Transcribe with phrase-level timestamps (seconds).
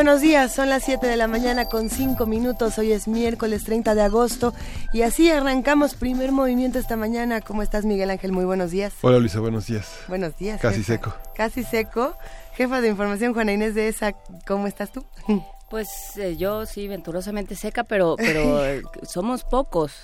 [0.00, 3.94] Buenos días, son las 7 de la mañana con 5 minutos, hoy es miércoles 30
[3.94, 4.54] de agosto
[4.94, 7.42] y así arrancamos primer movimiento esta mañana.
[7.42, 8.32] ¿Cómo estás Miguel Ángel?
[8.32, 8.94] Muy buenos días.
[9.02, 9.86] Hola Luisa, buenos días.
[10.08, 10.58] Buenos días.
[10.58, 11.14] Casi seco.
[11.34, 12.14] Casi seco.
[12.54, 14.12] Jefa de información Juana Inés de ESA,
[14.46, 15.04] ¿cómo estás tú?
[15.70, 15.86] Pues
[16.16, 20.00] eh, yo sí, venturosamente seca, pero pero eh, somos pocos.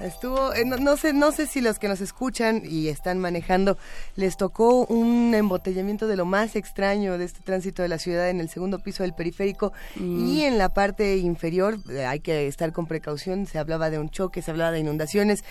[0.00, 3.78] Estuvo, eh, no, sé, no sé si los que nos escuchan y están manejando
[4.16, 8.40] les tocó un embotellamiento de lo más extraño de este tránsito de la ciudad en
[8.40, 10.26] el segundo piso del periférico Mm.
[10.26, 11.78] y en la parte inferior.
[12.04, 13.46] hay que estar con precaución.
[13.46, 15.44] Se hablaba de un choque, se hablaba de inundaciones.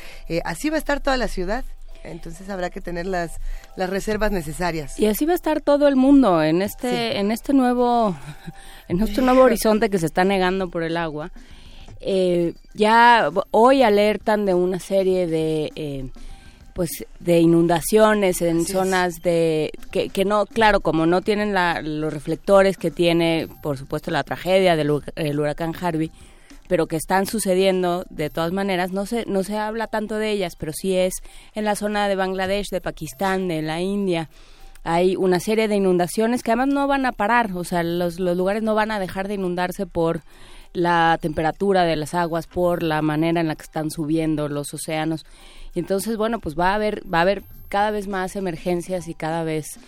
[0.43, 1.63] así va a estar toda la ciudad.
[2.05, 3.39] Entonces habrá que tener las,
[3.75, 4.99] las reservas necesarias.
[4.99, 8.15] Y así va a estar todo el mundo en este, en este nuevo,
[8.87, 11.31] en este nuevo horizonte que se está negando por el agua.
[12.01, 16.09] Eh, ya hoy alertan de una serie de eh,
[16.73, 21.81] pues de inundaciones en Así zonas de que, que no claro como no tienen la,
[21.81, 26.11] los reflectores que tiene por supuesto la tragedia del el huracán Harvey
[26.67, 30.55] pero que están sucediendo de todas maneras no se no se habla tanto de ellas
[30.55, 31.13] pero sí es
[31.53, 34.29] en la zona de Bangladesh de Pakistán de la India.
[34.83, 38.37] Hay una serie de inundaciones que además no van a parar o sea los, los
[38.37, 40.21] lugares no van a dejar de inundarse por
[40.73, 45.25] la temperatura de las aguas por la manera en la que están subiendo los océanos.
[45.73, 49.13] Y entonces bueno pues va a haber va a haber cada vez más emergencias y
[49.13, 49.79] cada vez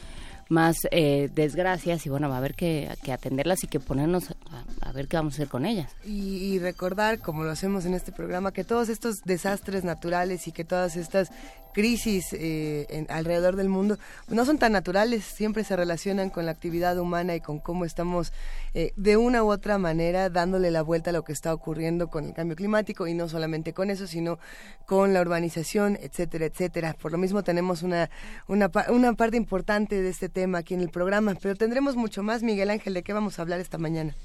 [0.50, 4.64] más eh, desgracias y bueno va a haber que, que atenderlas y que ponernos a,
[4.88, 7.94] a ver qué vamos a hacer con ellas Y, y recordar, como lo hacemos en
[7.94, 11.30] este programa, que todos estos desastres naturales y que todas estas
[11.74, 13.98] crisis eh, en- alrededor del mundo
[14.30, 18.32] no son tan naturales, siempre se relacionan con la actividad humana y con cómo estamos
[18.74, 22.26] eh, de una u otra manera dándole la vuelta a lo que está ocurriendo con
[22.26, 24.40] el cambio climático y no solamente con eso, sino
[24.88, 26.96] con la urbanización, etcétera, etcétera.
[27.00, 28.10] Por lo mismo tenemos una,
[28.48, 32.44] una, una parte importante de este tema aquí en el programa, pero tendremos mucho más,
[32.44, 34.16] Miguel Ángel, ¿de qué vamos a hablar esta mañana?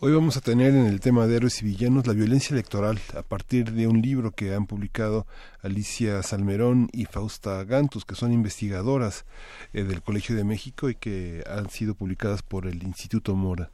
[0.00, 3.22] Hoy vamos a tener en el tema de héroes y villanos la violencia electoral a
[3.22, 5.26] partir de un libro que han publicado
[5.62, 9.24] Alicia Salmerón y Fausta Gantus, que son investigadoras
[9.72, 13.70] eh, del Colegio de México y que han sido publicadas por el Instituto Mora.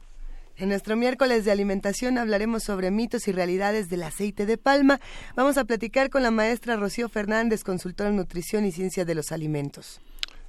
[0.55, 5.01] En nuestro miércoles de alimentación hablaremos sobre mitos y realidades del aceite de palma.
[5.35, 9.33] Vamos a platicar con la maestra Rocío Fernández, consultora en nutrición y ciencia de los
[9.33, 9.99] alimentos.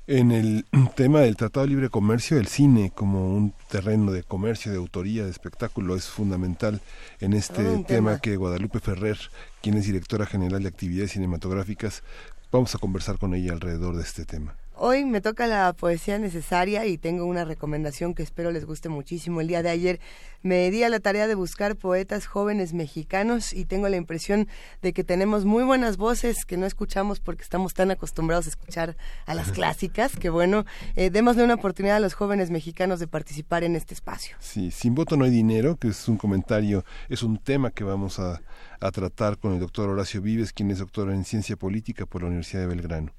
[0.06, 0.66] En el
[0.96, 5.24] tema del Tratado de Libre Comercio, el cine como un terreno de comercio, de autoría,
[5.24, 6.82] de espectáculo es fundamental
[7.20, 8.20] en este un tema tema.
[8.20, 9.18] que Guadalupe Ferrer,
[9.62, 12.02] quien es directora general de actividades cinematográficas,
[12.52, 14.54] vamos a conversar con ella alrededor de este tema.
[14.76, 19.40] Hoy me toca la poesía necesaria y tengo una recomendación que espero les guste muchísimo.
[19.40, 20.00] El día de ayer
[20.42, 24.48] me di a la tarea de buscar poetas jóvenes mexicanos y tengo la impresión
[24.82, 28.96] de que tenemos muy buenas voces que no escuchamos porque estamos tan acostumbrados a escuchar
[29.26, 30.64] a las clásicas que bueno,
[30.96, 34.36] eh, démosle una oportunidad a los jóvenes mexicanos de participar en este espacio.
[34.40, 38.18] Sí, sin voto no hay dinero, que es un comentario, es un tema que vamos
[38.18, 38.42] a,
[38.80, 42.26] a tratar con el doctor Horacio Vives, quien es doctor en ciencia política por la
[42.26, 43.12] Universidad de Belgrano.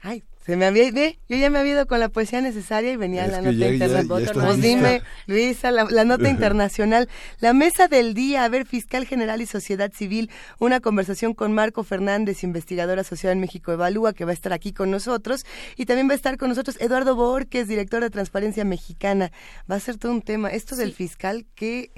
[0.00, 2.96] Ay, se me había, ve, yo ya me había ido con la poesía necesaria y
[2.96, 4.24] venía Es la que nota ya- internacional.
[4.26, 7.08] ya Pues dime, Luisa, la, la nota internacional.
[7.38, 11.84] La mesa del día, a ver, fiscal general y sociedad civil, una conversación con Marco
[11.84, 15.42] Fernández, investigador asociado en México Evalúa, que va a estar aquí con nosotros.
[15.76, 19.30] Y también va a estar con nosotros Eduardo Borges, director de Transparencia Mexicana.
[19.70, 20.48] Va a ser todo un tema.
[20.50, 20.94] Esto del Sí.
[20.96, 21.92] fiscal, qué,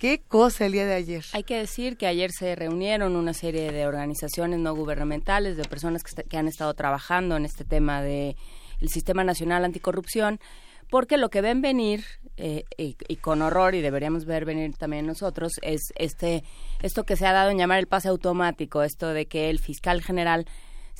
[0.00, 1.24] qué cosa el día de ayer.
[1.34, 6.02] Hay que decir que ayer se reunieron una serie de organizaciones no gubernamentales, de personas
[6.02, 8.34] que, han estado trabajando en este tema de
[8.80, 10.40] el Sistema Nacional Anticorrupción,
[10.88, 12.02] porque lo que ven venir
[12.38, 16.44] eh, y, y con horror y deberíamos ver venir también nosotros es este
[16.82, 20.00] esto que se ha dado en llamar el pase automático, esto de que el fiscal
[20.00, 20.46] general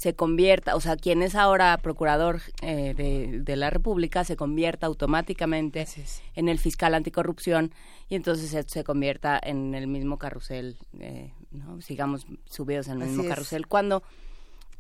[0.01, 4.87] se convierta, o sea, quien es ahora procurador eh, de, de la República se convierta
[4.87, 5.87] automáticamente
[6.37, 7.75] en el fiscal anticorrupción
[8.09, 11.83] y entonces se, se convierta en el mismo carrusel, eh, ¿no?
[11.83, 13.29] sigamos subidos en el Así mismo es.
[13.29, 14.03] carrusel, cuando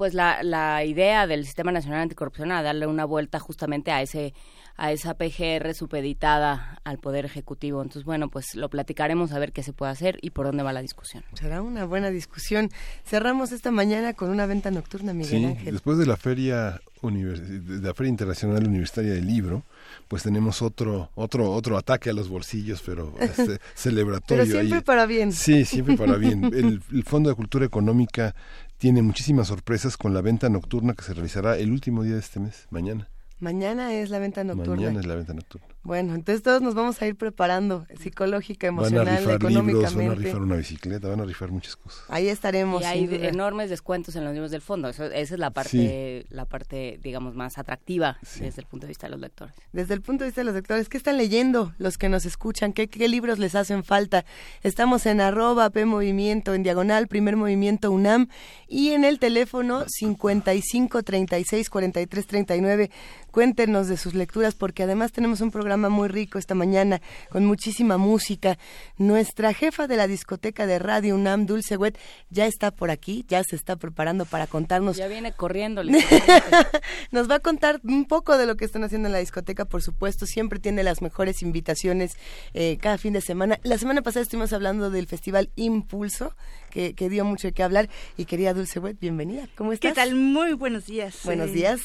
[0.00, 4.32] Pues la, la idea del Sistema Nacional Anticorrupción a darle una vuelta justamente a ese
[4.78, 7.82] a esa PGR supeditada al Poder Ejecutivo.
[7.82, 10.72] Entonces, bueno, pues lo platicaremos a ver qué se puede hacer y por dónde va
[10.72, 11.22] la discusión.
[11.34, 12.70] Será una buena discusión.
[13.04, 15.74] Cerramos esta mañana con una venta nocturna, Miguel Ángel.
[15.74, 19.64] Después de la feria de la Feria Internacional Universitaria del Libro,
[20.08, 24.44] pues tenemos otro otro otro ataque a los bolsillos, pero este, celebratorio.
[24.44, 25.32] Pero siempre para bien.
[25.32, 26.44] Sí, siempre para bien.
[26.44, 28.34] El, el Fondo de Cultura Económica
[28.80, 32.40] tiene muchísimas sorpresas con la venta nocturna que se realizará el último día de este
[32.40, 33.10] mes, mañana.
[33.40, 34.76] Mañana es la venta nocturna.
[34.76, 35.66] Mañana es la venta nocturna.
[35.82, 40.08] Bueno, entonces todos nos vamos a ir preparando psicológica, emocional, van a rifar económicamente.
[40.08, 42.04] van a rifar una bicicleta, van a rifar muchas cosas.
[42.08, 42.82] Ahí estaremos.
[42.82, 44.90] Y hay enormes descuentos en los libros del fondo.
[44.90, 49.12] esa es la parte, la parte, digamos, más atractiva desde el punto de vista de
[49.12, 49.54] los lectores.
[49.72, 52.74] Desde el punto de vista de los lectores, ¿qué están leyendo los que nos escuchan?
[52.74, 54.26] ¿Qué, qué libros les hacen falta?
[54.62, 58.28] Estamos en arroba P Movimiento, en diagonal, primer movimiento UNAM,
[58.68, 62.90] y en el teléfono 55 36 43 39.
[63.30, 67.00] Cuéntenos de sus lecturas, porque además tenemos un programa muy rico esta mañana,
[67.30, 68.58] con muchísima música.
[68.98, 71.98] Nuestra jefa de la discoteca de Radio UNAM, Dulce Wet,
[72.30, 74.96] ya está por aquí, ya se está preparando para contarnos.
[74.96, 75.82] Ya viene corriendo.
[77.10, 79.82] Nos va a contar un poco de lo que están haciendo en la discoteca, por
[79.82, 80.26] supuesto.
[80.26, 82.12] Siempre tiene las mejores invitaciones
[82.54, 83.58] eh, cada fin de semana.
[83.62, 86.34] La semana pasada estuvimos hablando del Festival Impulso,
[86.70, 87.88] que, dio mucho de qué hablar.
[88.16, 89.48] Y querida Dulce Wet, bienvenida.
[89.56, 89.92] ¿Cómo estás?
[89.92, 90.14] ¿Qué tal?
[90.14, 91.20] Muy buenos días.
[91.24, 91.80] Buenos días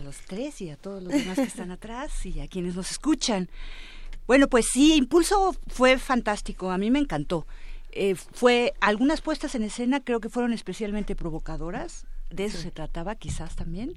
[0.00, 2.90] a los tres y a todos los demás que están atrás y a quienes nos
[2.90, 3.48] escuchan.
[4.26, 7.46] Bueno, pues sí, Impulso fue fantástico, a mí me encantó.
[7.92, 13.14] Eh, fue algunas puestas en escena creo que fueron especialmente provocadoras, de eso se trataba
[13.16, 13.94] quizás también.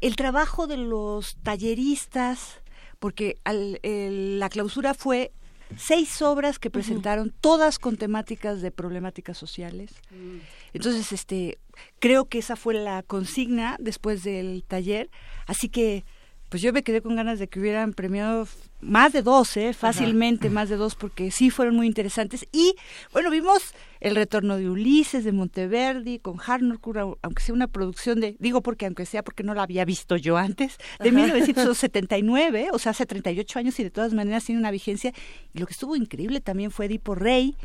[0.00, 2.60] El trabajo de los talleristas,
[2.98, 5.32] porque la clausura fue
[5.76, 9.90] seis obras que presentaron, todas con temáticas de problemáticas sociales.
[10.10, 10.36] Mm.
[10.76, 11.58] Entonces, este,
[11.98, 15.10] creo que esa fue la consigna después del taller,
[15.46, 16.04] así que
[16.48, 18.46] pues yo me quedé con ganas de que hubieran premiado
[18.80, 19.72] más de dos, ¿eh?
[19.72, 22.46] fácilmente más de dos, porque sí fueron muy interesantes.
[22.52, 22.76] Y
[23.12, 28.36] bueno, vimos el retorno de Ulises, de Monteverdi, con Harnoncourt, aunque sea una producción de,
[28.38, 32.90] digo porque aunque sea porque no la había visto yo antes, de 1979, o sea,
[32.90, 35.12] hace 38 años y de todas maneras tiene una vigencia.
[35.52, 37.56] Y lo que estuvo increíble también fue Edipo Rey,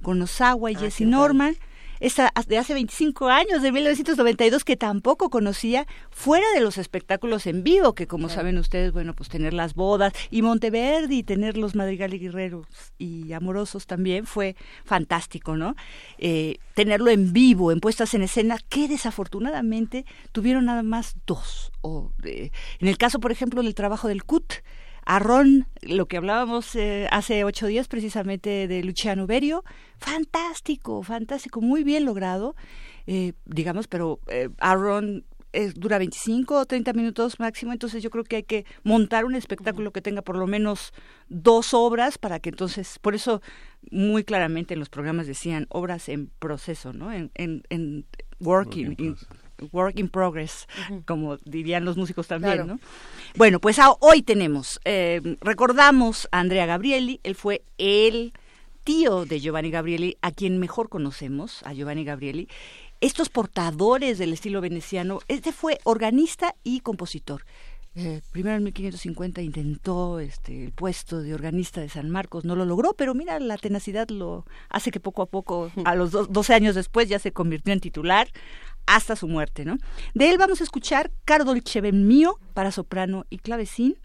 [0.00, 1.56] con Osawa y ah, Jesse Norman
[2.00, 7.62] esta de hace 25 años, de 1992, que tampoco conocía, fuera de los espectáculos en
[7.62, 12.14] vivo, que como saben ustedes, bueno, pues tener las bodas y Monteverdi, tener los Madrigal
[12.14, 12.66] y Guerreros
[12.98, 15.76] y Amorosos también fue fantástico, ¿no?
[16.18, 21.72] Eh, tenerlo en vivo, en puestas en escena, que desafortunadamente tuvieron nada más dos.
[21.82, 24.54] O, en el caso, por ejemplo, del trabajo del CUT,
[25.04, 29.64] Arrón, lo que hablábamos eh, hace ocho días precisamente de Luciano Berio,
[29.98, 32.54] fantástico, fantástico, muy bien logrado,
[33.06, 35.24] eh, digamos, pero eh, Arrón
[35.74, 39.90] dura 25 o 30 minutos máximo, entonces yo creo que hay que montar un espectáculo
[39.90, 40.92] que tenga por lo menos
[41.28, 43.42] dos obras para que entonces, por eso
[43.90, 47.12] muy claramente en los programas decían obras en proceso, ¿no?
[47.12, 48.04] En, en,
[48.38, 49.16] working,
[49.72, 50.66] work in progress,
[51.06, 52.80] como dirían los músicos también, ¿no?
[53.36, 58.32] Bueno, pues hoy tenemos, eh, recordamos a Andrea Gabrieli, él fue el
[58.84, 62.48] tío de Giovanni Gabrieli, a quien mejor conocemos, a Giovanni Gabrieli.
[63.00, 67.44] Estos portadores del estilo veneciano, este fue organista y compositor.
[67.96, 72.64] Eh, primero en 1550 intentó este, el puesto de organista de San Marcos, no lo
[72.64, 76.76] logró, pero mira, la tenacidad lo hace que poco a poco, a los 12 años
[76.76, 78.28] después, ya se convirtió en titular
[78.86, 79.76] hasta su muerte, ¿no?
[80.14, 83.98] De él vamos a escuchar Caro Dolce mío para soprano y clavecín.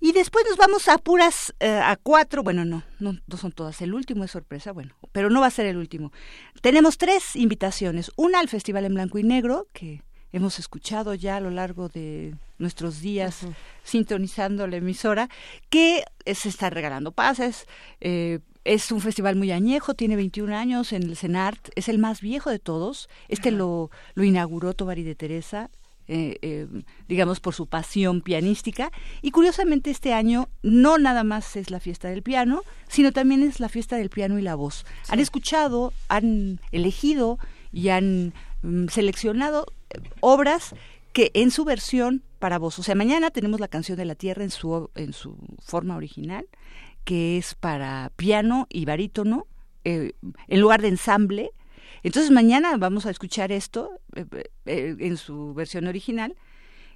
[0.00, 3.80] Y después nos vamos a puras, eh, a cuatro, bueno, no, no, no son todas,
[3.80, 6.12] el último es sorpresa, bueno, pero no va a ser el último.
[6.60, 11.40] Tenemos tres invitaciones, una al Festival en Blanco y Negro, que hemos escuchado ya a
[11.40, 13.46] lo largo de nuestros días
[13.82, 15.30] sintonizando la emisora,
[15.70, 17.66] que se está regalando pases,
[18.00, 22.20] eh, es un festival muy añejo, tiene 21 años en el CENART, es el más
[22.20, 23.08] viejo de todos.
[23.28, 25.70] Este lo, lo inauguró Tovari de Teresa,
[26.06, 26.66] eh, eh,
[27.08, 28.90] digamos, por su pasión pianística.
[29.22, 33.60] Y curiosamente este año no nada más es la fiesta del piano, sino también es
[33.60, 34.84] la fiesta del piano y la voz.
[35.08, 37.38] Han escuchado, han elegido
[37.72, 40.74] y han mm, seleccionado eh, obras
[41.12, 42.78] que en su versión para voz.
[42.78, 46.46] O sea, mañana tenemos la canción de la tierra en su, en su forma original
[47.04, 49.46] que es para piano y barítono,
[49.84, 50.12] eh,
[50.48, 51.50] en lugar de ensamble.
[52.02, 54.26] Entonces mañana vamos a escuchar esto eh,
[54.66, 56.34] eh, en su versión original.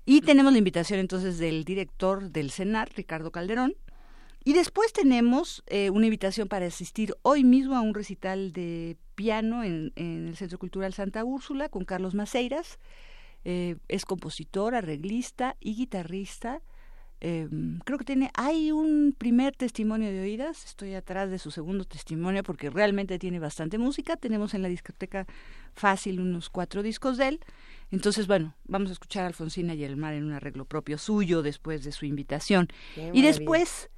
[0.05, 3.77] Y tenemos la invitación entonces del director del CENAR, Ricardo Calderón.
[4.43, 5.63] Y después tenemos
[5.93, 10.95] una invitación para asistir hoy mismo a un recital de piano en, el Centro Cultural
[10.95, 12.79] Santa Úrsula con Carlos Maceiras.
[13.45, 16.63] Es compositor, arreglista y guitarrista.
[17.21, 21.85] Em, creo que tiene, hay un primer testimonio de oídas, estoy atrás de su segundo
[21.85, 25.27] testimonio porque realmente tiene bastante música, tenemos en la discoteca
[25.75, 27.41] fácil unos cuatro discos de él,
[27.91, 31.43] entonces bueno, vamos a escuchar a Alfonsina y el mar en un arreglo propio suyo
[31.43, 32.69] después de su invitación.
[33.13, 33.91] y después,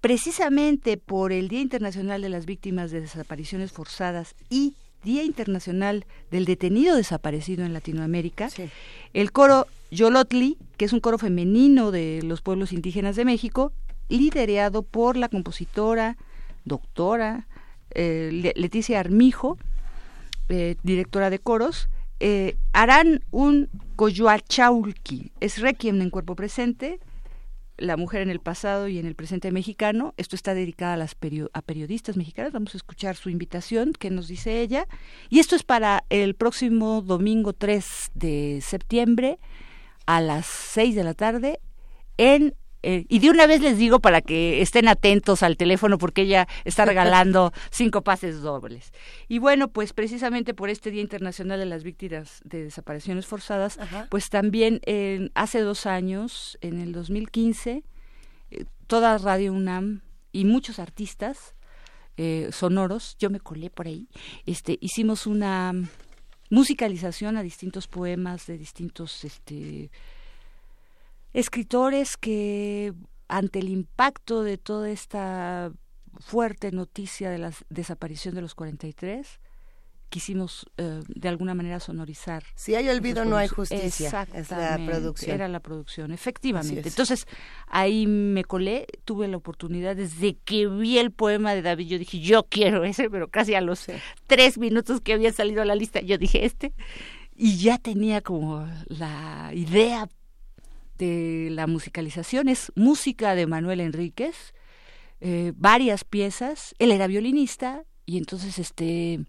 [0.00, 4.74] precisamente por el Día Internacional de las Víctimas de Desapariciones Forzadas y
[5.04, 8.48] Día Internacional del Detenido Desaparecido en Latinoamérica,
[9.12, 13.72] el coro Yolotli, que es un coro femenino de los pueblos indígenas de México,
[14.08, 16.16] liderado por la compositora,
[16.64, 17.46] doctora
[17.90, 19.58] eh, Leticia Armijo,
[20.48, 21.88] eh, directora de coros,
[22.20, 26.98] eh, harán un coyoachaulki, es requiem en cuerpo presente,
[27.76, 30.14] la mujer en el pasado y en el presente mexicano.
[30.16, 31.16] Esto está dedicado a, las
[31.52, 32.52] a periodistas mexicanas.
[32.52, 34.86] Vamos a escuchar su invitación, que nos dice ella.
[35.28, 39.38] Y esto es para el próximo domingo 3 de septiembre
[40.06, 41.60] a las 6 de la tarde
[42.16, 42.54] en
[42.84, 46.46] eh, y de una vez les digo para que estén atentos al teléfono porque ella
[46.64, 48.92] está regalando cinco pases dobles.
[49.28, 53.78] Y bueno, pues precisamente por este Día Internacional de las Víctimas de Desapariciones Forzadas,
[54.10, 54.80] pues también
[55.34, 57.82] hace dos años, en el 2015,
[58.50, 61.54] eh, toda Radio UNAM y muchos artistas
[62.16, 64.08] eh, sonoros, yo me colé por ahí,
[64.46, 65.72] este, hicimos una
[66.50, 69.90] musicalización a distintos poemas de distintos este,
[71.34, 72.94] escritores que
[73.28, 75.72] ante el impacto de toda esta
[76.18, 79.40] fuerte noticia de la desaparición de los 43,
[80.08, 82.44] quisimos eh, de alguna manera sonorizar.
[82.54, 84.28] Si hay olvido no hay justicia.
[84.32, 85.34] Es la producción.
[85.34, 86.88] Era la producción, efectivamente.
[86.88, 87.26] Entonces
[87.66, 92.20] ahí me colé, tuve la oportunidad desde que vi el poema de David, yo dije
[92.20, 93.86] yo quiero ese, pero casi a los
[94.28, 96.72] tres minutos que había salido a la lista, yo dije este
[97.34, 100.08] y ya tenía como la idea
[100.98, 102.48] de la musicalización.
[102.48, 104.54] Es música de Manuel Enríquez,
[105.20, 106.74] eh, varias piezas.
[106.78, 109.24] Él era violinista y entonces este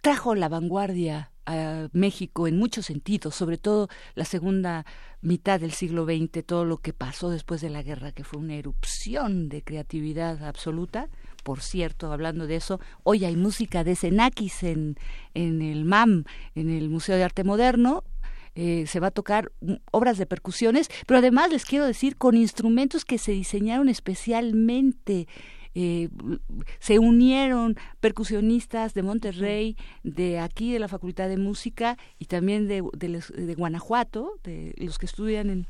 [0.00, 4.86] trajo la vanguardia a México en muchos sentidos, sobre todo la segunda
[5.20, 8.54] mitad del siglo XX, todo lo que pasó después de la guerra, que fue una
[8.54, 11.08] erupción de creatividad absoluta.
[11.42, 14.96] Por cierto, hablando de eso, hoy hay música de Senakis en,
[15.34, 16.24] en el MAM,
[16.54, 18.04] en el Museo de Arte Moderno,
[18.54, 19.52] eh, se va a tocar
[19.90, 25.26] obras de percusiones, pero además les quiero decir con instrumentos que se diseñaron especialmente.
[25.76, 26.08] Eh,
[26.78, 32.84] se unieron percusionistas de Monterrey, de aquí de la Facultad de Música y también de,
[32.96, 35.66] de Guanajuato, de los que estudian en,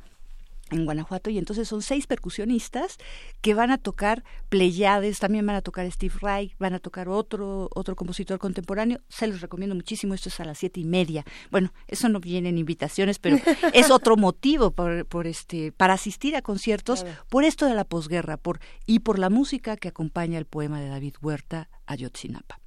[0.71, 2.99] en Guanajuato y entonces son seis percusionistas
[3.41, 7.69] que van a tocar Pleiades, también van a tocar Steve Reich, van a tocar otro
[7.75, 9.01] otro compositor contemporáneo.
[9.09, 10.15] Se los recomiendo muchísimo.
[10.15, 11.25] Esto es a las siete y media.
[11.51, 13.37] Bueno, eso no viene en invitaciones, pero
[13.73, 18.37] es otro motivo por, por este para asistir a conciertos por esto de la posguerra,
[18.37, 22.64] por y por la música que acompaña el poema de David Huerta Ayotzinapa.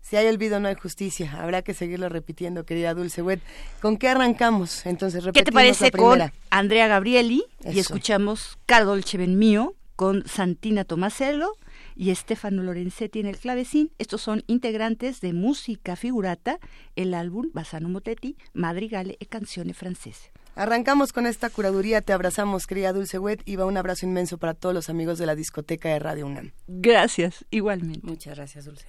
[0.00, 1.40] Si hay olvido, no hay justicia.
[1.40, 3.40] Habrá que seguirlo repitiendo, querida Dulce Wet.
[3.80, 4.84] ¿Con qué arrancamos?
[4.86, 7.44] Entonces, ¿Qué te parece con Andrea Gabrieli?
[7.64, 11.52] Y escuchamos Cardolce Ben Mío con Santina Tomasello
[11.94, 13.92] y Stefano Lorenzetti en el clavecín.
[13.98, 16.58] Estos son integrantes de Música Figurata,
[16.96, 20.32] el álbum Basano Motetti, Madrigale e Canzone Francese.
[20.54, 24.54] Arrancamos con esta curaduría, te abrazamos, querida Dulce Wet, y va un abrazo inmenso para
[24.54, 26.52] todos los amigos de la discoteca de Radio UNAM.
[26.66, 28.06] Gracias, igualmente.
[28.06, 28.86] Muchas gracias, Dulce.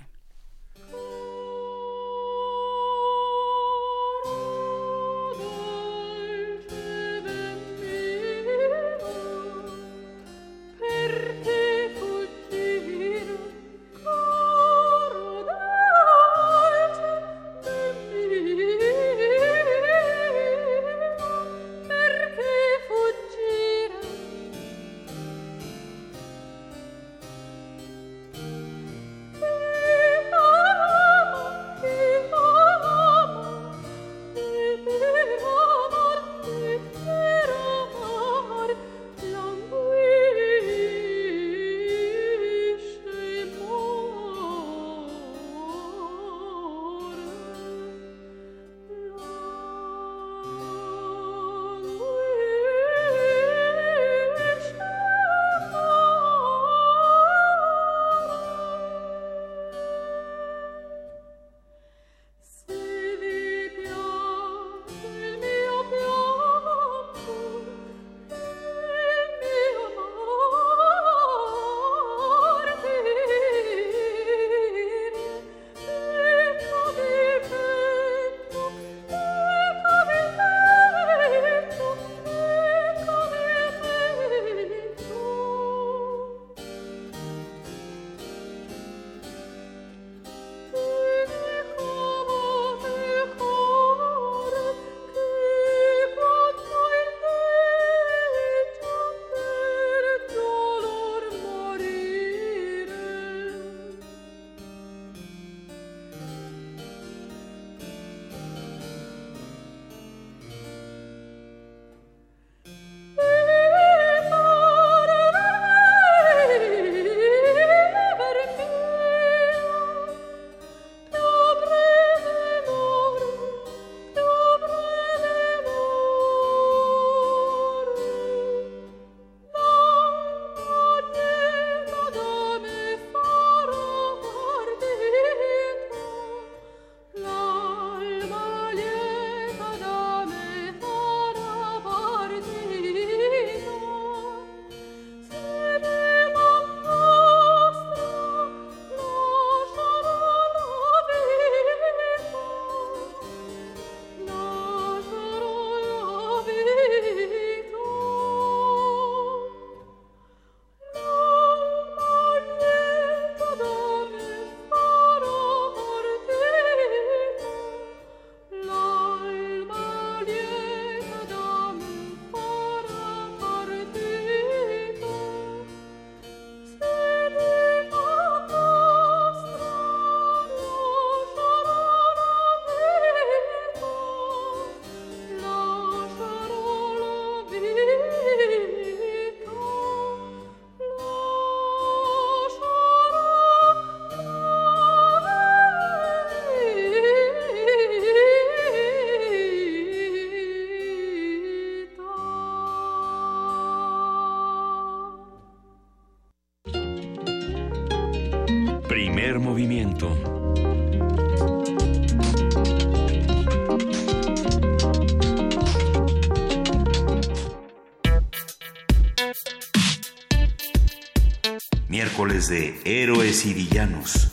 [222.52, 224.30] De Héroes y Villanos.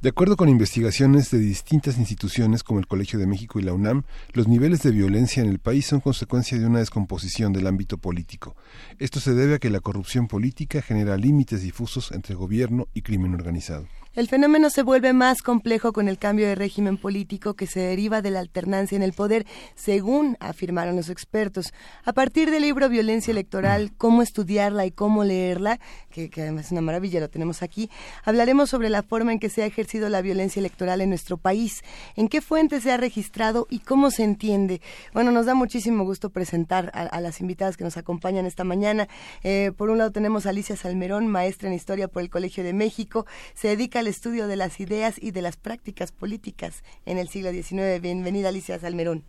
[0.00, 4.04] De acuerdo con investigaciones de distintas instituciones como el Colegio de México y la UNAM,
[4.34, 8.54] los niveles de violencia en el país son consecuencia de una descomposición del ámbito político.
[9.00, 13.34] Esto se debe a que la corrupción política genera límites difusos entre gobierno y crimen
[13.34, 13.88] organizado.
[14.18, 18.20] El fenómeno se vuelve más complejo con el cambio de régimen político que se deriva
[18.20, 21.72] de la alternancia en el poder, según afirmaron los expertos.
[22.04, 25.78] A partir del libro Violencia Electoral, cómo estudiarla y cómo leerla,
[26.10, 27.90] que, además es una maravilla, lo tenemos aquí,
[28.24, 31.84] hablaremos sobre la forma en que se ha ejercido la violencia electoral en nuestro país,
[32.16, 34.80] en qué fuentes se ha registrado y cómo se entiende.
[35.14, 39.06] Bueno, nos da muchísimo gusto presentar a, las invitadas que nos acompañan esta mañana.
[39.44, 43.24] Eh, por un lado tenemos Alicia Salmerón, maestra en Historia por el Colegio de México,
[43.54, 47.52] se dedica al estudio de las ideas y de las prácticas políticas en el siglo
[47.52, 48.00] XIX.
[48.00, 49.22] Bienvenida Alicia Salmerón.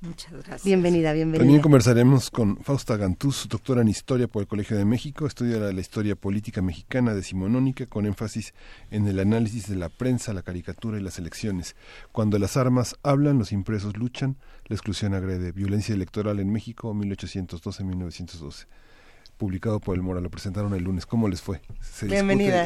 [0.00, 0.64] Muchas gracias.
[0.64, 1.44] Bienvenida, bienvenida.
[1.44, 5.80] También conversaremos con Fausta Gantús, doctora en Historia por el Colegio de México, estudia la
[5.80, 8.54] historia política mexicana decimonónica con énfasis
[8.90, 11.76] en el análisis de la prensa, la caricatura y las elecciones.
[12.10, 15.52] Cuando las armas hablan, los impresos luchan, la exclusión agrede.
[15.52, 18.66] Violencia electoral en México, 1812-1912
[19.42, 21.04] publicado por el Mora, lo presentaron el lunes.
[21.04, 21.60] ¿Cómo les fue?
[22.02, 22.64] Bienvenida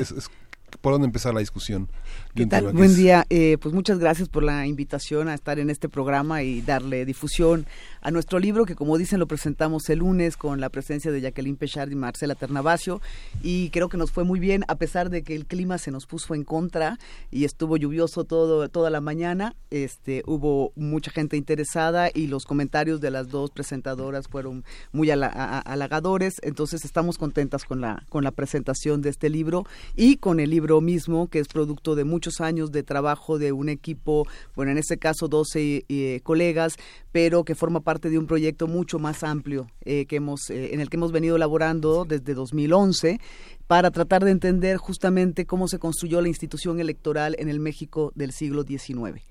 [0.81, 1.89] por dónde empezar la discusión.
[2.35, 2.73] ¿Qué tal?
[2.73, 3.27] Buen día.
[3.31, 7.67] Eh, pues muchas gracias por la invitación a estar en este programa y darle difusión
[8.07, 11.57] a nuestro libro, que como dicen lo presentamos el lunes con la presencia de Jacqueline
[11.57, 13.03] Pechard y Marcela Ternavasio,
[13.43, 16.07] y creo que nos fue muy bien, a pesar de que el clima se nos
[16.07, 17.01] puso en contra
[17.33, 23.01] y estuvo lluvioso todo, toda la mañana, este, hubo mucha gente interesada y los comentarios
[23.01, 29.03] de las dos presentadoras fueron muy halagadores, entonces estamos contentas con la, con la presentación
[29.03, 29.65] de este libro
[29.97, 33.69] y con el libro mismo, que es producto de muchos años de trabajo de un
[33.69, 36.77] equipo, bueno, en este caso 12 eh, colegas,
[37.11, 40.81] pero que forma parte de un proyecto mucho más amplio eh, que hemos, eh, en
[40.81, 43.21] el que hemos venido elaborando desde 2011
[43.67, 48.33] para tratar de entender justamente cómo se construyó la institución electoral en el México del
[48.33, 49.23] siglo XIX.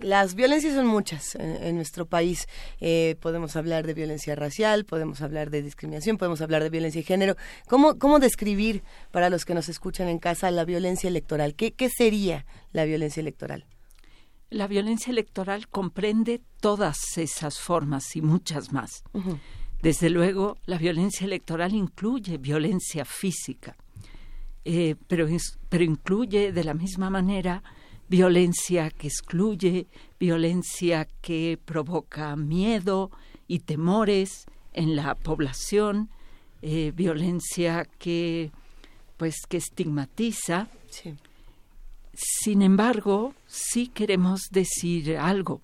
[0.00, 2.46] Las violencias son muchas en, nuestro país.
[2.80, 7.06] Eh, podemos hablar de violencia racial, podemos hablar de discriminación, podemos hablar de violencia de
[7.06, 7.36] género.
[7.68, 11.54] ¿Cómo, cómo describir para los que nos escuchan en casa la violencia electoral?
[11.54, 13.64] ¿Qué, qué sería la violencia electoral?
[14.54, 19.02] La violencia electoral comprende todas esas formas y muchas más.
[19.82, 23.76] Desde luego, la violencia electoral incluye violencia física,
[24.64, 25.26] eh, pero,
[25.68, 27.64] pero incluye de la misma manera
[28.08, 29.88] violencia que excluye,
[30.20, 33.10] violencia que provoca miedo
[33.48, 36.10] y temores en la población,
[36.62, 38.52] eh, violencia que
[39.16, 40.68] pues que estigmatiza.
[42.12, 45.60] Sin embargo, sí queremos decir algo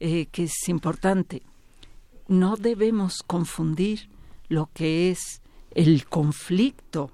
[0.00, 1.42] eh, que es importante.
[2.28, 4.08] No debemos confundir
[4.48, 5.40] lo que es
[5.74, 7.10] el conflicto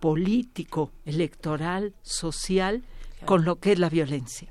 [0.00, 2.82] político, electoral, social,
[3.24, 4.48] con lo que es la violencia.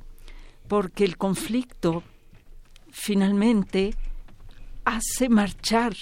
[0.67, 2.03] Porque el conflicto
[2.91, 3.95] finalmente
[4.85, 5.95] hace marchar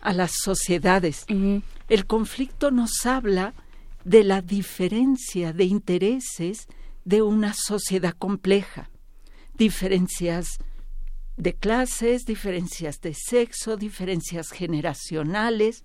[0.00, 1.26] a las sociedades.
[1.88, 3.54] El conflicto nos habla
[4.04, 6.68] de la diferencia de intereses
[7.08, 8.90] de una sociedad compleja.
[9.54, 10.58] Diferencias
[11.38, 15.84] de clases, diferencias de sexo, diferencias generacionales,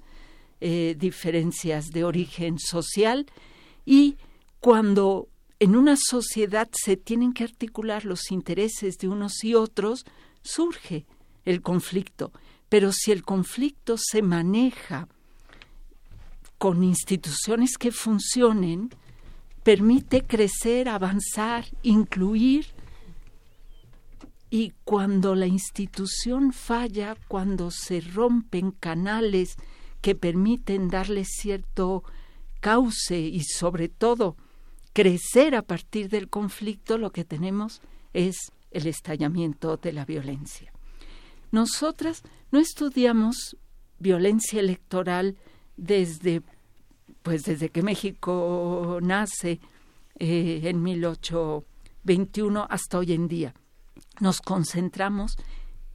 [0.59, 3.25] eh, diferencias de origen social
[3.86, 4.17] y
[4.59, 10.03] cuando en una sociedad se tienen que articular los intereses de unos y otros,
[10.41, 11.05] surge
[11.45, 12.33] el conflicto.
[12.67, 15.07] Pero si el conflicto se maneja
[16.57, 18.89] con instituciones que funcionen,
[19.63, 22.67] permite crecer, avanzar, incluir.
[24.49, 29.56] Y cuando la institución falla, cuando se rompen canales
[30.02, 32.04] que permiten darle cierto
[32.60, 34.36] cauce y sobre todo
[34.93, 37.82] crecer a partir del conflicto, lo que tenemos
[38.13, 40.71] es el estallamiento de la violencia.
[41.52, 42.21] Nosotras
[42.52, 43.58] no estudiamos
[43.99, 45.38] violencia electoral
[45.78, 46.41] desde
[47.23, 49.59] pues desde que México nace
[50.19, 53.55] eh, en 1821 hasta hoy en día.
[54.19, 55.38] Nos concentramos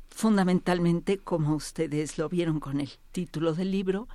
[0.09, 4.09] fundamentalmente, como ustedes lo vieron con el título del libro,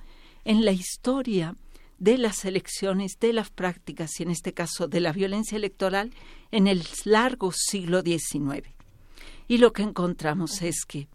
[0.44, 1.56] en la historia
[1.98, 6.12] de las elecciones, de las prácticas y en este caso de la violencia electoral
[6.50, 8.68] en el largo siglo XIX.
[9.48, 11.08] Y lo que encontramos es que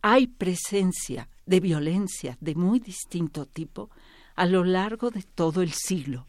[0.00, 3.90] hay presencia de violencia de muy distinto tipo
[4.34, 6.26] a lo largo de todo el siglo.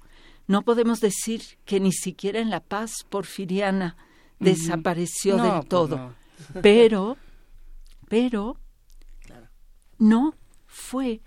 [0.47, 3.95] No podemos decir que ni siquiera en la paz porfiriana
[4.39, 6.15] desapareció del pues todo,
[6.61, 7.17] pero,
[8.09, 8.57] pero,
[9.97, 10.35] no
[10.65, 11.21] fue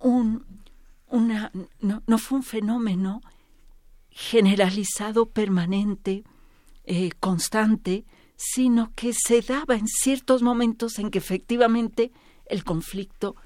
[0.00, 0.44] un,
[1.08, 3.22] una, no, no fue un fenómeno
[4.10, 6.24] generalizado, permanente,
[6.84, 8.04] eh, constante,
[8.36, 12.12] sino que se daba en ciertos momentos en que efectivamente
[12.46, 13.36] el conflicto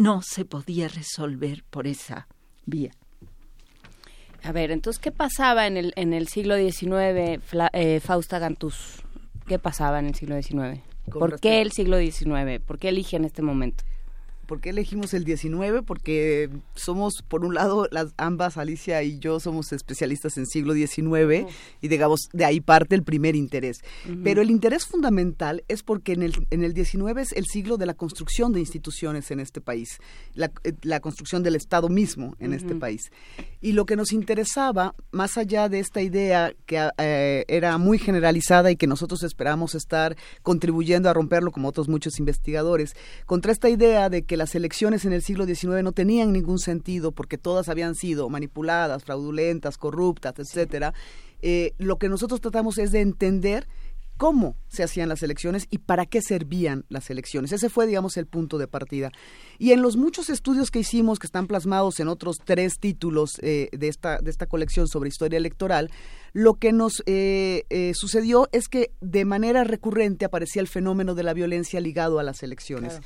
[0.00, 2.26] no se podía resolver por esa
[2.64, 2.92] vía.
[4.42, 7.42] A ver, entonces, ¿qué pasaba en el, en el siglo XIX,
[7.74, 9.02] eh, Fausta Gantuz?
[9.46, 10.80] ¿Qué pasaba en el siglo XIX?
[11.12, 12.60] ¿Por qué el siglo XIX?
[12.64, 13.84] ¿Por qué elige en este momento?
[14.50, 15.84] ¿Por qué elegimos el 19?
[15.84, 21.46] Porque somos, por un lado, las ambas, Alicia y yo, somos especialistas en siglo XIX
[21.80, 23.78] y digamos, de ahí parte el primer interés.
[24.24, 27.86] Pero el interés fundamental es porque en el, en el 19 es el siglo de
[27.86, 30.00] la construcción de instituciones en este país,
[30.34, 33.12] la, eh, construcción del Estado mismo en este país.
[33.60, 38.72] Y lo que nos interesaba, más allá de esta idea que eh, era muy generalizada
[38.72, 44.08] y que nosotros esperamos estar contribuyendo a romperlo como otros muchos investigadores, contra esta idea
[44.08, 47.94] de que las elecciones en el siglo XIX no tenían ningún sentido porque todas habían
[47.94, 50.94] sido manipuladas, fraudulentas, corruptas, etcétera.
[51.42, 53.68] Eh, lo que nosotros tratamos es de entender
[54.16, 57.52] cómo se hacían las elecciones y para qué servían las elecciones.
[57.52, 59.12] Ese fue, digamos, el punto de partida.
[59.58, 63.68] Y en los muchos estudios que hicimos, que están plasmados en otros tres títulos eh,
[63.72, 65.90] de, esta, de esta colección sobre historia electoral,
[66.32, 71.34] lo que nos eh, sucedió es que de manera recurrente aparecía el fenómeno de la
[71.34, 73.02] violencia ligado a las elecciones.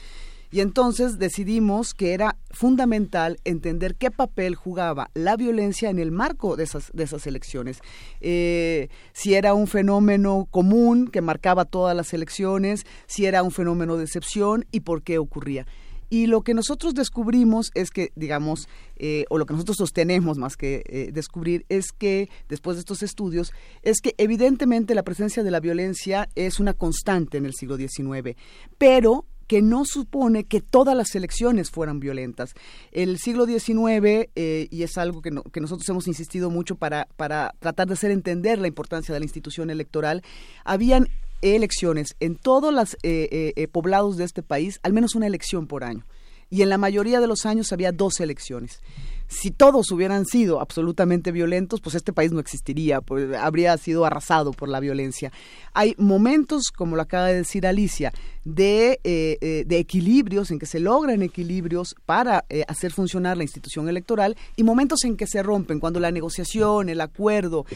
[0.55, 6.55] Y entonces decidimos que era fundamental entender qué papel jugaba la violencia en el marco
[6.55, 7.81] de esas, de esas elecciones.
[8.21, 13.97] Eh, si era un fenómeno común que marcaba todas las elecciones, si era un fenómeno
[13.97, 15.67] de excepción y por qué ocurría.
[16.09, 20.57] Y lo que nosotros descubrimos es que, digamos, eh, o lo que nosotros sostenemos más
[20.57, 25.51] que eh, descubrir, es que, después de estos estudios, es que evidentemente la presencia de
[25.51, 28.37] la violencia es una constante en el siglo XIX,
[28.79, 32.55] pero que no supone que todas las elecciones fueran violentas.
[32.93, 37.55] El siglo XIX, eh, y es algo que, que, nosotros hemos insistido mucho para, para
[37.59, 40.23] tratar de hacer entender la importancia de la institución electoral,
[40.65, 41.09] habían
[41.43, 45.85] elecciones en todos los eh, eh, poblados de este país, al menos una elección por
[45.85, 46.05] año.
[46.51, 48.81] Y en la mayoría de los años había dos elecciones
[49.29, 54.53] si todos hubieran sido absolutamente violentos, pues este país no existiría, pues habría sido arrasado
[54.53, 55.33] por la violencia.
[55.73, 58.13] Hay momentos, como lo acaba de decir Alicia,
[58.45, 63.43] de, eh, eh, de equilibrios, en que se logran equilibrios para eh, hacer funcionar la
[63.43, 67.67] institución electoral y momentos en que se rompen, cuando la negociación, el acuerdo,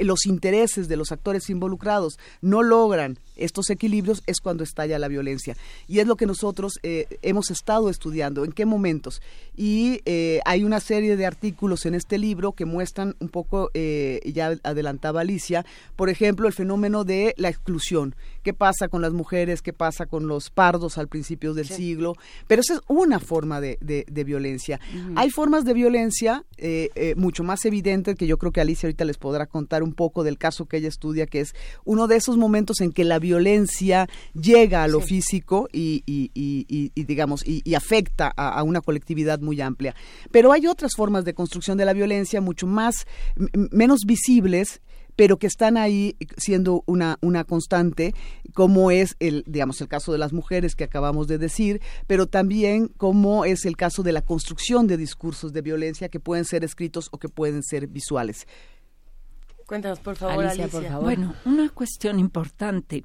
[0.00, 5.56] los intereses de los actores involucrados no logran estos equilibrios, es cuando estalla la violencia.
[5.88, 9.20] Y es lo que nosotros hemos estado estudiando, en qué momentos.
[9.56, 10.00] Y
[10.44, 13.70] hay una serie de artículos en este libro que muestran un poco,
[14.24, 15.64] ya adelantaba Alicia,
[15.96, 18.14] por ejemplo, el fenómeno de la exclusión.
[18.42, 19.62] ¿Qué pasa con las mujeres?
[19.62, 22.14] ¿Qué pasa con los pardos al principio del siglo?
[22.46, 24.80] Pero esa es una forma de, violencia.
[25.16, 29.04] Hay formas de violencia eh, eh, mucho más evidentes que yo creo que Alicia ahorita
[29.04, 31.54] les podrá contar un poco del caso que ella estudia, que es
[31.84, 36.02] uno de esos momentos en que la violencia llega a lo físico y,
[36.94, 39.94] digamos, y, afecta a, una colectividad muy amplia.
[40.30, 43.06] Pero hay otras formas de construcción de la violencia mucho más,
[43.70, 44.80] menos visibles
[45.16, 48.14] pero que están ahí siendo una, una constante,
[48.52, 52.88] como es el, digamos, el caso de las mujeres que acabamos de decir, pero también
[52.88, 57.08] como es el caso de la construcción de discursos de violencia que pueden ser escritos
[57.12, 58.46] o que pueden ser visuales.
[59.66, 61.04] Cuéntanos, por favor, Alicia, Por favor.
[61.04, 63.04] Bueno, una cuestión importante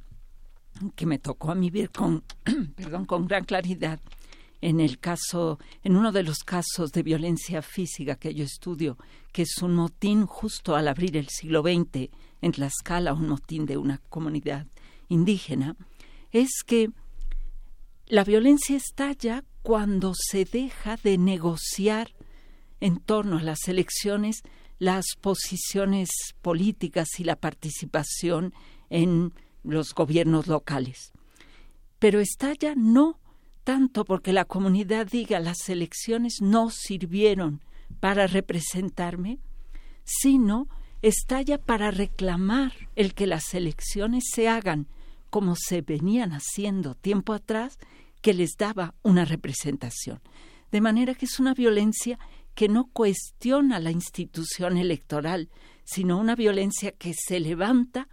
[0.96, 2.24] que me tocó a mí ver con,
[2.76, 4.00] perdón, con gran claridad
[4.62, 8.98] en el caso, en uno de los casos de violencia física que yo estudio,
[9.32, 12.10] que es un motín justo al abrir el siglo XX
[12.42, 14.68] en Tlaxcala, un motín de una comunidad
[15.08, 15.76] indígena,
[16.32, 16.92] es que
[18.08, 22.14] la violencia estalla cuando se deja de negociar
[22.80, 24.42] en torno a las elecciones
[24.80, 26.10] las posiciones
[26.42, 28.54] políticas y la participación
[28.90, 31.12] en los gobiernos locales.
[32.00, 33.20] Pero estalla no
[33.70, 37.62] tanto porque la comunidad diga las elecciones no sirvieron
[38.00, 39.38] para representarme,
[40.04, 40.68] sino
[41.04, 44.88] estalla para reclamar el que las elecciones se hagan
[45.30, 47.78] como se venían haciendo tiempo atrás,
[48.22, 50.20] que les daba una representación.
[50.72, 52.18] De manera que es una violencia
[52.56, 55.52] que no cuestiona la institución electoral,
[55.84, 58.10] sino una violencia que se levanta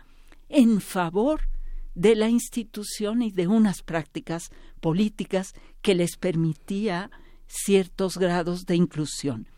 [0.51, 1.49] en favor
[1.97, 7.11] de la institución y de unas prácticas políticas que les permitía
[7.49, 9.49] ciertos grados de inclusión.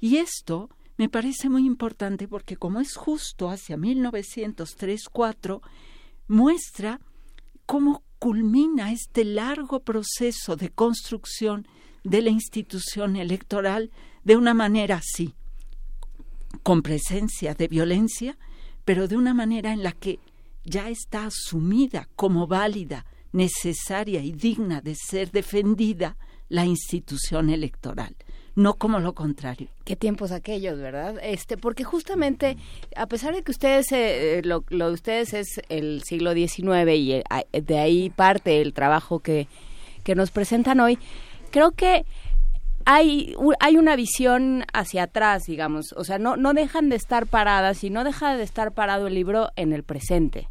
[0.00, 5.60] Y esto me parece muy importante porque como es justo hacia 1903-4,
[6.28, 6.98] muestra
[7.66, 11.68] cómo culmina este largo proceso de construcción
[12.04, 13.90] de la institución electoral
[14.24, 15.34] de una manera así,
[16.62, 18.38] con presencia de violencia,
[18.84, 20.20] pero de una manera en la que
[20.64, 26.16] ya está asumida como válida, necesaria y digna de ser defendida
[26.48, 28.14] la institución electoral
[28.54, 29.68] no como lo contrario.
[29.84, 31.16] Qué tiempos aquellos, ¿verdad?
[31.22, 32.56] Este, porque justamente,
[32.96, 37.12] a pesar de que ustedes, eh, lo, lo, de ustedes es el siglo XIX y
[37.12, 39.48] eh, de ahí parte el trabajo que,
[40.04, 40.98] que nos presentan hoy,
[41.50, 42.04] creo que
[42.84, 47.84] hay, hay una visión hacia atrás, digamos, o sea, no, no dejan de estar paradas
[47.84, 50.48] y no deja de estar parado el libro en el presente.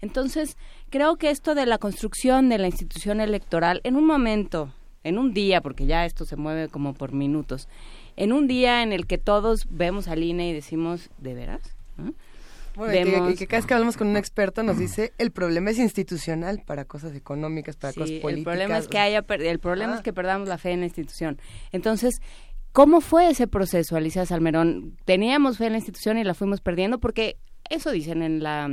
[0.00, 0.56] Entonces,
[0.90, 4.72] creo que esto de la construcción de la institución electoral, en un momento,
[5.04, 7.68] en un día, porque ya esto se mueve como por minutos,
[8.16, 11.62] en un día en el que todos vemos al INE y decimos, ¿de veras?
[12.78, 15.78] Bueno, y, que, cada vez que hablamos con un experto nos dice el problema es
[15.78, 18.38] institucional para cosas económicas, para cosas políticas.
[18.38, 20.02] El problema es que haya el problema es ah.
[20.04, 21.40] que perdamos la fe en la institución.
[21.72, 22.20] Entonces,
[22.70, 24.96] ¿cómo fue ese proceso, Alicia Salmerón?
[25.04, 27.36] Teníamos fe en la institución y la fuimos perdiendo porque
[27.68, 28.70] eso dicen en la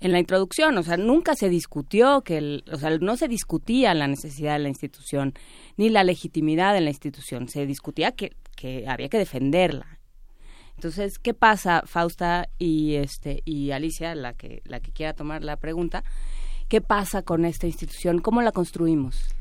[0.00, 3.94] en la introducción, o sea, nunca se discutió que, el, o sea, no se discutía
[3.94, 5.34] la necesidad de la institución
[5.76, 9.98] ni la legitimidad de la institución, se discutía que, que había que defenderla
[10.78, 15.56] entonces, ¿qué pasa, Fausta y este y Alicia, la que la que quiera tomar la
[15.56, 16.04] pregunta?
[16.68, 18.20] ¿Qué pasa con esta institución?
[18.20, 19.34] ¿Cómo la construimos?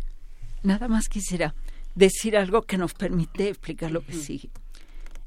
[0.64, 1.54] Nada más quisiera
[1.94, 4.50] decir algo que nos permite explicar lo que sigue.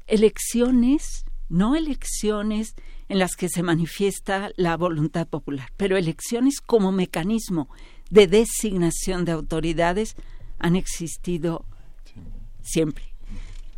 [0.05, 2.75] Elecciones, no elecciones
[3.09, 7.69] en las que se manifiesta la voluntad popular, pero elecciones como mecanismo
[8.09, 10.15] de designación de autoridades
[10.59, 11.65] han existido
[12.61, 13.13] siempre.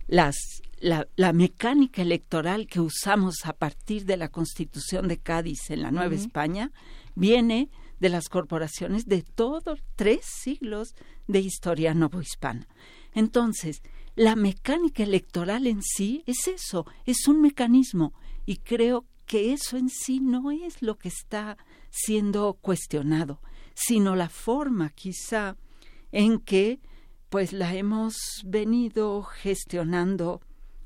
[0.07, 0.36] Las
[0.83, 6.13] la, mecánica electoral que usamos a partir de la Constitución de Cádiz en la Nueva
[6.13, 6.71] España
[7.15, 10.93] viene de las corporaciones de todos tres siglos
[11.27, 12.67] de historia novohispana.
[13.13, 13.81] Entonces,
[14.15, 18.13] la mecánica electoral en sí es eso, es un mecanismo
[18.45, 21.58] y creo que eso en sí no es lo que está
[21.89, 23.39] siendo cuestionado,
[23.73, 25.58] sino la forma quizá
[26.12, 26.80] en que
[27.30, 30.41] pues la hemos venido gestionando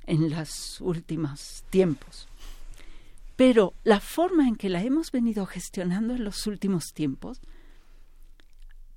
[0.05, 2.29] en los últimos tiempos.
[3.35, 7.41] Pero la forma en que la hemos venido gestionando en los últimos tiempos,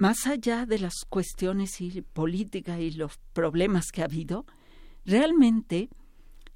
[0.00, 4.46] más allá de las cuestiones y política y los problemas que ha habido,
[5.04, 5.90] realmente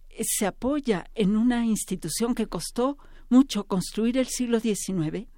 [0.08, 2.96] eh, se apoya en una institución que costó
[3.28, 5.28] mucho construir el siglo XIX,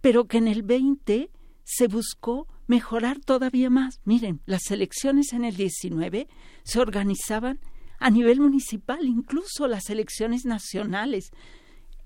[0.00, 1.30] pero que en el XX
[1.62, 4.00] se buscó mejorar todavía más.
[4.04, 6.26] Miren, las elecciones en el XIX
[6.64, 7.60] se organizaban
[8.00, 11.30] a nivel municipal, incluso las elecciones nacionales.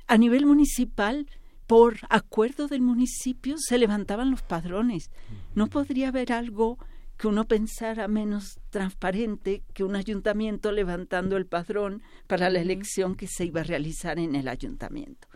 [0.07, 1.27] A nivel municipal,
[1.67, 5.11] por acuerdo del municipio, se levantaban los padrones.
[5.55, 6.79] No podría haber algo
[7.17, 13.27] que uno pensara menos transparente que un ayuntamiento levantando el padrón para la elección que
[13.27, 15.29] se iba a realizar en el ayuntamiento.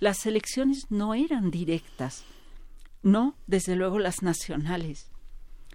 [0.00, 2.24] Las elecciones no eran directas,
[3.02, 5.10] no, desde luego las nacionales.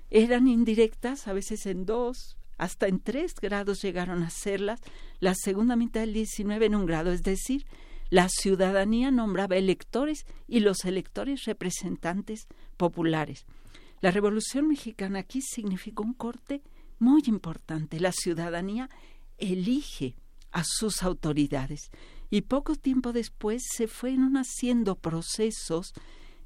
[0.10, 4.80] Eran indirectas, a veces en dos, hasta en tres grados llegaron a serlas,
[5.20, 7.66] la segunda mitad del 19 en un grado, es decir,
[8.10, 13.46] la ciudadanía nombraba electores y los electores representantes populares.
[14.02, 16.62] La Revolución Mexicana aquí significó un corte
[17.00, 18.00] muy importante.
[18.00, 18.90] La ciudadanía
[19.38, 20.16] elige
[20.52, 21.90] a sus autoridades
[22.30, 25.94] y poco tiempo después se fueron haciendo procesos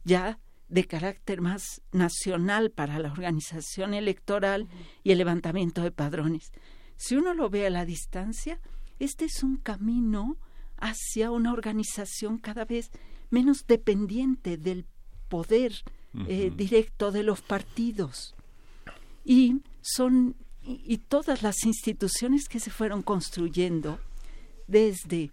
[0.03, 4.69] ya de carácter más nacional para la organización electoral
[5.03, 6.51] y el levantamiento de padrones.
[6.95, 8.59] Si uno lo ve a la distancia,
[8.99, 10.37] este es un camino
[10.81, 12.91] hacia una organización cada vez
[13.29, 14.85] menos dependiente del
[15.29, 15.73] poder
[16.27, 18.35] eh, directo de los partidos.
[19.23, 23.99] Y son y todas las instituciones que se fueron construyendo
[24.67, 25.31] desde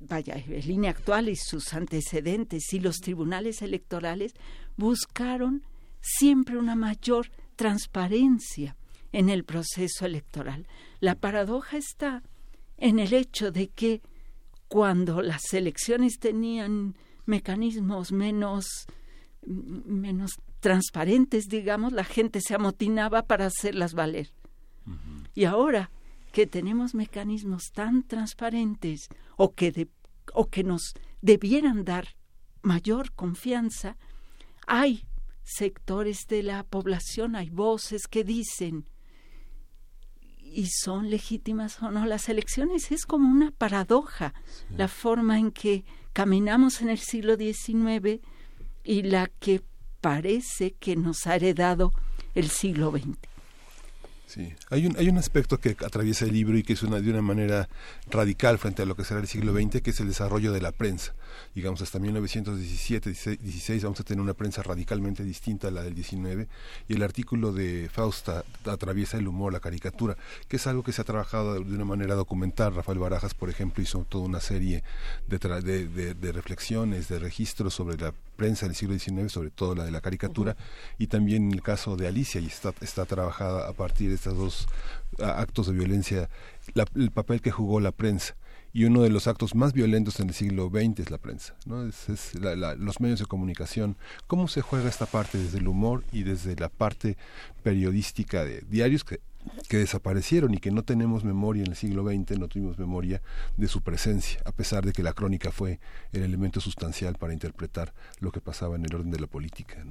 [0.00, 4.34] vaya, en línea actual y sus antecedentes y los tribunales electorales
[4.76, 5.62] buscaron
[6.00, 8.76] siempre una mayor transparencia
[9.12, 10.66] en el proceso electoral.
[11.00, 12.22] La paradoja está
[12.78, 14.02] en el hecho de que
[14.68, 18.86] cuando las elecciones tenían mecanismos menos
[19.46, 24.32] menos transparentes, digamos, la gente se amotinaba para hacerlas valer.
[25.34, 25.90] Y ahora
[26.32, 29.88] que tenemos mecanismos tan transparentes o que,
[30.34, 32.16] o que nos debieran dar
[32.62, 33.96] mayor confianza,
[34.66, 35.06] hay
[35.42, 38.88] sectores de la población, hay voces que dicen,
[40.56, 42.90] y son legítimas o no las elecciones.
[42.90, 44.32] Es como una paradoja
[44.70, 48.22] la forma en que caminamos en el siglo XIX
[48.82, 49.62] y la que
[50.00, 51.92] parece que nos ha heredado
[52.34, 53.35] el siglo XX.
[54.26, 57.10] Sí, hay un, hay un aspecto que atraviesa el libro y que es una, de
[57.10, 57.68] una manera
[58.10, 60.72] radical frente a lo que será el siglo XX, que es el desarrollo de la
[60.72, 61.14] prensa.
[61.54, 66.48] Digamos, hasta 1917, 16 vamos a tener una prensa radicalmente distinta a la del 19
[66.88, 70.16] y el artículo de Fausta atraviesa el humor, la caricatura,
[70.48, 72.74] que es algo que se ha trabajado de, una manera documental.
[72.74, 74.82] Rafael Barajas, por ejemplo, hizo toda una serie
[75.28, 79.84] de, de, de reflexiones, de registros sobre la prensa del siglo XIX, sobre todo la
[79.84, 80.56] de la caricatura,
[80.98, 84.68] y también el caso de Alicia, y está, está trabajada a partir de estos dos
[85.18, 86.28] actos de violencia,
[86.94, 88.36] el papel que jugó la prensa.
[88.72, 91.86] Y uno de los actos más violentos en el siglo XX es la prensa, ¿no?
[91.86, 93.96] es, los medios de comunicación.
[94.26, 97.16] ¿Cómo se juega esta parte desde el humor y desde la parte
[97.62, 99.20] periodística de diarios que
[99.68, 103.22] que desaparecieron y que no tenemos memoria en el siglo XX, no tuvimos memoria
[103.56, 105.80] de su presencia, a pesar de que la crónica fue
[106.12, 109.84] el elemento sustancial para interpretar lo que pasaba en el orden de la política.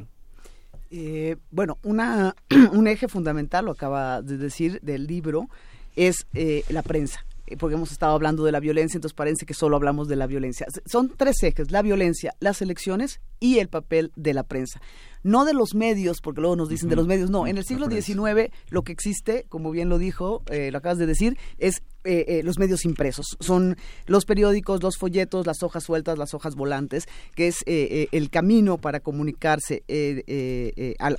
[0.92, 2.36] Eh, bueno, una,
[2.72, 5.50] un eje fundamental, lo acaba de decir, del libro,
[5.96, 7.26] es eh, la prensa
[7.58, 10.66] porque hemos estado hablando de la violencia, entonces parece que solo hablamos de la violencia.
[10.86, 14.82] Son tres ejes, la violencia, las elecciones y el papel de la prensa.
[15.24, 17.90] No de los medios, porque luego nos dicen de los medios, no, en el siglo
[17.90, 22.26] XIX lo que existe, como bien lo dijo, eh, lo acabas de decir, es eh,
[22.28, 23.38] eh, los medios impresos.
[23.40, 28.78] Son los periódicos, los folletos, las hojas sueltas, las hojas volantes, que es el camino
[28.78, 29.84] para comunicarse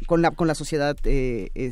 [0.06, 0.96] con, la, con la sociedad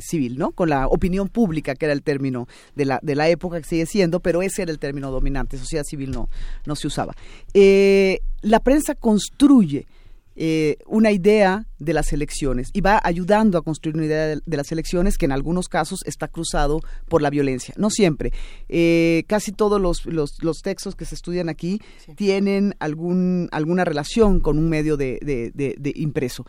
[0.01, 0.51] civil, ¿no?
[0.51, 3.85] Con la opinión pública, que era el término de la, de la época que sigue
[3.85, 5.57] siendo, pero ese era el término dominante.
[5.57, 6.29] Sociedad civil no,
[6.65, 7.15] no se usaba.
[7.53, 9.87] la prensa construye
[10.35, 14.71] eh, una idea de las elecciones y va ayudando a construir una idea de, las
[14.71, 17.73] elecciones que en algunos casos está cruzado por la violencia.
[17.77, 18.31] No siempre.
[18.69, 21.81] Eh, casi todos los, los, textos que se estudian aquí
[22.15, 26.45] tienen algún, alguna relación con un medio de, de impreso.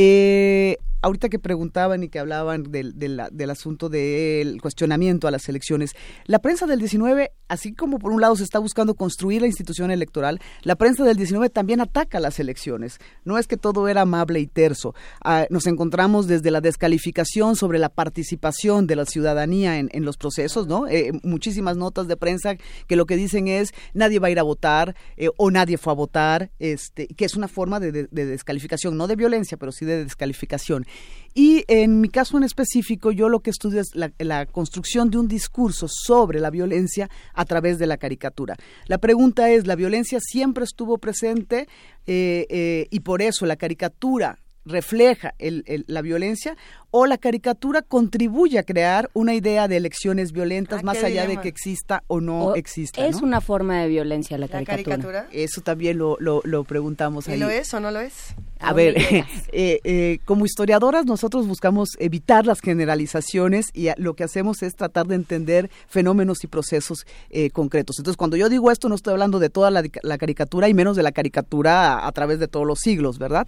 [0.00, 5.94] Eh, ahorita que preguntaban y que hablaban del, del, asunto del cuestionamiento a las elecciones,
[6.26, 9.90] la prensa del 19, así como por un lado se está buscando construir la institución
[9.90, 12.98] electoral, la prensa del 19 también ataca las elecciones.
[13.24, 14.94] No es que todo era amable y terso.
[15.22, 20.66] Ah, nos encontramos desde la descalificación sobre la participación de la ciudadanía en, los procesos,
[20.66, 20.86] ¿no?
[20.86, 24.42] Eh, muchísimas notas de prensa que lo que dicen es nadie va a ir a
[24.42, 29.06] votar eh, o nadie fue a votar, este, que es una forma de descalificación, no
[29.06, 30.86] de violencia, pero sí de descalificación.
[31.34, 35.28] Y en mi caso en específico, yo lo que estudio es la, construcción de un
[35.28, 38.56] discurso sobre la violencia a través de la caricatura.
[38.86, 41.68] La pregunta es, ¿la violencia siempre estuvo presente
[42.06, 46.56] eh, eh, y por eso la caricatura refleja la violencia
[46.90, 51.36] o la caricatura contribuye a crear una idea de elecciones violentas ah, más allá de
[51.36, 53.06] que exista o no exista.
[53.06, 55.28] Es una forma de violencia la caricatura.
[55.32, 58.34] Eso también lo, lo, preguntamos ¿Y lo es o no lo es?
[58.60, 58.96] A ver,
[59.52, 65.06] eh, eh, como historiadoras nosotros buscamos evitar las generalizaciones y lo que hacemos es tratar
[65.06, 67.98] de entender fenómenos y procesos eh, concretos.
[67.98, 71.02] Entonces, cuando yo digo esto, no estoy hablando de toda la, caricatura y menos de
[71.02, 73.46] la caricatura a, través de todos los siglos, ¿verdad?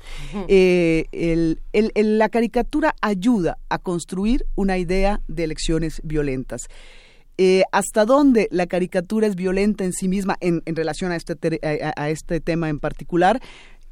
[1.72, 3.29] la caricatura ayuda
[3.68, 6.62] a construir una idea de elecciones violentas.
[7.38, 11.60] Eh, hasta dónde la caricatura es violenta en sí misma en, relación a este,
[11.96, 13.40] a, este tema en particular.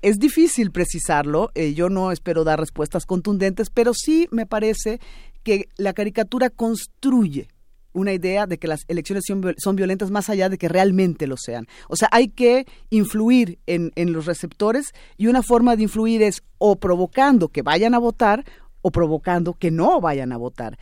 [0.03, 5.01] Es difícil precisarlo, eh, yo no espero dar respuestas contundentes, pero sí me parece
[5.43, 7.49] que la caricatura construye
[7.95, 9.25] una idea de que las elecciones
[9.57, 11.67] son, violentas más allá de que realmente lo sean.
[11.89, 16.77] O sea, hay que influir en los receptores y una forma de influir es o
[16.77, 18.45] provocando que vayan a votar
[18.89, 20.79] o provocando que no vayan a votar.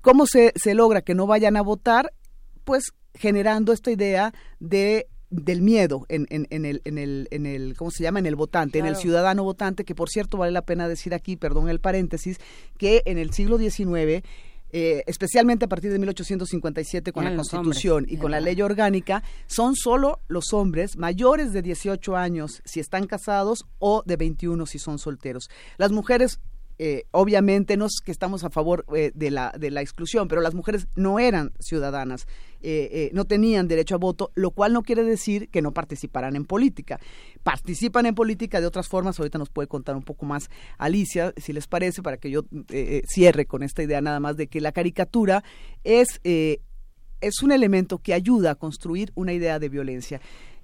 [0.00, 2.12] ¿Cómo se, se logra que no vayan a votar?
[2.64, 7.74] Pues generando esta idea de del miedo en, en, en, el, en, el, en el,
[7.74, 8.18] ¿cómo se llama?
[8.18, 11.36] En el votante, en el ciudadano votante, que por cierto vale la pena decir aquí,
[11.36, 12.36] perdón el paréntesis,
[12.76, 14.22] que en el siglo XIX,
[14.74, 19.74] eh, especialmente a partir de 1857 con la Constitución y con la ley orgánica, son
[19.74, 24.98] solo los hombres mayores de 18 años si están casados o de 21 si son
[24.98, 25.48] solteros.
[25.78, 26.40] Las mujeres
[26.84, 30.40] eh, obviamente no es que estamos a favor eh, de, la, de la exclusión, pero
[30.40, 32.26] las mujeres no eran ciudadanas,
[32.60, 36.44] eh, no tenían derecho a voto, lo cual no quiere decir que no participaran en
[36.44, 36.98] política.
[37.44, 41.52] Participan en política de otras formas, ahorita nos puede contar un poco más Alicia, si
[41.52, 42.46] les parece, para que yo
[43.06, 45.44] cierre con esta idea nada más de que la caricatura
[45.84, 50.20] es, es un elemento que ayuda a construir una idea de violencia.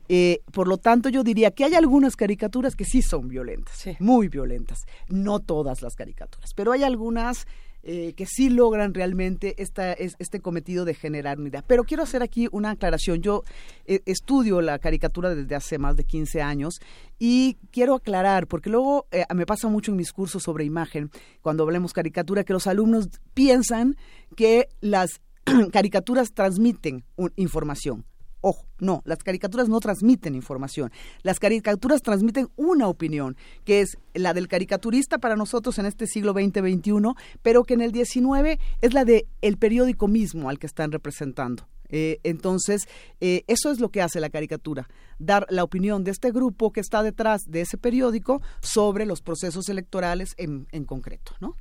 [0.08, 4.28] Eh, por lo tanto, yo diría que hay algunas caricaturas que sí son violentas, muy
[4.28, 4.86] violentas.
[5.08, 7.46] No todas las caricaturas, pero hay algunas
[7.84, 11.64] eh, que sí logran realmente esta, este cometido de generar unidad.
[11.66, 13.22] Pero quiero hacer aquí una aclaración.
[13.22, 13.44] Yo
[13.86, 16.80] eh, estudio la caricatura desde hace más de 15 años
[17.20, 21.62] y quiero aclarar, porque luego eh, me pasa mucho en mis cursos sobre imagen, cuando
[21.62, 23.96] hablemos caricatura, que los alumnos piensan
[24.36, 25.20] que las
[25.72, 27.04] caricaturas transmiten
[27.36, 28.04] información.
[28.40, 30.92] Ojo, no, las caricaturas no transmiten información.
[31.22, 36.32] Las caricaturas transmiten una opinión, que es la del caricaturista para nosotros en este siglo
[36.32, 40.92] XX-XXI, pero que en el XIX es la del el periódico mismo al que están
[40.92, 41.66] representando.
[41.88, 42.86] Eh, entonces,
[43.20, 46.80] eh, eso es lo que hace la caricatura, dar la opinión de este grupo que
[46.80, 51.54] está detrás de ese periódico sobre los procesos electorales en, en concreto, ¿no?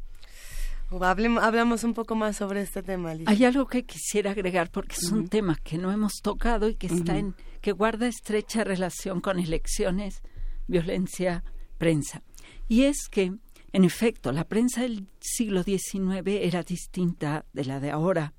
[1.42, 3.14] Hablamos un poco más sobre este tema.
[3.26, 6.88] Hay algo que quisiera agregar porque es un tema que no hemos tocado y que
[6.88, 10.22] está en que guarda estrecha relación con elecciones,
[10.68, 11.44] violencia,
[11.78, 12.24] prensa.
[12.68, 13.34] Y es que,
[13.74, 18.34] en efecto, la prensa del siglo XIX era distinta de la de ahora,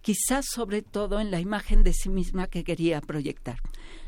[0.00, 3.60] quizás sobre todo en la imagen de sí misma que quería proyectar.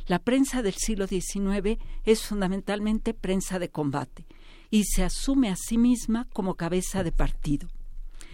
[0.07, 4.27] La prensa del siglo XIX es fundamentalmente prensa de combate
[4.71, 7.69] y se asume a sí misma como cabeza de partido.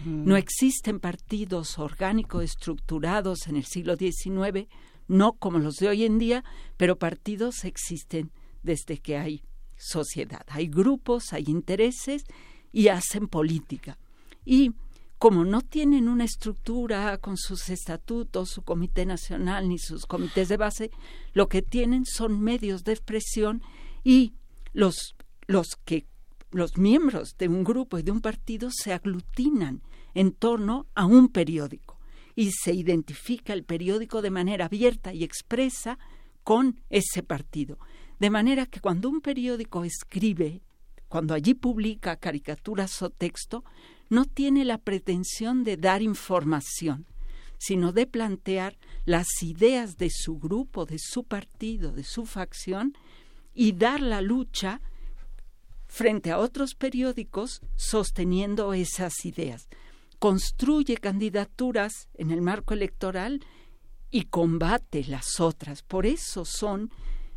[0.05, 4.67] No existen partidos orgánicos estructurados en el siglo XIX,
[5.07, 6.43] no como los de hoy en día,
[6.77, 8.31] pero partidos existen
[8.63, 9.43] desde que hay
[9.77, 10.45] sociedad.
[10.47, 12.23] Hay grupos, hay intereses
[12.71, 13.97] y hacen política.
[14.45, 14.71] Y
[15.17, 20.57] como no tienen una estructura con sus estatutos, su comité nacional ni sus comités de
[20.57, 20.91] base,
[21.33, 23.61] lo que tienen son medios de expresión
[24.03, 24.33] y
[24.73, 26.07] los, los que
[26.51, 29.81] los miembros de un grupo y de un partido se aglutinan
[30.13, 31.99] en torno a un periódico
[32.35, 35.97] y se identifica el periódico de manera abierta y expresa
[36.43, 37.77] con ese partido.
[38.19, 40.61] De manera que cuando un periódico escribe,
[41.07, 43.63] cuando allí publica caricaturas o texto,
[44.09, 47.05] no tiene la pretensión de dar información,
[47.57, 52.97] sino de plantear las ideas de su grupo, de su partido, de su facción,
[53.53, 54.81] y dar la lucha
[55.87, 59.67] frente a otros periódicos sosteniendo esas ideas
[60.21, 63.43] construye candidaturas en el marco electoral
[64.11, 65.81] y combate las otras.
[65.81, 66.91] Por eso son,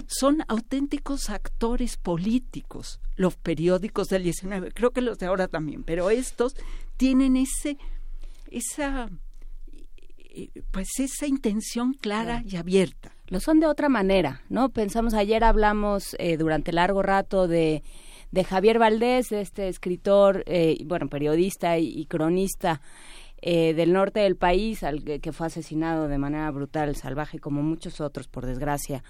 [0.06, 6.10] son auténticos actores políticos los periódicos del 19, creo que los de ahora también, pero
[6.10, 6.56] estos
[6.98, 7.78] tienen ese,
[8.50, 9.08] esa,
[10.70, 13.12] pues esa intención clara y abierta.
[13.28, 14.68] Lo son de otra manera, ¿no?
[14.68, 17.82] Pensamos, ayer hablamos eh, durante largo rato de
[18.34, 22.80] de Javier Valdés, este escritor, eh, bueno, periodista y, cronista
[23.40, 28.00] eh, del norte del país, al que, fue asesinado de manera brutal, salvaje, como muchos
[28.00, 29.04] otros, por desgracia,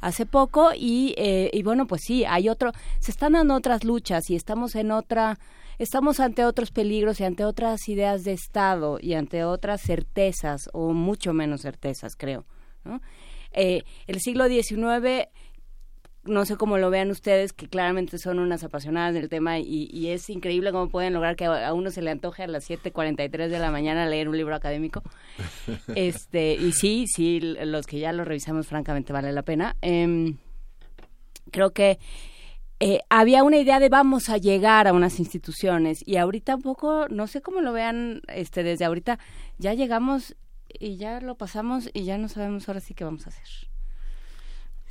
[0.00, 0.70] hace poco.
[0.76, 2.70] Y, eh, y bueno, pues sí, hay otro,
[3.00, 5.40] se están dando otras luchas y estamos en otra,
[5.80, 10.92] estamos ante otros peligros y ante otras ideas de Estado y ante otras certezas, o
[10.92, 12.44] mucho menos certezas, creo.
[12.84, 13.00] ¿no?
[13.50, 15.26] el siglo XIX
[16.28, 20.30] no sé cómo lo vean ustedes, que claramente son unas apasionadas del tema y, es
[20.30, 23.70] increíble cómo pueden lograr que a, uno se le antoje a las 7.43 de la
[23.70, 25.02] mañana leer un libro académico.
[25.94, 29.76] este Y sí, sí, los que ya lo revisamos francamente vale la pena.
[29.80, 30.38] Em,
[31.50, 31.98] creo que
[32.80, 37.08] eh, había una idea de vamos a llegar a unas instituciones y ahorita un poco,
[37.08, 39.18] no sé cómo lo vean este desde ahorita,
[39.58, 40.36] ya llegamos
[40.78, 43.67] y ya lo pasamos y ya no sabemos ahora sí qué vamos a hacer.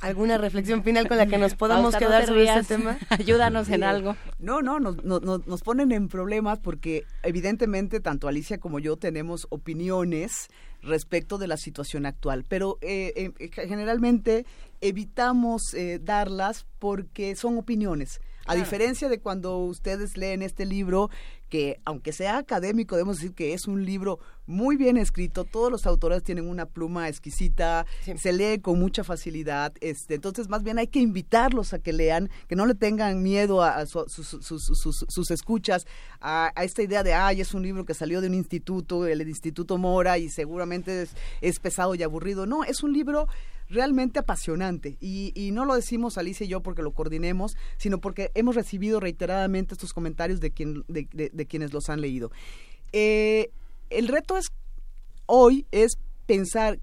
[0.00, 2.98] ¿Alguna reflexión final con la que nos podamos quedar sobre este tema?
[3.08, 4.16] Ayúdanos en algo.
[4.38, 10.48] No, no, nos, nos ponen en problemas porque evidentemente tanto Alicia como yo tenemos opiniones
[10.82, 14.46] respecto de la situación actual, pero eh, eh, generalmente
[14.80, 18.20] evitamos eh, darlas porque son opiniones.
[18.48, 21.10] A diferencia de cuando ustedes leen este libro,
[21.50, 25.86] que aunque sea académico, debemos decir que es un libro muy bien escrito, todos los
[25.86, 27.84] autores tienen una pluma exquisita,
[28.16, 32.30] se lee con mucha facilidad, este, entonces más bien hay que invitarlos a que lean,
[32.48, 35.86] que no le tengan miedo a, sus, escuchas,
[36.20, 39.76] a, esta idea de, ay, es un libro que salió de un instituto, el Instituto
[39.76, 41.10] Mora, y seguramente es,
[41.42, 42.46] es pesado y aburrido.
[42.46, 43.28] No, es un libro
[43.68, 44.96] realmente apasionante.
[45.00, 49.74] Y, no lo decimos Alicia y yo porque lo coordinemos, sino porque hemos recibido reiteradamente
[49.74, 52.30] estos comentarios de, quien, de, quienes los han leído.
[52.92, 53.50] Eh,
[53.90, 54.46] el reto es
[55.26, 56.80] hoy es pensar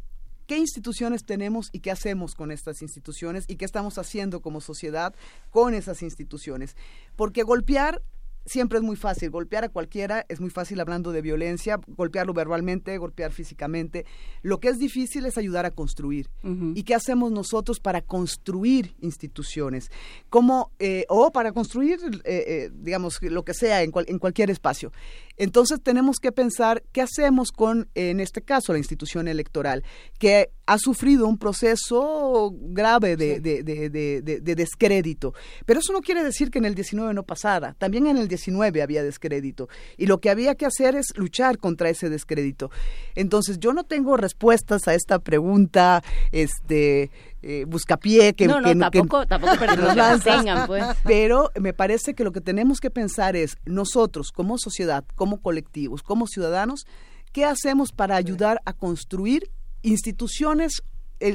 [0.47, 5.13] qué instituciones tenemos y qué hacemos con estas instituciones y qué estamos haciendo como sociedad
[5.49, 6.75] con esas instituciones.
[7.15, 8.01] Porque golpear
[8.45, 9.29] siempre es muy fácil.
[9.29, 14.05] Golpear a cualquiera es muy fácil hablando de violencia, golpearlo verbalmente, golpear físicamente.
[14.41, 16.29] Lo que es difícil es ayudar a construir.
[16.43, 19.91] ¿Y qué hacemos nosotros para construir instituciones?
[20.29, 24.91] ¿Cómo, eh, o para construir, eh, eh, digamos, lo que sea en, en cualquier espacio.
[25.37, 29.83] Entonces tenemos que pensar qué hacemos con, en este caso, la institución electoral,
[30.17, 35.33] que ha sufrido un proceso grave de, de, de, de, descrédito.
[35.65, 37.75] Pero eso no quiere decir que en el 19 no pasara.
[37.77, 39.69] También en el 19 había descrédito.
[39.97, 42.71] Y lo que había que hacer es luchar contra ese descrédito.
[43.13, 47.11] Entonces yo no tengo respuestas a esta pregunta, este
[47.47, 49.53] eh, buscapié que no, no, tampoco, tampoco
[50.65, 50.83] pues.
[51.03, 56.01] pero me parece que lo que tenemos que pensar es nosotros como sociedad, como colectivos,
[56.01, 56.87] como ciudadanos,
[57.33, 59.51] ¿qué hacemos para ayudar a construir
[59.83, 60.81] instituciones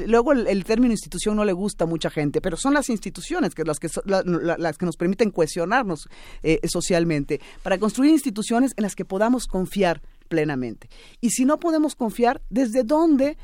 [0.05, 3.63] luego el, término institución no le gusta a mucha gente, pero son las instituciones que
[3.63, 6.09] las que las que nos permiten cohesionarnos
[6.43, 10.89] eh, socialmente para construir instituciones en las que podamos confiar plenamente.
[11.21, 13.37] Y si no podemos confiar, ¿desde dónde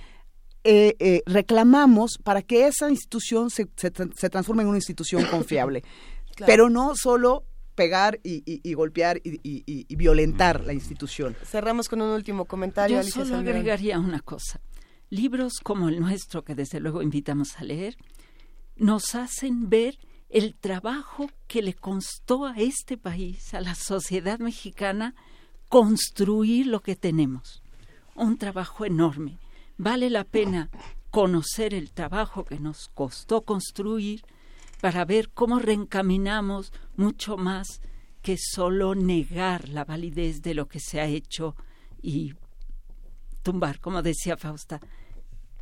[0.69, 5.81] eh, eh, reclamamos para que esa institución se, se, transforme en una institución confiable?
[6.45, 11.37] Pero no solo pegar y, golpear y, violentar la institución.
[11.45, 13.01] Cerramos con un último comentario.
[13.01, 14.59] Yo solo agregaría una cosa.
[15.09, 17.95] Libros como el nuestro, que desde luego invitamos a leer,
[18.75, 19.97] nos hacen ver
[20.29, 25.15] el trabajo que le costó a este país, a la sociedad mexicana,
[25.69, 27.63] construir lo que tenemos.
[28.15, 29.39] Un trabajo enorme.
[29.77, 30.69] Vale la pena
[31.11, 34.23] conocer el trabajo que nos costó construir
[34.81, 37.81] para ver cómo reencaminamos mucho más
[38.21, 41.55] que solo negar la validez de lo que se ha hecho
[42.01, 42.33] y
[43.43, 44.81] tumbar, como decía Fausta.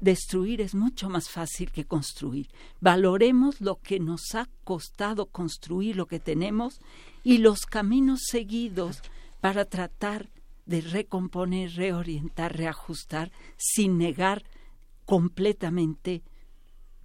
[0.01, 2.49] Destruir es mucho más fácil que construir.
[2.81, 6.79] Valoremos lo que nos ha costado construir lo que tenemos
[7.23, 9.01] y los caminos seguidos
[9.39, 10.29] para tratar
[10.65, 14.43] de recomponer, reorientar, reajustar, sin negar
[15.05, 16.23] completamente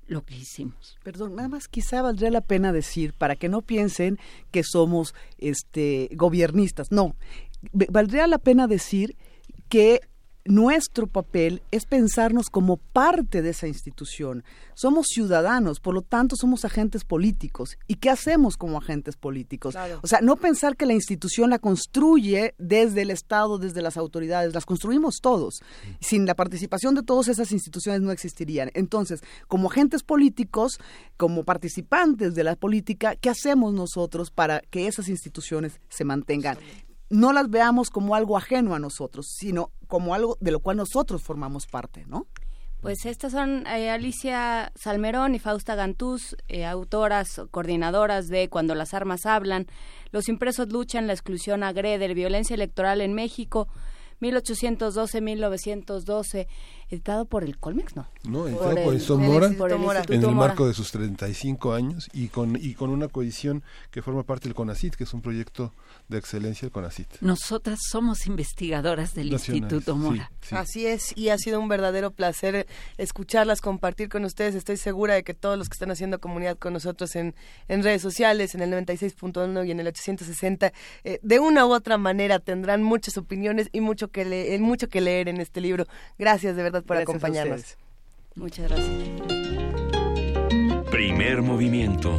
[0.07, 0.99] lo que hicimos.
[1.05, 4.19] Perdón, nada más quizá valdría la pena decir, para que no piensen
[4.51, 7.15] que somos este gobiernistas, no,
[7.73, 9.17] valdría la pena decir
[9.69, 10.01] que
[10.45, 14.43] nuestro papel es pensarnos como parte de esa institución.
[14.75, 17.77] Somos ciudadanos, por lo tanto somos agentes políticos.
[17.87, 19.77] ¿Y qué hacemos como agentes políticos?
[20.03, 24.55] O sea, no pensar que la institución la construye desde el Estado, desde las autoridades,
[24.55, 25.61] las construimos todos.
[26.01, 28.71] Sin la participación de todas esas instituciones no existirían.
[28.75, 30.79] Entonces, como agentes políticos,
[31.17, 36.57] como participantes de la política, ¿qué hacemos nosotros para que esas instituciones se mantengan?
[37.11, 41.23] No las veamos como algo ajeno a nosotros, sino como algo de lo cual nosotros
[41.23, 42.27] formamos parte, ¿no?
[42.81, 48.95] Pues estas son eh, Alicia Salmerón y Fausta Gantús, eh, autoras, coordinadoras de Cuando las
[48.95, 49.67] armas hablan,
[50.13, 53.69] Los impresos luchan, la exclusión agrede, violencia electoral en México,
[54.23, 56.47] 1812-1912
[56.91, 58.09] editado por el Colmex, ¿no?
[58.25, 62.75] No, editado por, el, Somora, en el marco de sus 35 años y con, y
[62.75, 65.73] con una coedición que forma parte del CONACIT, que es un proyecto
[66.09, 67.21] de excelencia del CONACIT.
[67.21, 70.33] Nosotras somos investigadoras del Instituto Mora.
[70.51, 72.67] Así es, y ha sido un verdadero placer
[72.99, 74.55] escucharlas, compartir con ustedes.
[74.55, 77.35] Estoy segura de que todos los que están haciendo comunidad con nosotros en,
[77.69, 80.73] en redes sociales, en el 96.1 y en el 860,
[81.05, 85.01] eh, de una u otra manera tendrán muchas opiniones y mucho que, le mucho que
[85.01, 85.87] leer en este libro.
[86.19, 87.77] Gracias de verdad por acompañarnos.
[88.35, 88.89] Muchas gracias.
[90.91, 92.19] Primer movimiento.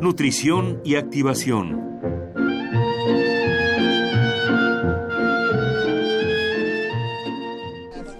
[0.00, 1.90] Nutrición y activación.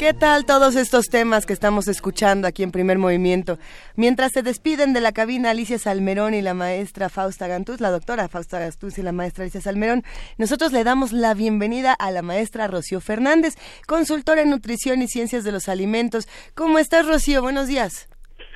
[0.00, 3.58] ¿Qué tal todos estos temas que estamos escuchando aquí en Primer Movimiento?
[3.96, 8.26] Mientras se despiden de la cabina Alicia Salmerón y la maestra Fausta Gantuz, la doctora
[8.26, 10.02] Fausta Gantuz y la maestra Alicia Salmerón,
[10.38, 15.44] nosotros le damos la bienvenida a la maestra Rocío Fernández, consultora en nutrición y ciencias
[15.44, 16.28] de los alimentos.
[16.54, 17.42] ¿Cómo estás, Rocío?
[17.42, 18.08] Buenos días.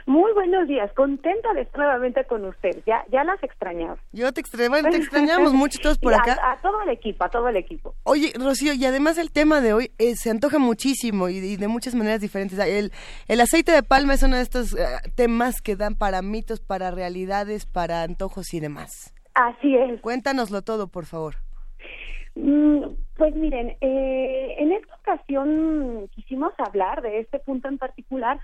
[0.06, 2.82] Muy buenos días, contenta de estar nuevamente con usted.
[2.86, 3.96] Ya, ya las extrañaba.
[4.12, 6.36] Yo te, te extrañamos mucho todos por acá.
[6.42, 7.94] A, todo el equipo, a todo el equipo.
[8.02, 11.94] Oye, Rocío, y además el tema de hoy eh, se antoja muchísimo y, de muchas
[11.94, 12.58] maneras diferentes.
[12.58, 12.92] El,
[13.28, 14.84] el aceite de palma es uno de estos eh,
[15.16, 19.14] temas que dan para mitos, para realidades, para antojos y demás.
[19.34, 20.02] Así es.
[20.02, 21.36] Cuéntanoslo todo, por favor.
[22.34, 22.82] Mm,
[23.16, 28.38] pues miren, eh, en esta ocasión quisimos hablar de este punto en particular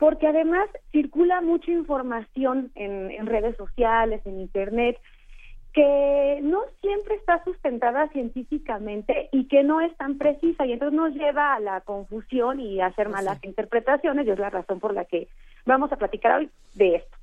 [0.00, 4.96] porque además circula mucha información en, redes sociales, en Internet,
[5.74, 11.12] que no siempre está sustentada científicamente y que no es tan precisa y entonces nos
[11.12, 15.04] lleva a la confusión y a hacer malas interpretaciones y es la razón por la
[15.04, 15.28] que
[15.66, 17.16] vamos a platicar hoy de esto.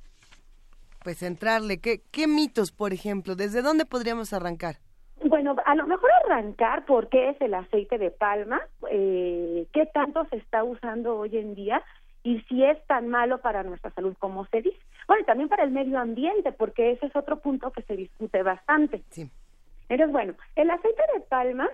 [1.02, 3.34] Pues entrarle, ¿qué, qué mitos, por ejemplo?
[3.34, 4.76] ¿Desde dónde podríamos arrancar?
[5.24, 10.24] Bueno, a lo mejor arrancar por qué es el aceite de palma, eh, qué tanto
[10.30, 11.82] se está usando hoy en día
[12.28, 14.78] y si es tan malo para nuestra salud como se dice.
[15.06, 18.42] Bueno, y también para el medio ambiente, porque ese es otro punto que se discute
[18.42, 19.02] bastante.
[19.08, 19.30] Sí.
[19.88, 21.70] Entonces, bueno, el aceite de palma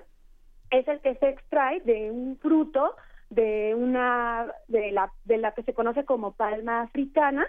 [0.71, 2.95] es el que se extrae de un fruto
[3.31, 7.49] de una de la de la que se conoce como palma africana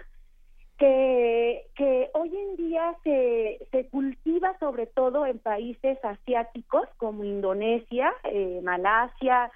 [0.76, 8.12] que que hoy en día se se cultiva sobre todo en países asiáticos como Indonesia,
[8.24, 9.52] eh, Malasia,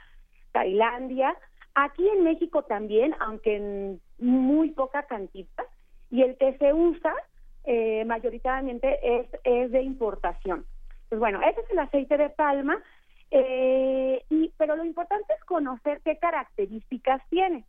[0.53, 1.35] Tailandia,
[1.75, 5.67] aquí en México también, aunque en muy poca cantidad
[6.11, 7.15] y el que se usa
[7.65, 10.65] eh, mayoritariamente es es de importación.
[11.09, 12.83] Pues bueno, ese es el aceite de palma
[13.31, 17.65] eh, y, pero lo importante es conocer qué características tiene.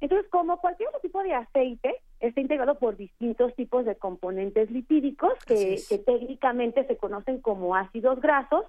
[0.00, 5.32] Entonces, como cualquier otro tipo de aceite, está integrado por distintos tipos de componentes lipídicos
[5.46, 8.66] que, que técnicamente se conocen como ácidos grasos,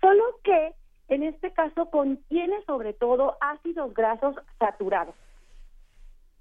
[0.00, 0.74] solo que
[1.08, 5.14] en este caso contiene sobre todo ácidos grasos saturados.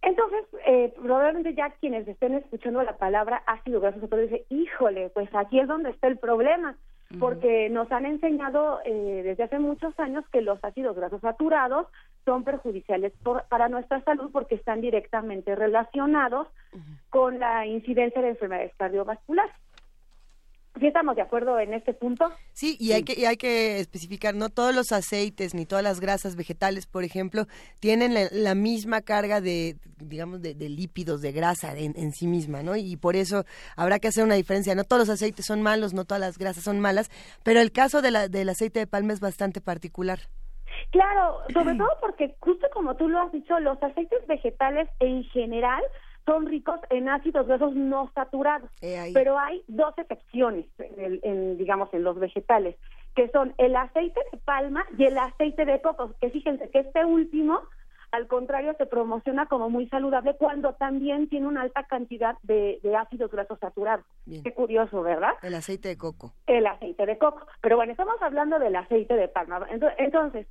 [0.01, 5.29] Entonces, eh, probablemente ya quienes estén escuchando la palabra ácido graso saturado dicen, híjole, pues
[5.33, 6.75] aquí es donde está el problema
[7.19, 11.87] porque nos han enseñado eh, desde hace muchos años que los ácidos grasos saturados
[12.25, 16.47] son perjudiciales por, para nuestra salud porque están directamente relacionados
[17.09, 19.53] con la incidencia de enfermedades cardiovasculares.
[20.79, 22.25] ¿Sí estamos de acuerdo en este punto?
[22.51, 26.01] Sí, y hay que y hay que especificar, no todos los aceites ni todas las
[26.01, 27.45] grasas vegetales, por ejemplo,
[27.79, 32.27] tienen la, la misma carga de, digamos, de, de lípidos, de grasa en, en, sí
[32.27, 32.75] misma, ¿no?
[32.75, 33.45] Y por eso
[33.77, 34.75] habrá que hacer una diferencia.
[34.75, 37.09] No todos los aceites son malos, no todas las grasas son malas,
[37.43, 40.19] pero el caso de la, del aceite de palma es bastante particular.
[40.91, 45.83] Claro, sobre todo porque justo como tú lo has dicho, los aceites vegetales en general
[46.25, 51.57] son ricos en ácidos grasos no saturados, eh, pero hay dos excepciones, en, el, en,
[51.57, 52.75] digamos, en los vegetales,
[53.15, 57.05] que son el aceite de palma y el aceite de coco, que fíjense que este
[57.05, 57.61] último,
[58.11, 62.95] al contrario, se promociona como muy saludable cuando también tiene una alta cantidad de, de
[62.95, 64.05] ácidos grasos saturados.
[64.25, 64.41] Bien.
[64.41, 65.33] Qué curioso, ¿verdad?
[65.43, 66.33] El aceite de coco.
[66.47, 67.45] El aceite de coco.
[67.61, 69.67] Pero bueno, estamos hablando del aceite de palma.
[69.97, 70.47] Entonces,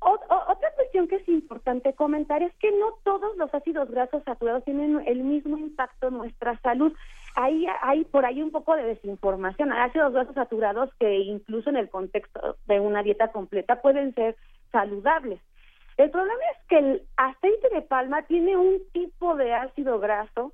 [0.00, 5.02] otra cuestión que es importante comentar es que no todos los ácidos grasos saturados tienen
[5.06, 6.92] el mismo impacto en nuestra salud.
[7.34, 9.72] Hay, hay por ahí un poco de desinformación.
[9.72, 14.36] Hay ácidos grasos saturados que incluso en el contexto de una dieta completa pueden ser
[14.70, 15.40] saludables.
[15.96, 20.52] El problema es que el aceite de palma tiene un tipo de ácido graso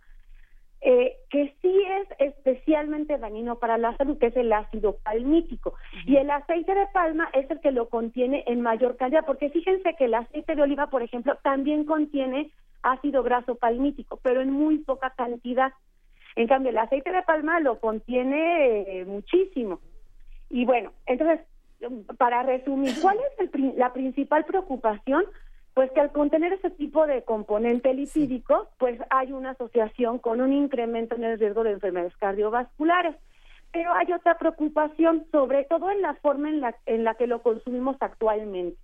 [0.87, 5.70] eh, que sí es especialmente dañino para la salud, que es el ácido palmítico.
[5.70, 6.03] Uh -huh.
[6.12, 9.97] Y el aceite de palma es el que lo contiene en mayor cantidad, porque fíjense
[9.97, 12.51] que el aceite de oliva, por ejemplo, también contiene
[12.82, 15.72] ácido graso palmítico, pero en muy poca cantidad.
[16.37, 19.80] En cambio, el aceite de palma lo contiene eh, muchísimo.
[20.51, 21.41] Y bueno, entonces,
[22.18, 25.24] para resumir, ¿cuál es el, la principal preocupación?
[25.75, 30.53] Pues que al contener ese tipo de componente lipídico, pues hay una asociación con un
[30.53, 33.16] incremento en el riesgo de enfermedades cardiovasculares.
[33.72, 37.43] Pero hay otra preocupación, sobre todo en la forma en la, en la que lo
[37.43, 38.79] consumimos actualmente,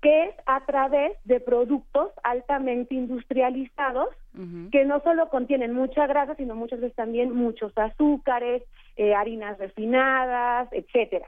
[0.00, 4.70] que es a través de productos altamente industrializados, uh -huh.
[4.70, 8.62] que no solo contienen mucha grasa, sino muchas veces también muchos azúcares,
[8.96, 11.26] eh, harinas refinadas, etcétera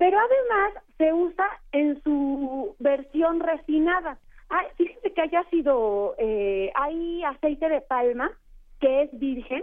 [0.00, 4.18] pero además se usa en su versión refinada.
[4.48, 8.32] Ah, fíjense que haya sido, eh, hay aceite de palma
[8.80, 9.62] que es virgen,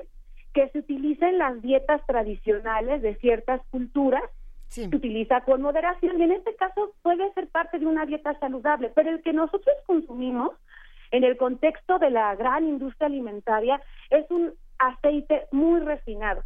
[0.53, 4.21] que se utiliza en las dietas tradicionales de ciertas culturas,
[4.67, 4.87] sí.
[4.87, 8.91] se utiliza con moderación y en este caso puede ser parte de una dieta saludable,
[8.93, 10.51] pero el que nosotros consumimos
[11.09, 13.81] en el contexto de la gran industria alimentaria
[14.11, 16.43] es un aceite muy refinado.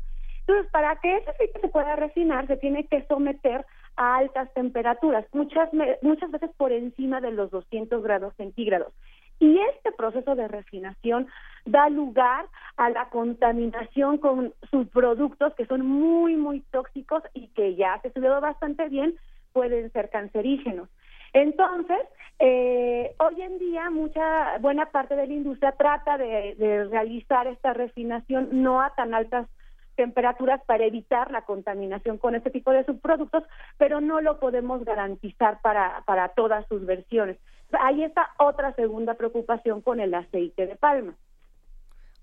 [0.47, 3.65] Entonces, para que ese aceite se pueda refinar, se tiene que someter
[4.01, 5.69] a altas temperaturas, muchas,
[6.01, 8.91] muchas veces por encima de los 200 grados centígrados.
[9.39, 11.27] Y este proceso de refinación
[11.65, 12.47] da lugar
[12.77, 18.09] a la contaminación con subproductos que son muy, muy tóxicos y que ya se ha
[18.09, 19.15] estudiado bastante bien,
[19.53, 20.89] pueden ser cancerígenos.
[21.33, 22.01] Entonces,
[22.39, 27.73] eh, hoy en día mucha buena parte de la industria trata de, de realizar esta
[27.73, 29.47] refinación no a tan altas
[29.95, 33.43] temperaturas para evitar la contaminación con este tipo de subproductos,
[33.77, 37.37] pero no lo podemos garantizar para, para todas sus versiones.
[37.79, 41.15] Ahí está otra segunda preocupación con el aceite de palma.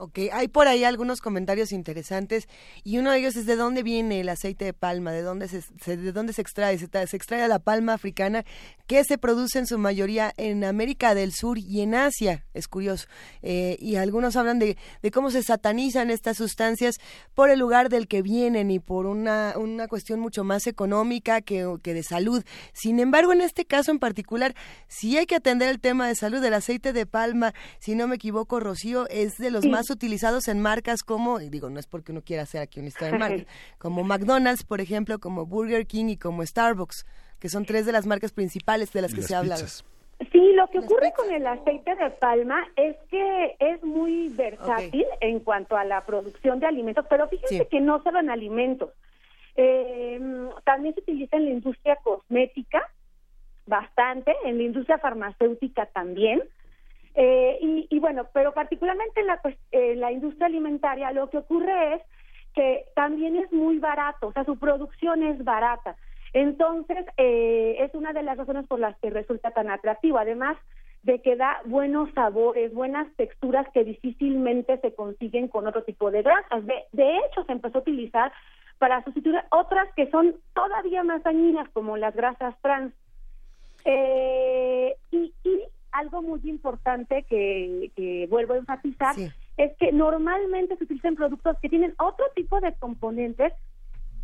[0.00, 2.48] Ok, hay por ahí algunos comentarios interesantes
[2.84, 5.60] y uno de ellos es de dónde viene el aceite de palma, de dónde se,
[5.96, 6.78] de dónde se extrae.
[6.78, 8.44] Se, se, extrae la palma africana
[8.86, 13.08] que se produce en su mayoría en América del Sur y en Asia, es curioso.
[13.42, 16.94] Eh, y algunos hablan de, de, cómo se satanizan estas sustancias
[17.34, 21.76] por el lugar del que vienen y por una, una cuestión mucho más económica que,
[21.82, 22.44] que de salud.
[22.72, 24.54] Sin embargo, en este caso en particular,
[24.86, 26.40] sí hay que atender el tema de salud.
[26.40, 30.60] del aceite de palma, si no me equivoco, Rocío, es de los más utilizados en
[30.60, 33.44] marcas como, y digo, no es porque uno quiera hacer aquí una historia de marca,
[33.78, 37.06] como McDonald's, por ejemplo, como Burger King y como Starbucks,
[37.38, 39.56] que son tres de las marcas principales de las que se habla.
[39.56, 45.38] Sí, lo que ocurre con el aceite de palma es que es muy versátil en
[45.40, 48.90] cuanto a la producción de alimentos, pero fíjense que no solo en alimentos.
[49.54, 50.20] Eh,
[50.64, 52.82] también se utiliza en la industria cosmética
[53.66, 56.42] bastante, en la industria farmacéutica también.
[57.14, 62.02] Eh, y, bueno, pero particularmente en la, pues, la industria alimentaria lo que ocurre es
[62.54, 65.96] que también es muy barato, o sea, su producción es barata.
[66.32, 70.18] Entonces, eh, es una de las razones por las que resulta tan atractivo.
[70.18, 70.56] Además
[71.02, 76.22] de que da buenos sabores, buenas texturas que difícilmente se consiguen con otro tipo de
[76.22, 76.66] grasas.
[76.66, 78.32] De, de hecho, se empezó a utilizar
[78.78, 82.92] para sustituir otras que son todavía más dañinas, como las grasas trans.
[83.84, 89.14] Eh, y, y algo muy importante que, vuelvo a enfatizar
[89.56, 93.52] es que normalmente se utilizan productos que tienen otro tipo de componentes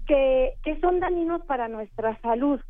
[0.07, 2.61] que, que son dañinos para nuestra salud,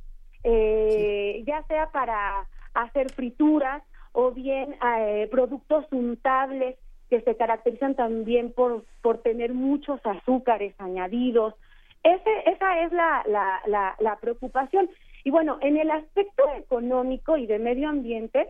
[0.44, 3.82] eh, ya sea para hacer frituras
[4.12, 6.76] o bien eh, productos untables
[7.10, 11.54] que se caracterizan también por, por tener muchos azúcares añadidos.
[12.02, 14.88] Ese, esa es la, la, la, la preocupación.
[15.24, 18.48] Y bueno, en el aspecto económico y de medio ambiente,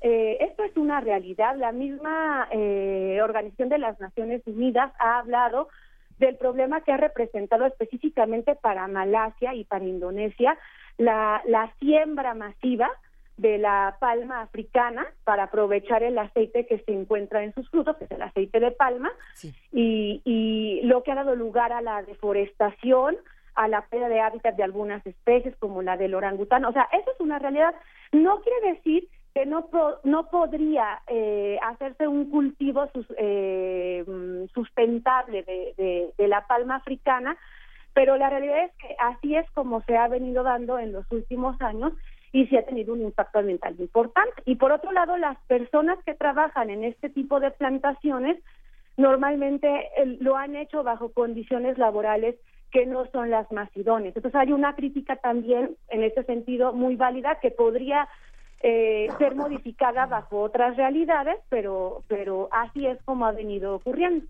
[0.00, 1.56] eh, esto es una realidad.
[1.56, 5.68] La misma eh, Organización de las Naciones Unidas ha hablado
[6.18, 10.56] del problema que ha representado específicamente para Malasia y para Indonesia
[10.96, 12.90] la, la siembra masiva
[13.36, 18.04] de la palma africana para aprovechar el aceite que se encuentra en sus frutos, que
[18.04, 19.12] es el aceite de palma,
[19.72, 23.18] y, y lo que ha dado lugar a la deforestación,
[23.54, 26.64] a la pérdida de hábitat de algunas especies como la del orangután.
[26.64, 27.74] O sea, eso es una realidad.
[28.12, 29.06] No quiere decir
[29.36, 29.68] que no,
[30.04, 34.02] no podría eh, hacerse un cultivo eh,
[34.54, 37.36] sustentable de, de, la palma africana,
[37.92, 41.60] pero la realidad es que así es como se ha venido dando en los últimos
[41.60, 41.92] años
[42.32, 44.42] y sí ha tenido un impacto ambiental importante.
[44.46, 48.42] Y por otro lado, las personas que trabajan en este tipo de plantaciones
[48.96, 52.36] normalmente lo han hecho bajo condiciones laborales
[52.72, 54.16] que no son las más idóneas.
[54.16, 58.08] Entonces hay una crítica también en este sentido muy válida que podría
[58.68, 64.26] eh, ser modificada bajo otras realidades, pero, pero así es como ha venido ocurriendo.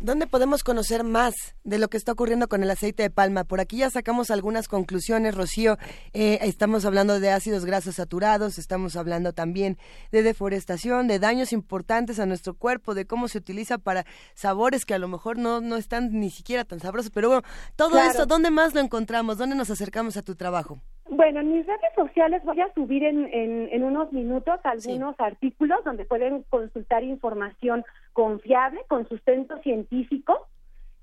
[0.00, 3.44] ¿Dónde podemos conocer más de lo que está ocurriendo con el aceite de palma?
[3.44, 5.76] Por aquí ya sacamos algunas conclusiones, Rocío.
[6.14, 9.76] Eh, estamos hablando de ácidos grasos saturados, estamos hablando también
[10.10, 14.94] de deforestación, de daños importantes a nuestro cuerpo, de cómo se utiliza para sabores que
[14.94, 17.10] a lo mejor no, no están ni siquiera tan sabrosos.
[17.10, 17.42] Pero bueno,
[17.76, 19.36] todo eso, ¿dónde más lo encontramos?
[19.36, 20.80] ¿Dónde nos acercamos a tu trabajo?
[21.08, 26.04] Bueno, en mis redes sociales voy a subir en, en, unos minutos algunos artículos donde
[26.04, 30.46] pueden consultar información confiable, con sustento científico.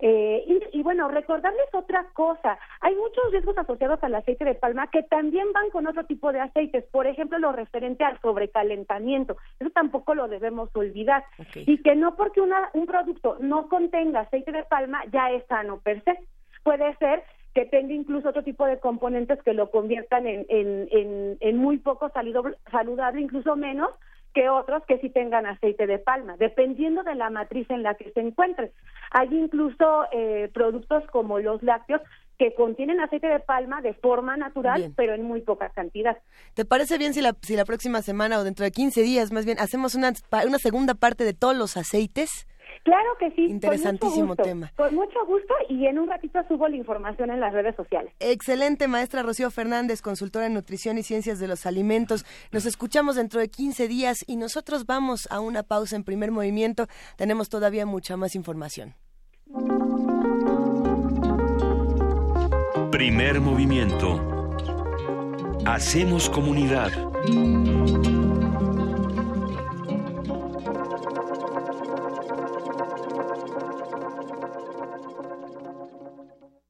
[0.01, 5.03] Eh, y, bueno, recordarles otra cosa, hay muchos riesgos asociados al aceite de palma que
[5.03, 10.15] también van con otro tipo de aceites, por ejemplo, lo referente al sobrecalentamiento, eso tampoco
[10.15, 15.03] lo debemos olvidar, y que no porque una, un producto no contenga aceite de palma
[15.11, 16.17] ya es sano per se,
[16.63, 17.21] puede ser
[17.53, 22.11] que tenga incluso otro tipo de componentes que lo conviertan en, en, en, muy poco
[22.11, 23.89] saludable, incluso menos
[24.33, 28.11] que otros que sí tengan aceite de palma, dependiendo de la matriz en la que
[28.11, 28.71] se encuentre.
[29.11, 32.01] Hay incluso eh, productos como los lácteos
[32.37, 36.17] que contienen aceite de palma de forma natural, pero en muy poca cantidad.
[36.53, 39.45] ¿Te parece bien si la, si la próxima semana o dentro de 15 días más
[39.45, 40.13] bien hacemos una,
[40.47, 42.47] una segunda parte de todos los aceites?
[42.83, 43.45] Claro que sí.
[43.45, 44.71] Interesantísimo tema.
[44.75, 48.13] Con mucho gusto y en un ratito subo la información en las redes sociales.
[48.19, 52.25] Excelente, maestra Rocío Fernández, consultora en nutrición y ciencias de los alimentos.
[52.51, 56.87] Nos escuchamos dentro de 15 días y nosotros vamos a una pausa en primer movimiento.
[57.17, 58.95] Tenemos todavía mucha más información.
[62.91, 64.19] Primer movimiento.
[65.65, 66.91] Hacemos comunidad.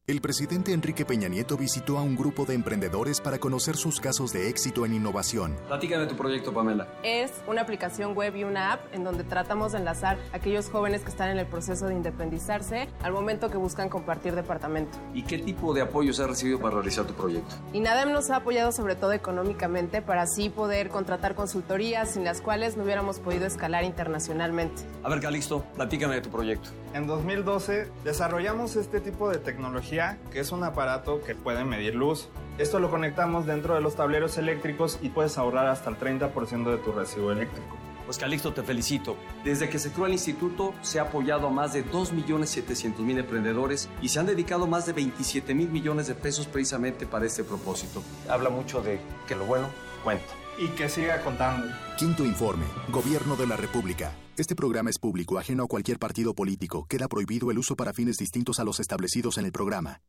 [0.09, 4.33] El presidente Enrique Peña Nieto visitó a un grupo de emprendedores para conocer sus casos
[4.33, 5.55] de éxito en innovación.
[5.67, 6.87] Platícame tu proyecto, Pamela.
[7.03, 11.01] Es una aplicación web y una app en donde tratamos de enlazar a aquellos jóvenes
[11.01, 14.97] que están en el proceso de independizarse al momento que buscan compartir departamento.
[15.13, 17.53] ¿Y qué tipo de apoyos has recibido para realizar tu proyecto?
[17.73, 22.77] INADEM nos ha apoyado sobre todo económicamente para así poder contratar consultorías sin las cuales
[22.77, 24.81] no hubiéramos podido escalar internacionalmente.
[25.03, 26.71] A ver, Calixto, platícame de tu proyecto.
[26.95, 29.98] En 2012 desarrollamos este tipo de tecnología
[30.31, 32.29] que es un aparato que puede medir luz.
[32.57, 36.77] Esto lo conectamos dentro de los tableros eléctricos y puedes ahorrar hasta el 30% de
[36.77, 37.77] tu recibo eléctrico.
[38.05, 39.17] Pues Calixto, te felicito.
[39.43, 44.09] Desde que se creó el instituto, se ha apoyado a más de 2.700.000 emprendedores y
[44.09, 48.01] se han dedicado más de 27 mil millones de pesos precisamente para este propósito.
[48.27, 49.67] Habla mucho de que lo bueno
[50.03, 50.25] cuenta.
[50.57, 51.67] Y que siga contando.
[51.97, 54.11] Quinto informe, Gobierno de la República.
[54.39, 56.85] Este programa es público, ajeno a cualquier partido político.
[56.87, 59.99] Queda prohibido el uso para fines distintos a los establecidos en el programa.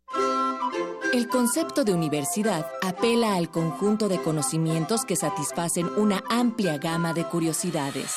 [1.12, 7.24] El concepto de universidad apela al conjunto de conocimientos que satisfacen una amplia gama de
[7.24, 8.12] curiosidades.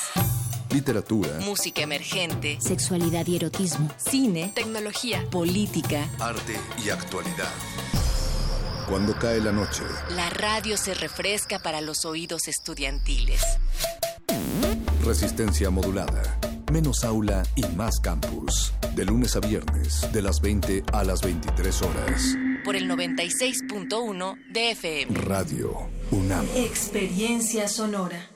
[0.70, 7.52] Literatura, música emergente, sexualidad y erotismo, cine, tecnología, política, arte y actualidad.
[8.88, 13.42] Cuando cae la noche, la radio se refresca para los oídos estudiantiles.
[15.04, 16.22] Resistencia modulada.
[16.72, 18.72] Menos aula y más campus.
[18.96, 22.34] De lunes a viernes, de las 20 a las 23 horas.
[22.64, 25.20] Por el 96.1 de FM.
[25.20, 26.46] Radio UNAM.
[26.56, 28.30] Experiencia sonora.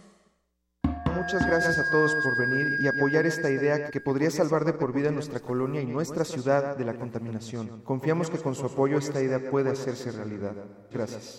[1.17, 4.93] Muchas gracias a todos por venir y apoyar esta idea que podría salvar de por
[4.93, 7.81] vida nuestra colonia y nuestra ciudad de la contaminación.
[7.83, 10.55] Confiamos que con su apoyo esta idea puede hacerse realidad.
[10.93, 11.39] Gracias.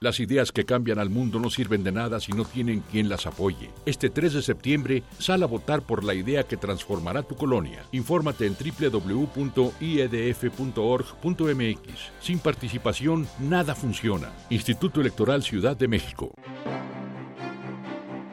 [0.00, 3.26] Las ideas que cambian al mundo no sirven de nada si no tienen quien las
[3.26, 3.70] apoye.
[3.86, 7.84] Este 3 de septiembre, sal a votar por la idea que transformará tu colonia.
[7.92, 9.32] Infórmate en www.iedf.org.mx.
[12.20, 14.30] Sin participación, nada funciona.
[14.50, 16.32] Instituto Electoral Ciudad de México.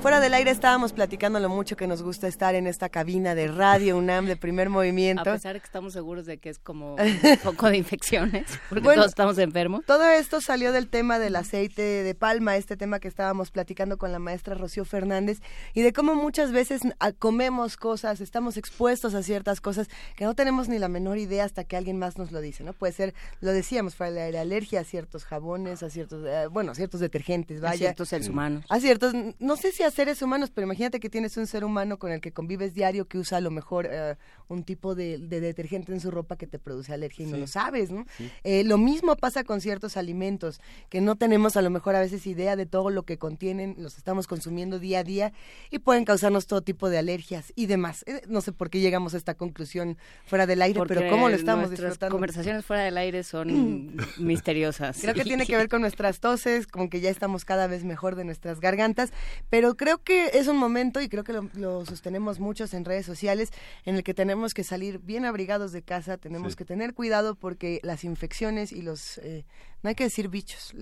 [0.00, 3.48] Fuera del aire estábamos platicando lo mucho que nos gusta estar en esta cabina de
[3.48, 5.28] radio UNAM de primer movimiento.
[5.28, 6.96] A pesar de que estamos seguros de que es como un
[7.44, 9.84] poco de infecciones, porque todos estamos enfermos.
[9.84, 14.10] Todo esto salió del tema del aceite de palma, este tema que estábamos platicando con
[14.10, 15.42] la maestra Rocío Fernández,
[15.74, 16.80] y de cómo muchas veces
[17.18, 21.64] comemos cosas, estamos expuestos a ciertas cosas que no tenemos ni la menor idea hasta
[21.64, 22.72] que alguien más nos lo dice, ¿no?
[22.72, 26.72] Puede ser, lo decíamos, fuera del aire, alergia a ciertos jabones, a ciertos, eh, bueno,
[26.72, 27.74] a ciertos detergentes, vaya.
[27.74, 28.64] A ciertos seres humanos.
[28.70, 31.98] A ciertos, no sé si a seres humanos, pero imagínate que tienes un ser humano
[31.98, 34.16] con el que convives diario que usa a lo mejor eh,
[34.48, 37.32] un tipo de, de, detergente en su ropa que te produce alergia y sí.
[37.32, 38.04] no lo sabes, ¿no?
[38.16, 38.30] Sí.
[38.44, 42.26] Eh, lo mismo pasa con ciertos alimentos que no tenemos a lo mejor a veces
[42.26, 45.32] idea de todo lo que contienen, los estamos consumiendo día a día
[45.70, 48.04] y pueden causarnos todo tipo de alergias y demás.
[48.06, 51.28] Eh, no sé por qué llegamos a esta conclusión fuera del aire, Porque pero cómo
[51.28, 52.14] lo estamos nuestras disfrutando.
[52.14, 54.98] conversaciones fuera del aire son misteriosas.
[55.00, 58.16] Creo que tiene que ver con nuestras toses, con que ya estamos cada vez mejor
[58.16, 59.12] de nuestras gargantas,
[59.48, 63.50] pero creo que es un momento, y creo que lo, sostenemos muchos en redes sociales,
[63.86, 67.80] en el que tenemos que salir bien abrigados de casa, tenemos que tener cuidado porque
[67.82, 69.46] las infecciones y los, eh,
[69.82, 70.74] no hay que decir bichos,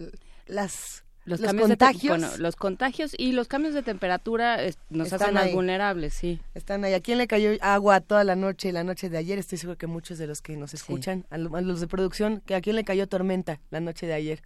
[0.48, 2.40] las los, contagios.
[2.40, 4.58] los contagios y los cambios de temperatura
[4.90, 6.40] nos hacen más vulnerables, sí.
[6.56, 6.94] Están ahí.
[6.94, 9.38] ¿A quién le cayó agua toda la noche y la noche de ayer?
[9.38, 12.60] Estoy seguro que muchos de los que nos escuchan, a, los de producción, que a
[12.60, 14.42] quién le cayó tormenta la noche de ayer.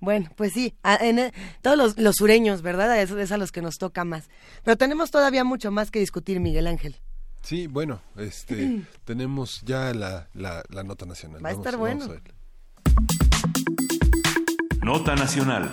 [0.00, 1.32] Bueno, pues sí, en, e,
[1.62, 3.00] todos los, los, sureños, ¿verdad?
[3.00, 4.28] Es, es a los que nos toca más.
[4.62, 6.96] Pero tenemos todavía mucho más que discutir, Miguel Ángel.
[7.42, 11.44] Sí, bueno, este, tenemos ya la, la, nota nacional.
[11.44, 12.06] Va a estar bueno.
[14.82, 15.72] Nota nacional.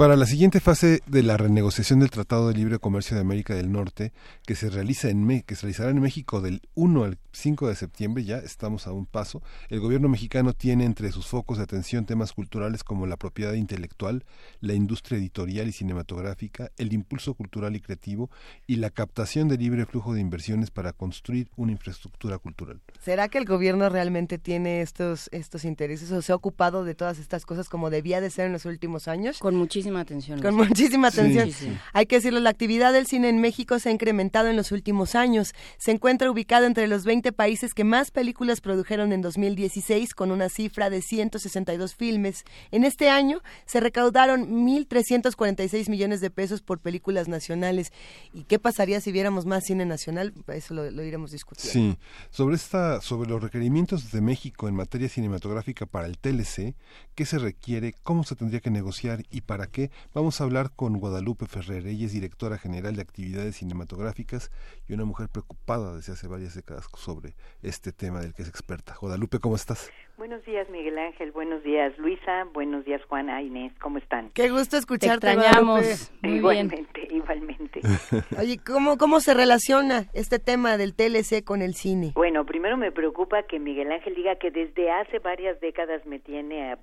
[0.00, 3.70] Para la siguiente fase de la renegociación del Tratado de Libre Comercio de América del
[3.70, 4.14] Norte,
[4.46, 8.24] que se, realiza en que se realizará en México del 1 al 5 de septiembre,
[8.24, 12.32] ya estamos a un paso, el gobierno mexicano tiene entre sus focos de atención temas
[12.32, 14.24] culturales como la propiedad intelectual,
[14.62, 18.30] la industria editorial y cinematográfica, el impulso cultural y creativo
[18.66, 22.80] y la captación de libre flujo de inversiones para construir una infraestructura cultural.
[23.02, 27.18] ¿Será que el gobierno realmente tiene estos, estos intereses o se ha ocupado de todas
[27.18, 29.38] estas cosas como debía de ser en los últimos años?
[29.38, 30.40] Con muchísimo atención.
[30.40, 31.50] Con muchísima atención.
[31.92, 35.16] Hay que decirlo, la actividad del cine en México se ha incrementado en los últimos
[35.16, 35.54] años.
[35.78, 40.48] Se encuentra ubicado entre los 20 países que más películas produjeron en 2016 con una
[40.48, 42.44] cifra de 162 filmes.
[42.70, 47.92] En este año se recaudaron 1.346 millones de pesos por películas nacionales.
[48.32, 50.34] ¿Y qué pasaría si viéramos más cine nacional?
[50.48, 51.72] Eso lo, lo iremos discutiendo.
[51.72, 51.98] Sí,
[52.30, 56.74] sobre, esta, sobre los requerimientos de México en materia cinematográfica para el TLC,
[57.14, 57.94] ¿qué se requiere?
[58.02, 59.79] ¿Cómo se tendría que negociar y para qué?
[60.14, 61.86] Vamos a hablar con Guadalupe Ferrer.
[61.86, 64.50] Ella es directora general de actividades cinematográficas
[64.88, 68.94] y una mujer preocupada desde hace varias décadas sobre este tema del que es experta.
[69.00, 69.90] Guadalupe, ¿cómo estás?
[70.18, 71.32] Buenos días, Miguel Ángel.
[71.32, 72.44] Buenos días, Luisa.
[72.52, 73.72] Buenos días, Juana, Inés.
[73.80, 74.30] ¿Cómo están?
[74.34, 76.12] Qué gusto escucharte, Te extrañamos.
[76.22, 77.80] igualmente, igualmente.
[78.38, 82.12] Oye, ¿cómo, ¿cómo se relaciona este tema del TLC con el cine?
[82.14, 86.72] Bueno, primero me preocupa que Miguel Ángel diga que desde hace varias décadas me tiene
[86.72, 86.78] a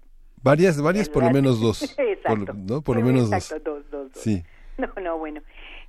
[0.48, 1.82] Varias, varias, por lo menos dos.
[2.00, 2.54] exacto.
[2.56, 2.82] ¿no?
[2.82, 3.92] Por lo menos exacto, dos.
[3.92, 4.22] dos, dos.
[4.22, 4.44] Sí.
[4.78, 5.42] No, no, bueno.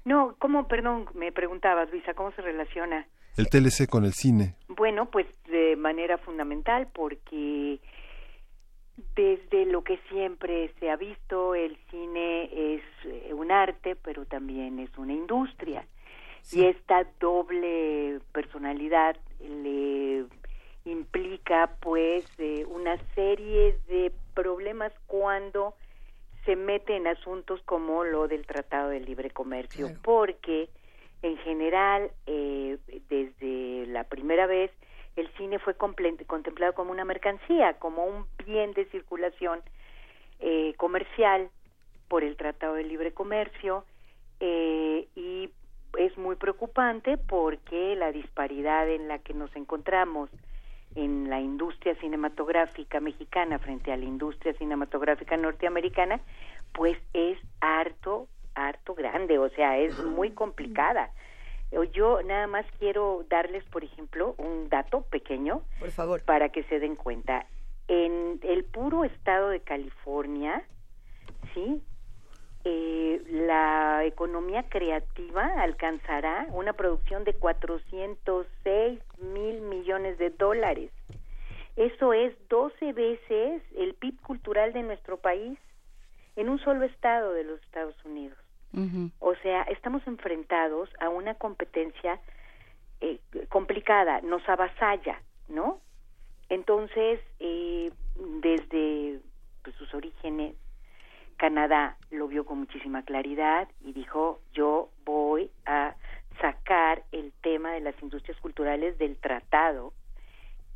[0.04, 3.06] No, ¿cómo, perdón, me preguntabas, Luisa, cómo se relaciona?
[3.36, 4.54] El TLC con el cine.
[4.68, 7.78] Bueno, pues de manera fundamental porque
[9.14, 14.78] desde lo que siempre se ha visto, el cine es eh, un arte, pero también
[14.78, 15.86] es una industria.
[16.50, 20.24] Y esta doble personalidad le
[20.90, 25.74] implica pues eh, una serie de problemas cuando
[26.44, 30.68] se mete en asuntos como lo del Tratado de Libre Comercio, porque
[31.22, 32.78] en general eh,
[33.08, 34.70] desde la primera vez
[35.16, 39.60] el cine fue contemplado como una mercancía, como un bien de circulación
[40.38, 41.50] eh, comercial
[42.06, 43.84] por el Tratado de Libre Comercio
[44.40, 45.50] y
[45.98, 50.30] es muy preocupante porque la disparidad en la que nos encontramos
[50.94, 56.20] en la industria cinematográfica mexicana frente a la industria cinematográfica norteamericana,
[56.72, 61.10] pues es harto, harto grande, o sea, es muy complicada.
[61.92, 66.78] Yo nada más quiero darles, por ejemplo, un dato pequeño, por favor, para que se
[66.78, 67.46] den cuenta.
[67.88, 70.62] En el puro estado de California,
[71.54, 71.82] sí,
[72.64, 80.90] eh, la economía creativa alcanzará una producción de 406 mil millones de dólares.
[81.76, 85.58] Eso es 12 veces el PIB cultural de nuestro país
[86.36, 88.38] en un solo estado de los Estados Unidos.
[89.18, 92.20] O sea, estamos enfrentados a una competencia
[93.00, 95.80] eh, complicada, nos avasalla, ¿no?
[96.48, 97.90] Entonces, eh,
[98.40, 99.20] desde
[99.62, 100.54] pues, sus orígenes,
[101.38, 105.94] Canadá lo vio con muchísima claridad y dijo, yo voy a
[106.40, 109.92] sacar el tema de las industrias culturales del tratado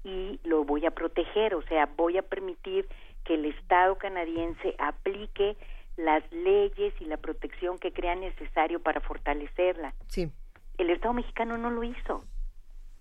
[0.04, 2.88] y lo voy a proteger, o sea, voy a permitir
[3.24, 5.56] que el Estado canadiense aplique
[5.96, 9.94] las leyes y la protección que crea necesario para fortalecerla.
[10.08, 10.30] Sí.
[10.78, 12.24] El Estado mexicano no lo hizo.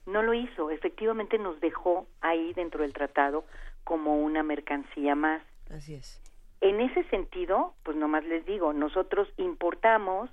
[0.05, 0.69] No lo hizo.
[0.69, 3.45] Efectivamente nos dejó ahí dentro del tratado
[3.83, 5.41] como una mercancía más.
[5.69, 6.20] Así es.
[6.61, 10.29] En ese sentido, pues nomás les digo, nosotros importamos,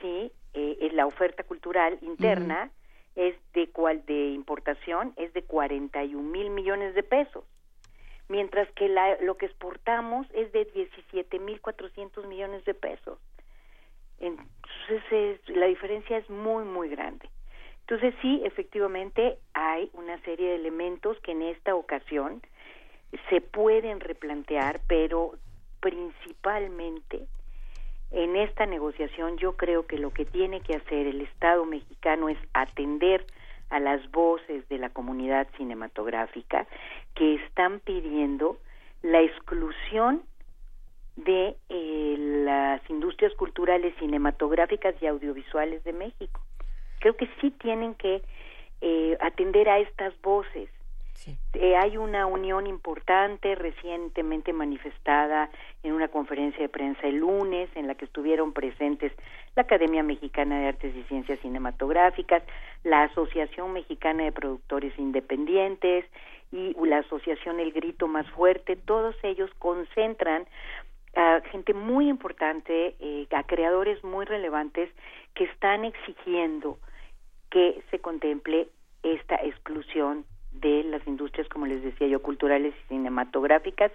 [0.00, 2.70] sí, eh, la oferta cultural interna
[3.14, 7.44] es de cual de importación es de 41 mil millones de pesos,
[8.28, 13.18] mientras que la, lo que exportamos es de 17 mil 400 millones de pesos.
[14.18, 17.28] Entonces la diferencia es muy muy grande.
[17.82, 22.42] Entonces sí, efectivamente hay una serie de elementos que en esta ocasión
[23.30, 25.32] se pueden replantear, pero
[25.80, 27.26] principalmente
[28.10, 32.38] en esta negociación yo creo que lo que tiene que hacer el Estado mexicano es
[32.52, 33.26] atender
[33.70, 36.66] a las voces de la comunidad cinematográfica
[37.14, 38.58] que están pidiendo
[39.02, 40.22] la exclusión
[41.16, 46.40] de eh, las industrias culturales cinematográficas y audiovisuales de México.
[47.00, 48.22] Creo que sí tienen que
[48.80, 50.68] eh, atender a estas voces.
[51.54, 55.48] Eh, hay una unión importante recientemente manifestada
[55.82, 59.12] en una conferencia de prensa el lunes en la que estuvieron presentes
[59.54, 62.42] la Academia Mexicana de Artes y Ciencias Cinematográficas,
[62.82, 66.04] la Asociación Mexicana de Productores Independientes
[66.52, 68.76] y la Asociación El Grito Más Fuerte.
[68.76, 70.46] Todos ellos concentran
[71.16, 74.90] a gente muy importante, eh, a creadores muy relevantes
[75.34, 76.78] que están exigiendo
[77.50, 78.68] que se contemple
[79.02, 83.92] esta exclusión de las industrias, como les decía yo, culturales y cinematográficas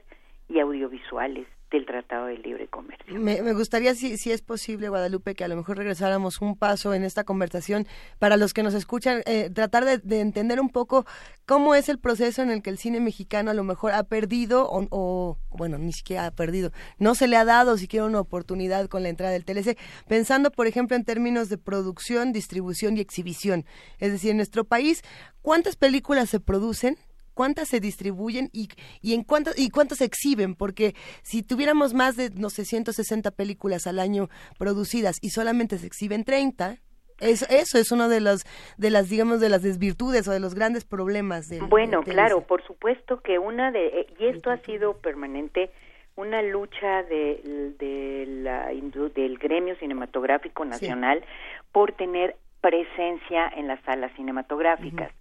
[0.48, 3.14] y audiovisuales del Tratado de Libre Comercio.
[3.20, 7.04] Me, gustaría, si, si, es posible, Guadalupe, que a lo mejor regresáramos un paso en
[7.04, 11.06] esta conversación para los que nos escuchan, eh, tratar de, entender un poco
[11.46, 14.68] cómo es el proceso en el que el cine mexicano a lo mejor ha perdido
[14.70, 19.04] o, bueno, ni siquiera ha perdido, no se le ha dado siquiera una oportunidad con
[19.04, 23.66] la entrada del TLC, pensando, por ejemplo, en términos de producción, distribución y exhibición.
[24.00, 25.04] Es decir, en nuestro país,
[25.42, 26.98] ¿cuántas películas se producen?
[27.40, 28.68] Cuántas se distribuyen y,
[29.02, 33.32] y en cuántas y cuántas se exhiben, porque si tuviéramos más de, no sé, 160
[33.32, 34.28] películas al año
[34.58, 36.80] producidas y solamente se exhiben 30,
[37.22, 38.44] eso, eso es uno de los
[38.78, 42.62] de las digamos de las desvirtudes o de los grandes problemas del bueno claro por
[42.66, 45.70] supuesto que una de eh, y esto ha sido permanente
[46.18, 48.68] una lucha de, de la,
[49.16, 51.24] del gremio cinematográfico nacional
[51.72, 55.14] por tener presencia en las salas cinematográficas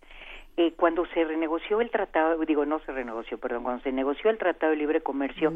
[0.60, 4.38] eh, cuando se renegoció el tratado, digo, no se renegoció, perdón, cuando se negoció el
[4.38, 5.52] Tratado de Libre Comercio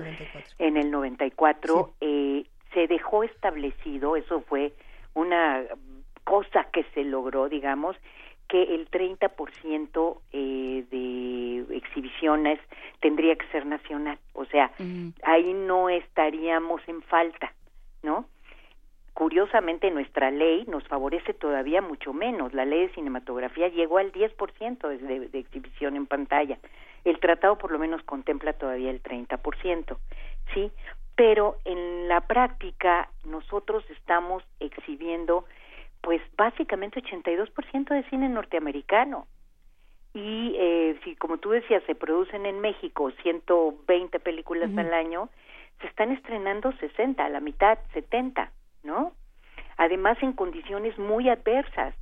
[0.61, 4.73] en el 94, eh, se dejó establecido, eso fue
[5.15, 5.65] una
[6.23, 7.97] cosa que se logró, digamos,
[8.47, 12.61] que el 30% eh, de exhibiciones
[13.01, 14.21] tendría que ser nacional.
[14.35, 14.71] O sea,
[15.25, 17.53] ahí no estaríamos en falta,
[18.05, 18.27] ¿no?
[19.23, 22.53] Curiosamente, nuestra ley nos favorece todavía mucho menos.
[22.55, 26.59] La ley de cinematografía llegó al 10% de, de exhibición en pantalla.
[27.05, 29.97] El tratado por lo menos contempla todavía el 30%,
[30.53, 30.73] ¿sí?
[31.15, 35.45] Pero en la práctica nosotros estamos exhibiendo
[36.01, 39.29] pues básicamente 82% de cine norteamericano.
[40.15, 45.29] Y eh, si, como tú decías, se producen en México 120 películas al año,
[45.81, 48.51] se están estrenando 60, a la mitad, 70.
[48.83, 49.13] ¿No?
[49.77, 51.95] Además, en condiciones muy adversas,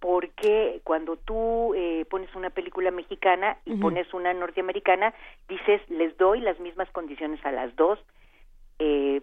[0.00, 5.14] porque cuando tú eh, pones una película mexicana y pones una norteamericana,
[5.48, 7.98] dices, les doy las mismas condiciones a las dos,
[8.78, 9.22] eh,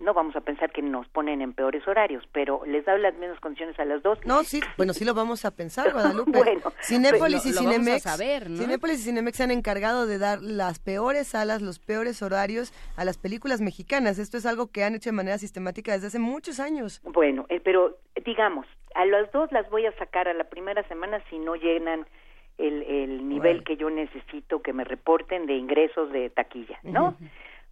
[0.00, 3.38] no vamos a pensar que nos ponen en peores horarios, pero les da las mismas
[3.40, 4.18] condiciones a las dos.
[4.24, 6.30] No, sí, bueno, sí lo vamos a pensar, Guadalupe.
[6.30, 8.04] bueno, Cinépolis y Cinemex,
[8.56, 13.04] Cinépolis y Cinemex se han encargado de dar las peores salas, los peores horarios a
[13.04, 14.18] las películas mexicanas.
[14.18, 17.00] Esto es algo que han hecho de manera sistemática desde hace muchos años.
[17.04, 21.22] Bueno, eh, pero digamos, a las dos las voy a sacar a la primera semana
[21.28, 22.06] si no llenan
[22.58, 27.16] el, el nivel que yo necesito que me reporten de ingresos de taquilla, ¿no?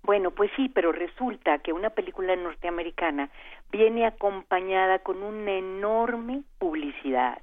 [0.03, 3.31] Bueno, pues sí, pero resulta que una película norteamericana
[3.71, 7.43] viene acompañada con una enorme publicidad,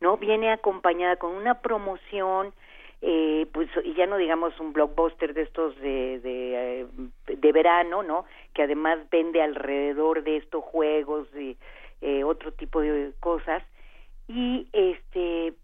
[0.00, 0.16] ¿no?
[0.18, 2.52] Viene acompañada con una promoción,
[3.00, 6.86] eh, pues, y ya no digamos un blockbuster de estos de, de,
[7.28, 8.26] eh, verano, ¿no?
[8.52, 11.56] Que además vende alrededor de estos juegos y
[12.00, 13.62] eh, otro tipo de cosas.
[14.28, 15.54] Y este,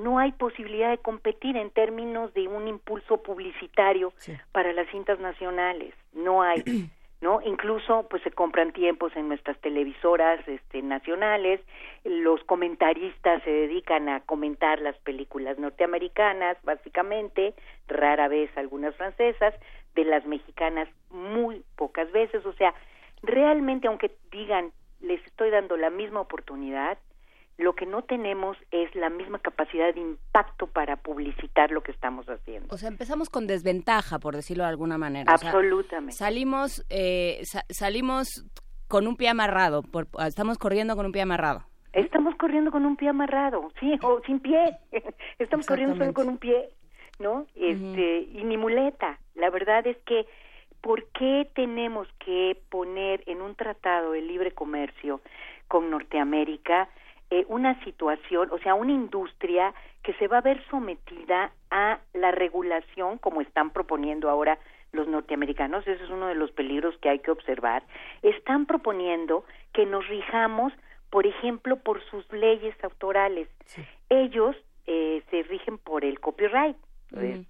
[0.00, 4.12] no hay posibilidad de competir en términos de un impulso publicitario
[4.52, 6.62] para las cintas nacionales no hay
[7.20, 11.60] no incluso pues se compran tiempos en nuestras televisoras este nacionales
[12.04, 17.54] los comentaristas se dedican a comentar las películas norteamericanas básicamente
[17.88, 19.54] rara vez algunas francesas
[19.94, 22.74] de las mexicanas muy pocas veces o sea
[23.22, 26.98] realmente aunque digan les estoy dando la misma oportunidad
[27.58, 32.26] lo que no tenemos es la misma capacidad de impacto para publicitar lo que estamos
[32.28, 32.72] haciendo.
[32.72, 35.32] O sea, empezamos con desventaja, por decirlo de alguna manera.
[35.32, 36.14] Absolutamente.
[36.14, 38.46] salimos, eh, salimos
[38.86, 39.82] con un pie amarrado,
[40.24, 41.64] estamos corriendo con un pie amarrado.
[41.92, 44.78] Estamos corriendo con un pie amarrado, sí, o sin pie.
[45.38, 46.70] estamos corriendo solo con un pie,
[47.18, 47.46] ¿no?
[47.56, 49.18] Este, y ni muleta.
[49.34, 50.26] La verdad es que
[50.80, 55.20] ¿por qué tenemos que poner en un tratado de libre comercio
[55.66, 56.88] con Norteamérica
[57.30, 62.30] eh, una situación, o sea, una industria que se va a ver sometida a la
[62.30, 64.58] regulación, como están proponiendo ahora
[64.92, 67.82] los norteamericanos, ese es uno de los peligros que hay que observar,
[68.22, 69.44] están proponiendo
[69.74, 70.72] que nos rijamos,
[71.10, 73.48] por ejemplo, por sus leyes autorales.
[74.08, 74.56] Ellos
[74.86, 76.76] eh, se rigen por el copyright,
[77.20, 77.46] es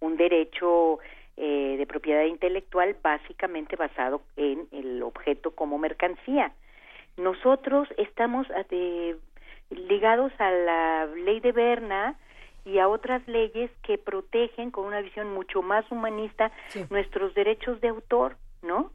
[0.00, 0.98] un derecho
[1.36, 6.52] eh, de propiedad intelectual básicamente basado en el objeto como mercancía.
[7.16, 9.16] Nosotros estamos eh,
[9.70, 12.16] ligados a la ley de Berna
[12.64, 16.52] y a otras leyes que protegen con una visión mucho más humanista
[16.90, 18.90] nuestros derechos de autor, ¿no?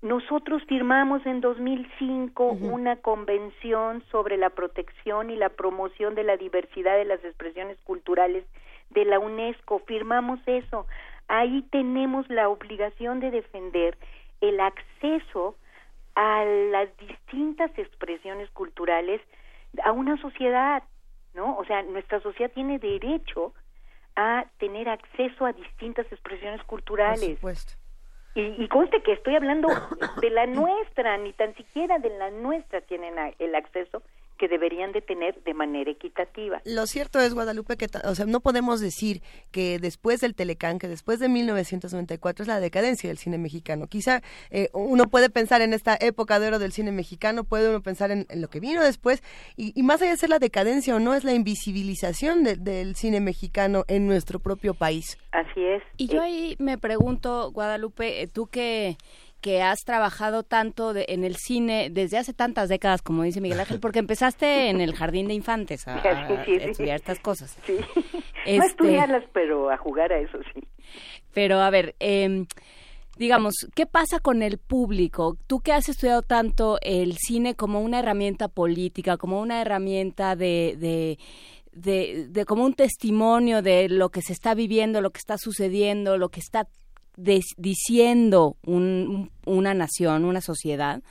[0.00, 6.96] Nosotros firmamos en 2005 una convención sobre la protección y la promoción de la diversidad
[6.96, 8.44] de las expresiones culturales
[8.90, 9.80] de la UNESCO.
[9.80, 10.86] Firmamos eso.
[11.26, 13.98] Ahí tenemos la obligación de defender
[14.40, 15.56] el acceso
[16.18, 19.20] a las distintas expresiones culturales
[19.84, 20.82] a una sociedad,
[21.32, 21.56] ¿no?
[21.56, 23.54] O sea, nuestra sociedad tiene derecho
[24.16, 27.20] a tener acceso a distintas expresiones culturales.
[27.20, 27.74] Por supuesto.
[28.34, 29.68] Y, y conste que estoy hablando
[30.20, 34.02] de la nuestra, ni tan siquiera de la nuestra tienen el acceso
[34.38, 36.62] que deberían de tener de manera equitativa.
[36.64, 39.20] Lo cierto es, Guadalupe, que o sea, no podemos decir
[39.50, 43.86] que después del Telecán, que después de 1994 es la decadencia del cine mexicano.
[43.88, 47.82] Quizá eh, uno puede pensar en esta época de oro del cine mexicano, puede uno
[47.82, 49.22] pensar en, en lo que vino después,
[49.56, 52.94] y, y más allá de ser la decadencia o no, es la invisibilización de- del
[52.96, 55.18] cine mexicano en nuestro propio país.
[55.32, 55.82] Así es.
[55.96, 58.96] Y yo ahí me pregunto, Guadalupe, eh, tú que
[59.40, 63.60] que has trabajado tanto de- en el cine desde hace tantas décadas, como dice Miguel
[63.60, 65.96] Ángel, porque empezaste en el jardín de infantes a,
[66.46, 67.56] estudiar estas cosas.
[67.64, 67.76] Sí.
[67.94, 68.02] No
[68.44, 70.60] Este- estudiarlas, pero a jugar a eso sí.
[71.32, 72.46] Pero a ver, eh,
[73.16, 75.36] digamos, ¿qué pasa con el público?
[75.46, 80.76] Tú que has estudiado tanto el cine como una herramienta política, como una herramienta de,
[80.78, 81.18] de,
[81.72, 86.16] de, de como un testimonio de lo que se está viviendo, lo que está sucediendo,
[86.16, 86.66] lo que está
[87.56, 91.02] diciendo un- un- una nación, una sociedad.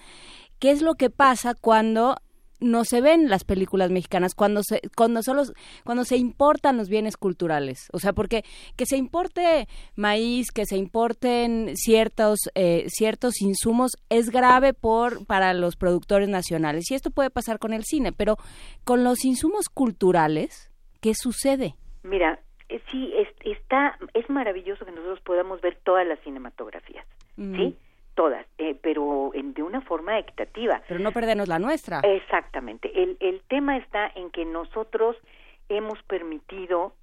[0.60, 2.18] ¿Qué es lo que pasa cuando
[2.60, 5.44] no se ven las películas mexicanas cuando se cuando solo
[5.84, 7.88] cuando se importan los bienes culturales.
[7.94, 8.44] O sea porque
[8.76, 15.54] que se importe maíz que se importen ciertos eh, ciertos insumos es grave por para
[15.54, 16.90] los productores nacionales.
[16.90, 18.38] Y esto puede pasar con el cine pero
[18.84, 22.40] con los insumos culturales qué sucede Mira,
[22.70, 23.12] eh, sí,
[23.52, 27.06] está, es maravilloso que nosotros podamos ver todas las cinematografías,
[27.36, 27.76] ¿sí?
[28.16, 30.82] Todas, eh, pero en- de una forma equitativa.
[30.88, 32.92] pero no perdernos la nuestra Exactamente.
[33.04, 35.16] El, el tema está en que nosotros
[35.70, 36.94] hemos permitido,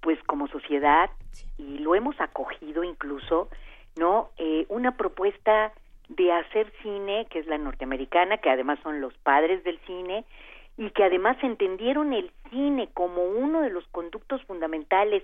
[0.00, 1.10] pues como sociedad,
[1.58, 3.48] y lo hemos acogido incluso,
[3.96, 4.30] ¿no?
[4.38, 5.72] Eh, una propuesta
[6.08, 10.24] de hacer cine, que es la norteamericana, que además son los padres del cine,
[10.78, 15.22] y que además entendieron el cine como uno de los conductos fundamentales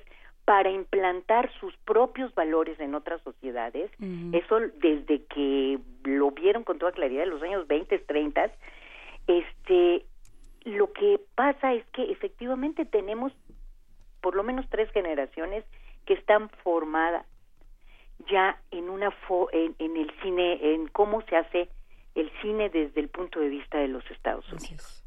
[0.48, 3.90] para implantar sus propios valores en otras sociedades.
[4.34, 8.50] Eso desde que lo vieron con toda claridad en los años 20, 30,
[9.26, 10.06] este
[10.64, 13.30] lo que pasa es que efectivamente tenemos
[14.22, 15.64] por lo menos tres generaciones
[16.06, 17.26] que están formadas
[18.30, 21.68] ya en una fo- en, en el cine en cómo se hace
[22.14, 25.04] el cine desde el punto de vista de los Estados Unidos.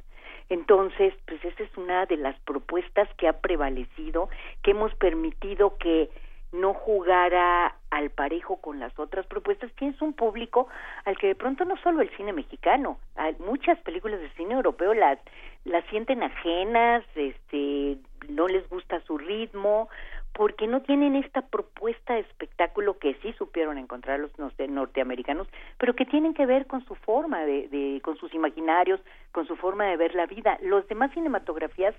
[0.51, 4.27] Entonces, pues esa es una de las propuestas que ha prevalecido,
[4.61, 6.09] que hemos permitido que
[6.51, 9.71] no jugara al parejo con las otras propuestas.
[9.77, 10.67] Tienes un público
[11.05, 14.93] al que de pronto no solo el cine mexicano, hay muchas películas de cine europeo
[14.93, 15.19] las
[15.63, 17.97] las sienten ajenas, este,
[18.27, 19.87] no les gusta su ritmo,
[20.33, 25.47] porque no tienen esta propuesta de espectáculo que sí supieron encontrar los norte- norteamericanos,
[25.77, 29.01] pero que tienen que ver con su forma de, de, con sus imaginarios,
[29.31, 30.57] con su forma de ver la vida.
[30.61, 31.95] Los demás cinematografías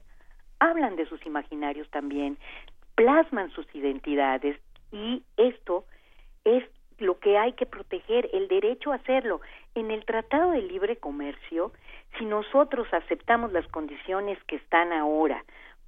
[0.60, 2.38] hablan de sus imaginarios también,
[2.94, 4.58] plasman sus identidades
[4.92, 5.84] y esto
[6.44, 6.64] es
[6.98, 9.40] lo que hay que proteger, el derecho a hacerlo.
[9.74, 11.72] En el Tratado de Libre Comercio,
[12.16, 15.44] si nosotros aceptamos las condiciones que están ahora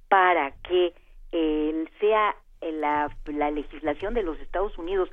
[0.09, 0.93] para que
[1.37, 5.09] eh, sea la, la legislación de los Estados Unidos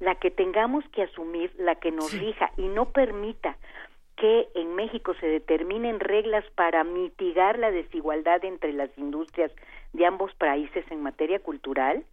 [0.00, 3.56] la que tengamos que asumir, la que nos rija y no permita
[4.16, 9.52] que en México se determinen reglas para mitigar la desigualdad entre las industrias
[9.92, 12.04] de ambos países en materia cultural,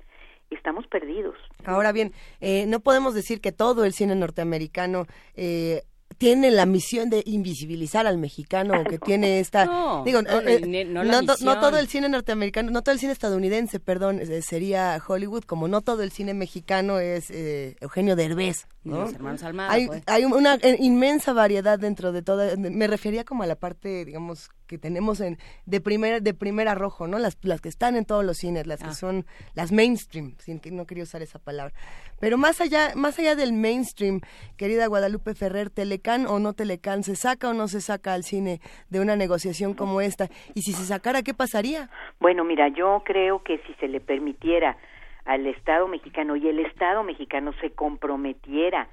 [0.49, 1.35] estamos perdidos.
[1.65, 5.05] Ahora bien, eh, no podemos decir que todo el cine norteamericano
[5.35, 5.83] eh,
[6.17, 10.85] tiene la misión de invisibilizar al mexicano o que tiene esta No, digo no, eh,
[10.85, 15.43] no la todo el cine norteamericano no todo el cine estadounidense perdón eh, sería Hollywood
[15.43, 19.01] como no todo el cine mexicano es eh, Eugenio Derbez ¿no?
[19.01, 20.03] los hermanos Almada, hay, pues.
[20.05, 24.49] hay una eh, inmensa variedad dentro de toda me refería como a la parte digamos
[24.67, 27.17] que tenemos en de primer de primer arrojo, ¿no?
[27.19, 28.93] Las, las que están en todos los cines, las que Ah.
[28.93, 29.25] son
[29.55, 31.73] las mainstream, sin que no quería usar esa palabra.
[32.19, 34.21] Pero más allá más allá del mainstream,
[34.57, 38.59] querida Guadalupe Ferrer, Telecán o no Telecán, se saca o no se saca al cine
[38.89, 41.89] de una negociación como esta y si se sacara qué pasaría?
[42.19, 44.77] Bueno, mira, yo creo que si se le permitiera
[45.25, 48.87] al Estado mexicano y el Estado mexicano se comprometiera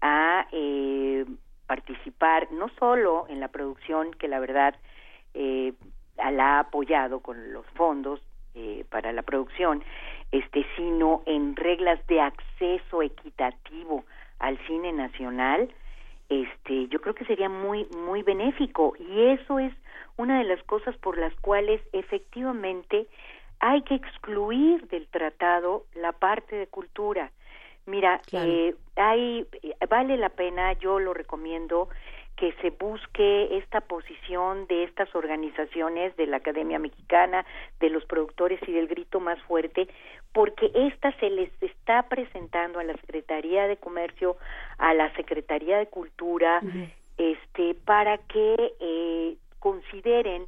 [0.00, 1.24] a eh,
[1.66, 4.74] participar no solo en la producción, que la verdad
[5.36, 5.74] eh,
[6.16, 8.20] la ha apoyado con los fondos
[8.54, 9.84] eh, para la producción,
[10.32, 14.04] este, sino en reglas de acceso equitativo
[14.38, 15.68] al cine nacional,
[16.30, 19.72] este, yo creo que sería muy muy benéfico y eso es
[20.16, 23.06] una de las cosas por las cuales efectivamente
[23.60, 27.30] hay que excluir del tratado la parte de cultura.
[27.84, 29.46] Mira, eh, hay
[29.88, 31.88] vale la pena, yo lo recomiendo
[32.36, 37.46] que se busque esta posición de estas organizaciones de la Academia Mexicana,
[37.80, 39.88] de los productores y del grito más fuerte,
[40.32, 44.36] porque esta se les está presentando a la Secretaría de Comercio,
[44.76, 46.60] a la Secretaría de Cultura,
[47.16, 50.46] este, para que eh, consideren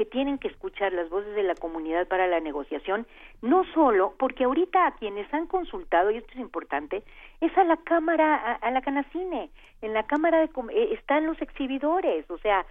[0.00, 3.06] que tienen que escuchar las voces de la comunidad para la negociación,
[3.42, 7.02] no solo porque ahorita a quienes han consultado, y esto es importante,
[7.42, 9.50] es a la Cámara, a, la Canacine,
[9.82, 12.64] en la Cámara de eh, están los exhibidores, o sea,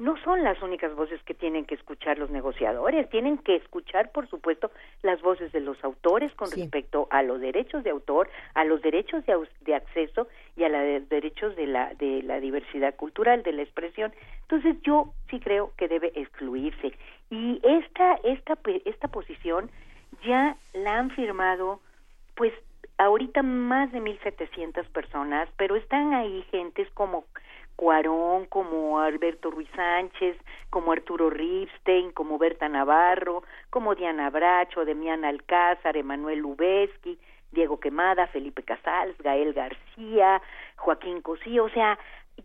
[0.00, 4.26] no son las únicas voces que tienen que escuchar los negociadores, tienen que escuchar, por
[4.28, 4.70] supuesto,
[5.02, 9.26] las voces de los autores con respecto a los derechos de autor, a los derechos
[9.26, 13.60] de, de acceso y a los derechos de la, de la diversidad cultural, de la
[13.60, 14.10] expresión.
[14.40, 16.94] Entonces yo sí creo que debe excluirse.
[17.28, 19.70] Y esta, esta, esta posición
[20.26, 21.80] ya la han firmado,
[22.36, 22.54] pues
[22.96, 27.26] ahorita más de 1.700 personas, pero están ahí gentes como
[27.80, 30.36] Cuarón, como Alberto Ruiz Sánchez,
[30.68, 37.18] como Arturo Ripstein, como Berta Navarro, como Diana Bracho, Demián Alcázar, Emanuel Lubezki,
[37.52, 40.42] Diego Quemada, Felipe Casals, Gael García,
[40.76, 41.98] Joaquín Cosío, o sea,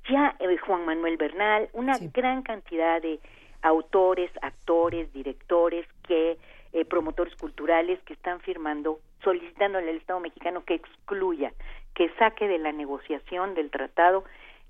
[0.09, 3.19] ya eh, Juan Manuel Bernal, una gran cantidad de
[3.61, 6.37] autores, actores, directores, que
[6.71, 11.51] eh, promotores culturales que están firmando, solicitándole al Estado mexicano que excluya,
[11.93, 14.23] que saque de la negociación del tratado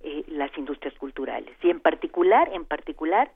[0.05, 3.29] eh, las industrias culturales y en particular, en particular,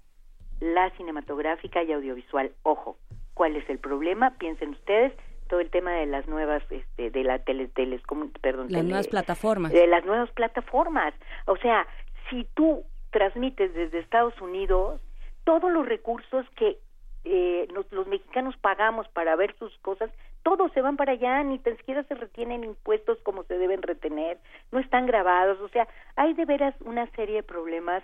[0.61, 2.51] la cinematográfica y audiovisual.
[2.63, 2.97] Ojo,
[3.33, 4.31] ¿cuál es el problema?
[4.37, 5.13] Piensen ustedes
[5.47, 8.01] todo el tema de las nuevas, este, de la tele, teles,
[8.41, 9.71] perdón, Las tele- nuevas plataformas.
[9.71, 11.13] de las nuevas plataformas.
[11.47, 11.87] O sea,
[12.29, 15.01] si tú transmites desde Estados Unidos
[15.45, 16.77] todos los recursos que
[17.25, 20.09] eh, nos- los mexicanos pagamos para ver sus cosas,
[20.44, 24.38] todos se van para allá, ni tan siquiera se retienen impuestos como se deben retener,
[24.72, 28.03] no están grabados, o sea, hay de veras una serie de problemas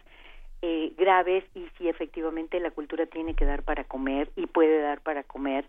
[0.61, 5.01] eh, graves y si efectivamente la cultura tiene que dar para comer y puede dar
[5.01, 5.65] para comer,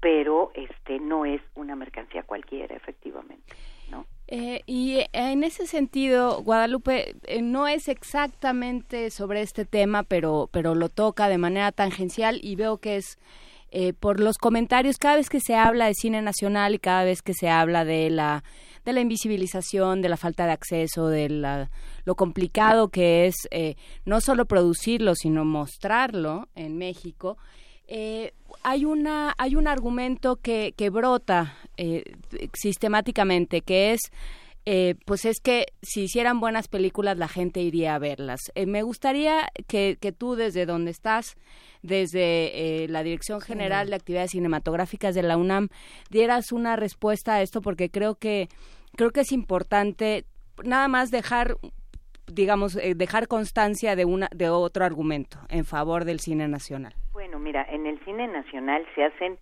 [0.00, 3.54] pero este no es una mercancía cualquiera, efectivamente,
[3.90, 4.06] ¿no?
[4.26, 10.74] Eh, y en ese sentido, Guadalupe, eh, no es exactamente sobre este tema, pero, pero
[10.74, 13.18] lo toca de manera tangencial y veo que es
[13.70, 17.22] eh, por los comentarios, cada vez que se habla de cine nacional y cada vez
[17.22, 18.42] que se habla de la,
[18.84, 21.70] de la invisibilización, de la falta de acceso, de la,
[22.04, 27.36] lo complicado que es eh, no solo producirlo, sino mostrarlo en México,
[27.92, 28.32] eh,
[28.62, 32.04] hay una hay un argumento que, que brota eh,
[32.54, 34.00] sistemáticamente que es
[34.72, 38.52] eh, pues es que si hicieran buenas películas la gente iría a verlas.
[38.54, 41.34] Eh, me gustaría que, que tú desde donde estás,
[41.82, 45.70] desde eh, la Dirección General de Actividades Cinematográficas de la UNAM,
[46.08, 48.46] dieras una respuesta a esto porque creo que
[48.96, 50.24] creo que es importante
[50.62, 51.56] nada más dejar
[52.32, 56.94] digamos eh, dejar constancia de una de otro argumento en favor del cine nacional.
[57.10, 59.36] Bueno, mira, en el cine nacional se hacen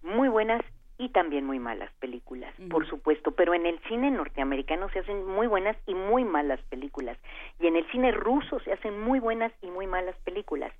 [0.00, 0.62] muy buenas
[0.98, 5.46] y también muy malas películas, por supuesto, pero en el cine norteamericano se hacen muy
[5.46, 7.18] buenas y muy malas películas,
[7.60, 10.72] y en el cine ruso se hacen muy buenas y muy malas películas.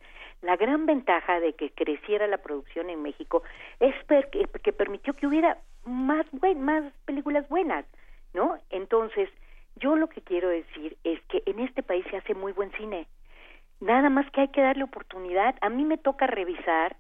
[0.43, 3.43] La gran ventaja de que creciera la producción en México
[3.81, 3.95] es
[4.63, 7.85] que permitió que hubiera más, buen- más películas buenas,
[8.35, 8.59] ¿no?
[8.71, 9.29] Entonces,
[9.77, 13.07] yo lo que quiero decir es que en este país se hace muy buen cine,
[13.79, 15.55] Nada más que hay que darle oportunidad.
[15.61, 16.97] A mí me toca revisar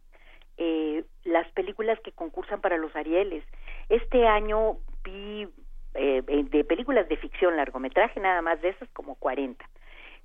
[0.58, 3.44] eh, las películas que concursan para los Arieles.
[3.88, 5.48] Este año vi
[5.94, 9.68] eh, eh, de películas de ficción, largometraje, nada más de esas como 40.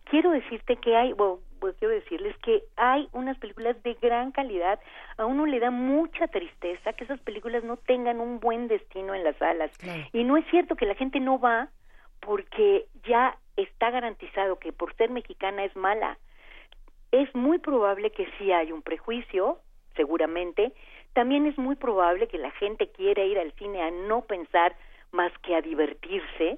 [0.05, 4.79] Quiero decirte que hay, bueno, pues quiero decirles que hay unas películas de gran calidad.
[5.17, 9.23] A uno le da mucha tristeza que esas películas no tengan un buen destino en
[9.23, 9.71] las salas.
[10.11, 11.69] Y no es cierto que la gente no va
[12.19, 16.17] porque ya está garantizado que por ser mexicana es mala
[17.11, 19.59] es muy probable que sí hay un prejuicio,
[19.95, 20.73] seguramente.
[21.13, 24.76] También es muy probable que la gente quiera ir al cine a no pensar
[25.11, 26.57] más que a divertirse,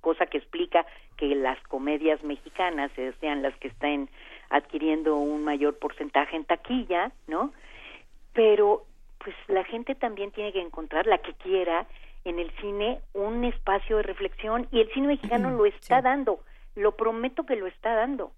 [0.00, 4.08] cosa que explica que las comedias mexicanas sean las que estén
[4.50, 7.52] adquiriendo un mayor porcentaje en taquilla, ¿no?
[8.34, 8.84] Pero
[9.18, 11.86] pues la gente también tiene que encontrar la que quiera
[12.24, 16.40] en el cine un espacio de reflexión y el cine mexicano lo está dando,
[16.74, 18.32] lo prometo que lo está dando,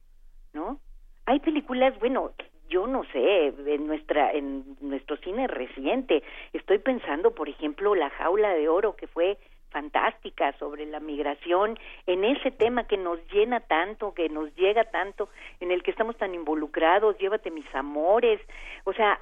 [0.53, 0.79] ¿no?
[1.27, 2.33] Hay películas, bueno,
[2.75, 8.53] yo no sé, en nuestra en nuestro cine reciente, estoy pensando, por ejemplo, La jaula
[8.53, 9.39] de oro que fue
[9.71, 15.29] fantástica sobre la migración, en ese tema que nos llena tanto, que nos llega tanto,
[15.61, 18.41] en el que estamos tan involucrados, llévate mis amores,
[18.83, 19.21] o sea,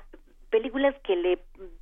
[0.49, 1.39] películas que le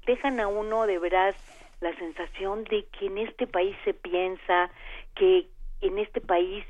[0.07, 1.37] dejan a uno de veras
[1.81, 4.71] la sensación de que en este país se piensa,
[5.15, 5.47] que
[5.83, 6.65] en este país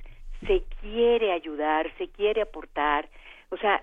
[0.47, 3.09] se quiere ayudar, se quiere aportar,
[3.51, 3.83] o sea,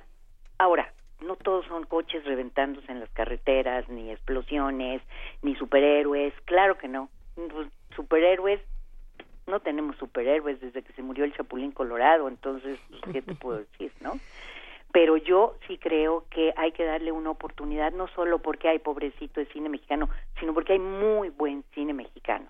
[0.60, 5.02] ahora, no todos son coches reventándose en las carreteras, ni explosiones,
[5.42, 7.10] ni superhéroes, claro que no.
[7.36, 8.62] Pues, superhéroes,
[9.48, 13.60] no tenemos superhéroes desde que se murió el Chapulín Colorado, entonces, pues, ¿qué te puedo
[13.60, 14.20] decir, no?
[14.92, 19.40] Pero yo sí creo que hay que darle una oportunidad, no solo porque hay pobrecito
[19.40, 22.48] de cine mexicano, sino porque hay muy buen cine mexicano.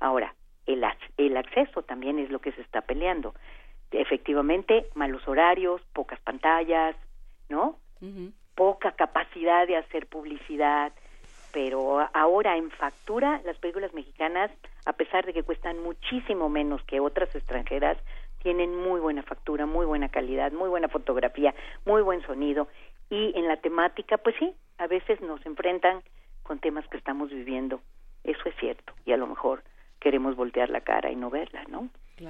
[0.00, 0.34] Ahora,
[0.66, 0.84] el,
[1.18, 3.34] el acceso también es lo que se está peleando.
[3.90, 6.96] Efectivamente, malos horarios, pocas pantallas,
[7.48, 7.78] ¿no?
[8.54, 10.92] Poca capacidad de hacer publicidad,
[11.52, 14.50] pero ahora en factura las películas mexicanas,
[14.86, 17.98] a pesar de que cuestan muchísimo menos que otras extranjeras,
[18.42, 21.54] tienen muy buena factura, muy buena calidad, muy buena fotografía,
[21.86, 22.68] muy buen sonido
[23.08, 26.02] y en la temática, pues sí, a veces nos enfrentan
[26.42, 27.80] con temas que estamos viviendo.
[28.22, 29.62] Eso es cierto y a lo mejor
[30.04, 31.88] queremos voltear la cara y no verla, ¿no?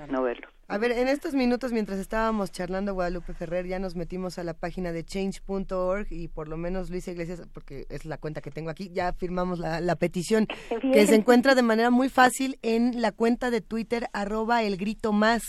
[0.09, 0.48] No verlo.
[0.68, 4.55] A ver, en estos minutos, mientras estábamos charlando Guadalupe Ferrer, ya nos metimos a la
[4.55, 8.70] página de change.org y por lo menos Luisa Iglesias, porque es la cuenta que tengo
[8.70, 10.46] aquí, ya firmamos la, la petición,
[10.80, 15.12] que se encuentra de manera muy fácil en la cuenta de Twitter, arroba el grito
[15.12, 15.42] más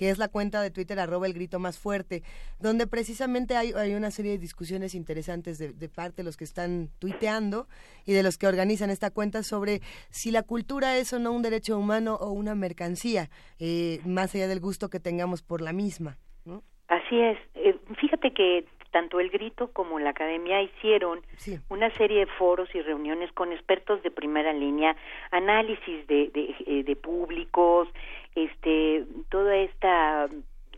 [0.00, 2.22] que es la cuenta de Twitter arroba el grito más fuerte,
[2.58, 6.44] donde precisamente hay, hay una serie de discusiones interesantes de, de, parte de los que
[6.44, 7.66] están tuiteando
[8.06, 11.42] y de los que organizan esta cuenta sobre si la cultura es o no un
[11.42, 13.28] derecho humano o una mercancía,
[13.58, 16.16] eh, más allá del gusto que tengamos por la misma.
[16.46, 16.62] ¿no?
[16.88, 17.36] Así es.
[17.56, 21.20] Eh, fíjate que tanto el grito como la academia hicieron
[21.68, 24.96] una serie de foros y reuniones con expertos de primera línea,
[25.30, 27.88] análisis de, de, eh, de públicos,
[28.34, 30.28] este toda esta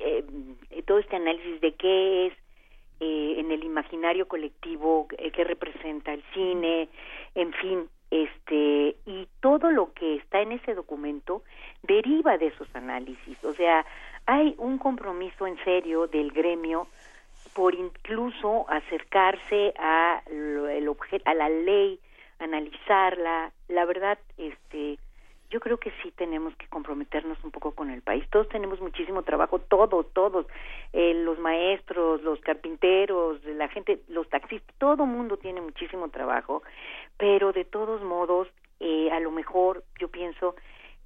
[0.00, 0.24] eh,
[0.86, 2.32] todo este análisis de qué es
[3.00, 6.88] eh, en el imaginario colectivo eh, qué representa el cine
[7.34, 11.42] en fin este y todo lo que está en ese documento
[11.82, 13.42] deriva de esos análisis.
[13.44, 13.84] O sea
[14.26, 16.86] hay un compromiso en serio del gremio
[17.54, 22.00] por incluso acercarse a el objeto a la ley
[22.38, 23.52] analizarla.
[23.68, 24.98] La verdad este
[25.52, 28.24] yo creo que sí tenemos que comprometernos un poco con el país.
[28.30, 30.46] Todos tenemos muchísimo trabajo, todos, todos,
[30.94, 36.62] eh, los maestros, los carpinteros, la gente, los taxistas, todo mundo tiene muchísimo trabajo,
[37.18, 38.48] pero de todos modos,
[38.80, 40.56] eh, a lo mejor yo pienso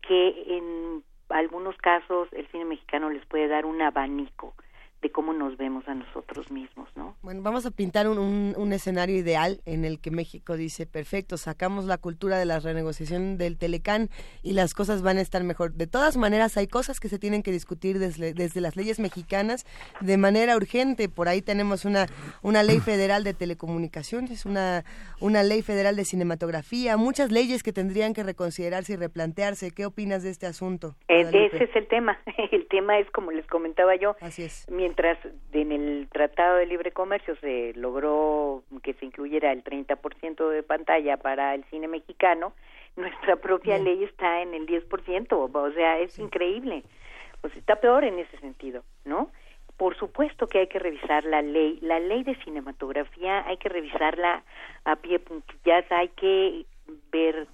[0.01, 4.55] que en algunos casos el cine mexicano les puede dar un abanico
[5.03, 7.17] de cómo nos vemos a nosotros mismos, ¿no?
[7.23, 11.85] Bueno, vamos a pintar un, un, escenario ideal en el que México dice, perfecto, sacamos
[11.85, 14.09] la cultura de la renegociación del Telecán
[14.43, 15.73] y las cosas van a estar mejor.
[15.75, 19.67] De todas maneras, hay cosas que se tienen que discutir desde, desde las leyes mexicanas
[20.01, 21.09] de manera urgente.
[21.09, 22.07] Por ahí tenemos una,
[22.43, 24.85] una ley federal de telecomunicaciones, una,
[25.21, 29.73] una ley federal de cinematografía, muchas leyes que tendrían que reconsiderarse y replantearse.
[29.73, 30.97] ¿Qué opinas de este asunto?
[31.09, 32.19] Eh, ese es el tema.
[32.51, 35.19] El tema es, como les comentaba yo, Así es mientras
[35.53, 41.17] en el Tratado de Libre Comercio se logró que se incluyera el 30% de pantalla
[41.17, 42.53] para el cine mexicano,
[42.97, 46.85] nuestra propia ley está en el 10%, o sea, es increíble.
[47.41, 49.33] Pues está peor en ese sentido, ¿no?
[49.77, 54.45] Por supuesto que hay que revisar la ley, la ley de cinematografía hay que revisarla
[54.85, 56.65] a pie puntillas, hay que
[57.11, 57.49] ver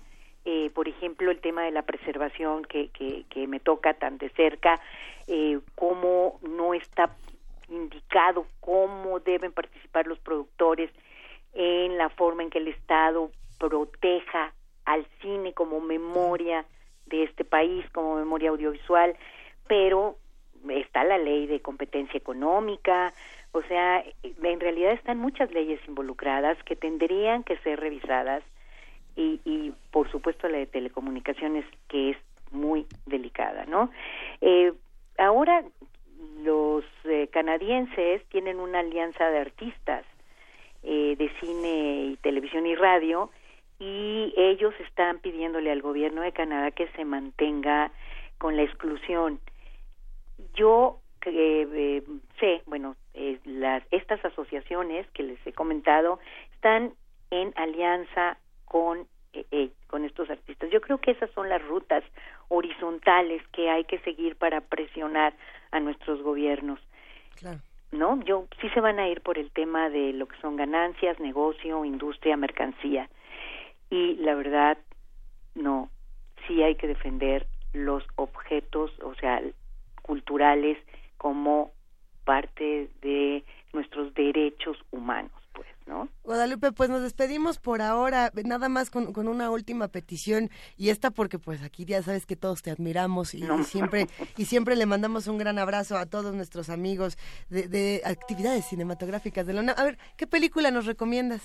[0.44, 4.81] eh, por ejemplo, el tema de la preservación que, que, me toca tan de cerca,
[5.27, 7.10] eh, cómo no está
[7.69, 10.90] indicado cómo deben participar los productores
[11.55, 14.52] en la forma en que el Estado proteja
[14.85, 16.64] al cine como memoria
[17.06, 19.16] de este país, como memoria audiovisual,
[19.69, 20.16] pero
[20.69, 23.12] está la ley de competencia económica,
[23.52, 28.43] o sea, en realidad están muchas leyes involucradas que tendrían que ser revisadas
[29.16, 32.16] y, y por supuesto la de telecomunicaciones que es
[32.51, 33.90] muy delicada, ¿no?
[34.40, 34.72] Eh,
[35.18, 35.64] ahora
[36.43, 40.05] los eh, canadienses tienen una alianza de artistas
[40.82, 43.30] eh, de cine y televisión y radio
[43.78, 47.90] y ellos están pidiéndole al gobierno de Canadá que se mantenga
[48.39, 49.40] con la exclusión.
[50.55, 52.02] Yo eh,
[52.40, 56.18] sé, bueno, eh, las estas asociaciones que les he comentado
[56.55, 56.94] están
[57.30, 58.39] en alianza
[58.73, 60.70] con eh, con estos artistas.
[60.70, 62.03] Yo creo que esas son las rutas
[62.49, 65.35] horizontales que hay que seguir para presionar
[65.70, 66.81] a nuestros gobiernos.
[67.93, 68.23] ¿No?
[68.24, 71.85] Yo sí se van a ir por el tema de lo que son ganancias, negocio,
[71.85, 73.09] industria, mercancía.
[73.90, 74.78] Y la verdad
[75.55, 75.90] no,
[76.47, 79.43] sí hay que defender los objetos, o sea,
[80.03, 80.78] culturales
[81.19, 81.73] como
[82.24, 85.32] parte de nuestros derechos humanos,
[85.86, 86.09] ¿no?
[86.24, 91.10] Guadalupe, pues nos despedimos por ahora, nada más con, con, una última petición y esta
[91.10, 95.26] porque pues aquí ya sabes que todos te admiramos y, siempre y siempre le mandamos
[95.26, 97.18] un gran abrazo a todos nuestros amigos
[97.48, 99.72] de, de actividades cinematográficas de la.
[99.72, 101.42] A ver, ¿qué película nos recomiendas?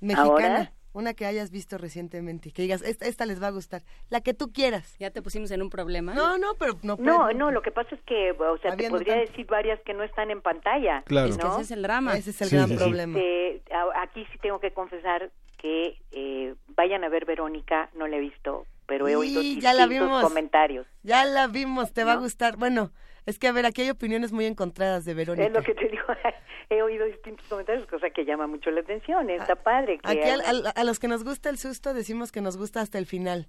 [0.00, 0.72] Mexicana.
[0.92, 4.34] Una que hayas visto recientemente, que digas, esta, esta les va a gustar, la que
[4.34, 4.96] tú quieras.
[4.98, 6.14] Ya te pusimos en un problema.
[6.14, 9.16] No, no, pero no No, no, lo que pasa es que, o sea, te podría
[9.16, 11.02] decir varias que no están en pantalla.
[11.06, 11.28] Claro.
[11.28, 12.16] Es que ese es el drama.
[12.16, 13.18] Ese es el gran problema.
[13.18, 13.62] Eh,
[13.96, 18.66] aquí sí tengo que confesar que eh, vayan a ver Verónica, no la he visto,
[18.86, 20.22] pero he oído ya la vimos.
[20.22, 20.86] comentarios.
[21.02, 22.56] Ya la vimos, te va a gustar.
[22.56, 22.90] Bueno,
[23.30, 25.46] es que, a ver, aquí hay opiniones muy encontradas de Verónica.
[25.46, 26.04] Es lo que te digo,
[26.70, 29.98] he oído distintos comentarios, cosa que llama mucho la atención, está padre.
[29.98, 30.28] Que aquí
[30.74, 33.46] a, los que nos gusta el susto decimos que nos gusta hasta el final.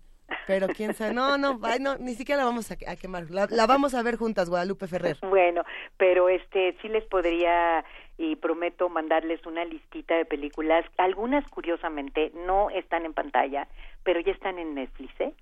[0.48, 4.02] Pero quién sabe, no, no, no ni siquiera la vamos a, quemar, la, vamos a
[4.02, 5.18] ver juntas, Guadalupe Ferrer.
[5.30, 5.64] Bueno,
[5.98, 7.84] pero este sí les podría
[8.18, 13.68] y prometo mandarles una listita de películas, algunas curiosamente no están en pantalla,
[14.04, 15.34] pero ya están en Netflix, ¿eh?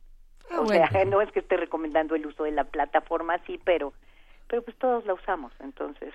[0.50, 3.94] Ah, o sea, no es que esté recomendando el uso de la plataforma, sí, pero
[4.50, 6.14] pero pues todos la usamos, entonces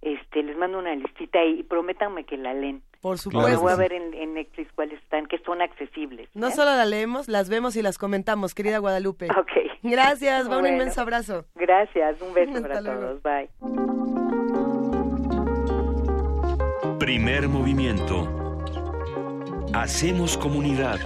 [0.00, 2.82] este les mando una listita y, prométanme que la leen.
[3.00, 3.60] Por supuesto.
[3.60, 6.28] Voy a ver en, Netflix cuáles están, que son accesibles.
[6.34, 6.52] No ¿eh?
[6.52, 9.28] solo la leemos, las vemos y las comentamos, querida Guadalupe.
[9.38, 9.50] Ok.
[9.82, 11.44] Gracias, va un inmenso abrazo.
[11.54, 13.48] Gracias, un beso para todos, bye.
[16.98, 18.28] Primer movimiento.
[19.72, 20.98] Hacemos comunidad.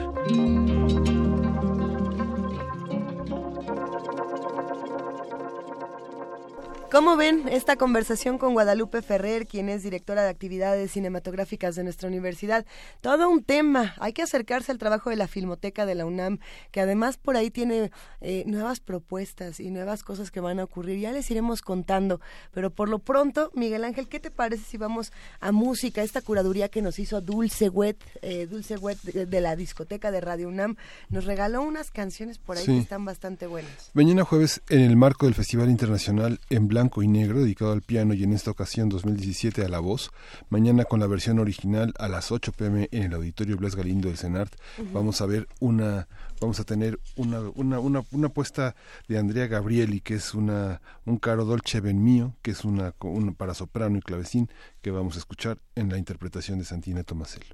[6.93, 12.06] ¿Cómo ven esta conversación con Guadalupe Ferrer, quien es directora de actividades cinematográficas de nuestra
[12.06, 12.66] universidad?
[13.01, 13.94] Todo un tema.
[13.98, 16.39] Hay que acercarse al trabajo de la Filmoteca de la UNAM,
[16.70, 17.90] que además por ahí tiene
[18.20, 20.98] eh, nuevas propuestas y nuevas cosas que van a ocurrir.
[21.01, 22.20] Ya les iremos contando.
[22.52, 26.02] Pero por lo pronto, Miguel Ángel, ¿qué te parece si vamos a música?
[26.02, 30.48] Esta curaduría que nos hizo Dulce Wet, eh, Dulce Wet de, la discoteca de Radio
[30.48, 30.77] UNAM,
[31.09, 33.90] nos regaló unas canciones por ahí que están bastante buenas.
[33.94, 37.82] Mañana jueves, en el marco del Festival Internacional en Blanco, blanco y negro dedicado al
[37.82, 40.10] piano y en esta ocasión 2017 a la voz.
[40.48, 44.18] Mañana con la versión original a las 8 pm en el Auditorio Blas Galindo del
[44.18, 44.52] CENART
[44.92, 46.09] vamos a ver una
[46.40, 48.74] vamos a tener una, una, una, una puesta
[49.06, 53.30] de Andrea Gabrieli que es una un caro dolce ben mío que es una, una
[53.30, 54.50] para soprano y clavecín
[54.80, 57.44] que vamos a escuchar en la interpretación de Santina Tomasel.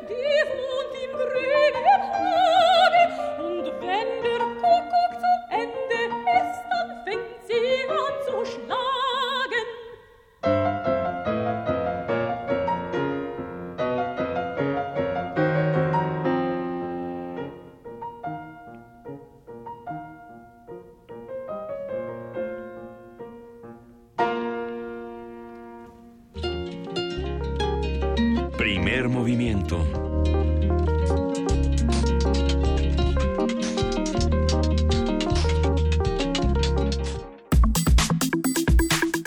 [0.09, 0.15] die
[0.51, 2.62] wohnt im grünen Haus.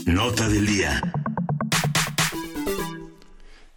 [0.06, 1.25] Nota del día.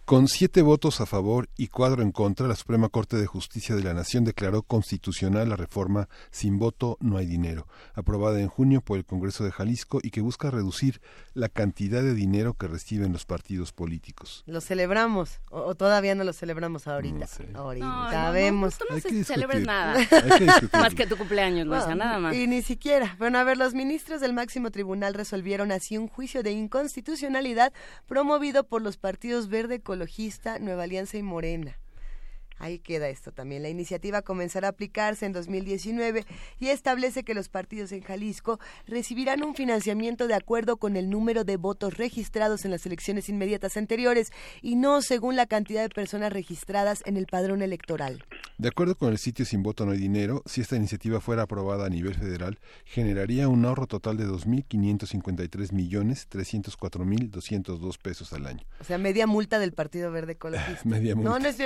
[0.09, 3.83] Con siete votos a favor y cuatro en contra, la Suprema Corte de Justicia de
[3.83, 8.97] la Nación declaró constitucional la reforma Sin voto no hay dinero, aprobada en junio por
[8.97, 10.99] el Congreso de Jalisco y que busca reducir
[11.35, 14.43] la cantidad de dinero que reciben los partidos políticos.
[14.47, 17.27] Lo celebramos, o, o todavía no lo celebramos ahorita.
[17.53, 18.73] Ahorita No, no, vemos.
[18.73, 20.03] no, tú no Hay se- celebres nada.
[20.07, 22.35] Que más que tu cumpleaños, Luisa, No, nada más.
[22.35, 23.15] Y ni siquiera.
[23.19, 27.71] Bueno, a ver, los ministros del máximo tribunal resolvieron así un juicio de inconstitucionalidad
[28.07, 29.81] promovido por los partidos Verde
[30.59, 31.77] Nueva Alianza y Morena.
[32.59, 33.63] Ahí queda esto también.
[33.63, 36.25] La iniciativa comenzará a aplicarse en 2019
[36.59, 41.45] y establece que los partidos en Jalisco recibirán un financiamiento de acuerdo con el número
[41.45, 44.31] de votos registrados en las elecciones inmediatas anteriores
[44.61, 48.23] y no según la cantidad de personas registradas en el padrón electoral.
[48.57, 51.85] De acuerdo con el sitio Sin voto no hay dinero, si esta iniciativa fuera aprobada
[51.85, 58.65] a nivel federal, generaría un ahorro total de 2.553 millones 304.202 pesos al año.
[58.81, 60.81] O sea, media multa del Partido Verde Ecologista.
[60.89, 61.29] Media multa.
[61.29, 61.57] No, no es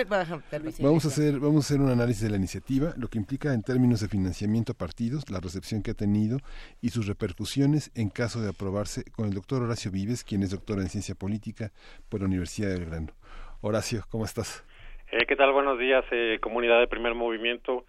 [0.84, 3.64] Vamos a hacer vamos a hacer un análisis de la iniciativa, lo que implica en
[3.64, 6.40] términos de financiamiento a partidos, la recepción que ha tenido
[6.82, 10.80] y sus repercusiones en caso de aprobarse con el doctor Horacio Vives, quien es doctor
[10.80, 11.72] en ciencia política
[12.10, 13.14] por la Universidad de Belgrano.
[13.62, 14.66] Horacio, ¿cómo estás?
[15.10, 15.54] Eh, ¿Qué tal?
[15.54, 17.86] Buenos días, eh, comunidad de primer movimiento.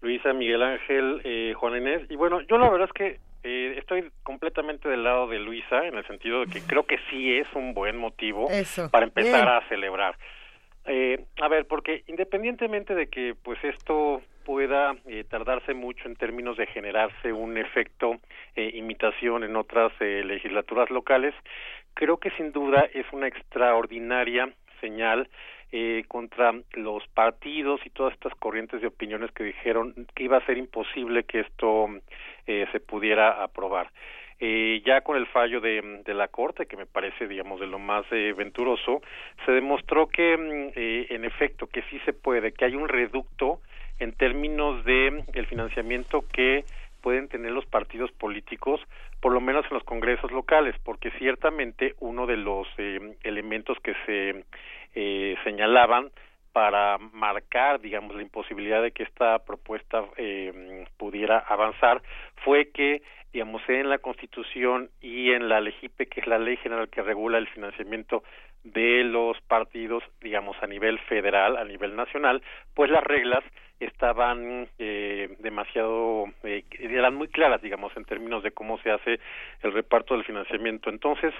[0.00, 2.02] Luisa, Miguel Ángel, eh, Juan Inés.
[2.10, 5.96] Y bueno, yo la verdad es que eh, estoy completamente del lado de Luisa, en
[5.96, 8.88] el sentido de que creo que sí es un buen motivo Eso.
[8.92, 9.48] para empezar Bien.
[9.48, 10.16] a celebrar.
[10.86, 16.56] Eh, a ver, porque independientemente de que pues esto pueda eh, tardarse mucho en términos
[16.56, 18.18] de generarse un efecto
[18.54, 21.34] eh, imitación en otras eh, legislaturas locales,
[21.94, 25.28] creo que sin duda es una extraordinaria señal
[25.72, 30.46] eh, contra los partidos y todas estas corrientes de opiniones que dijeron que iba a
[30.46, 31.88] ser imposible que esto
[32.46, 33.90] eh, se pudiera aprobar.
[34.38, 37.78] Eh, ya con el fallo de, de la Corte, que me parece, digamos, de lo
[37.78, 39.00] más eh, venturoso,
[39.46, 43.60] se demostró que, mm, eh, en efecto, que sí se puede, que hay un reducto
[43.98, 46.64] en términos de el financiamiento que
[47.00, 48.80] pueden tener los partidos políticos,
[49.20, 53.94] por lo menos en los congresos locales, porque ciertamente uno de los eh, elementos que
[54.04, 54.44] se
[55.44, 56.10] señalaban
[56.56, 62.00] para marcar, digamos, la imposibilidad de que esta propuesta eh, pudiera avanzar
[62.46, 63.02] fue que,
[63.36, 67.36] digamos, en la Constitución y en la LEGIPE, que es la ley general que regula
[67.36, 68.24] el financiamiento
[68.64, 72.40] de los partidos, digamos, a nivel federal, a nivel nacional,
[72.72, 73.44] pues las reglas
[73.78, 79.20] estaban eh, demasiado, eh, eran muy claras, digamos, en términos de cómo se hace
[79.62, 80.88] el reparto del financiamiento.
[80.88, 81.34] Entonces,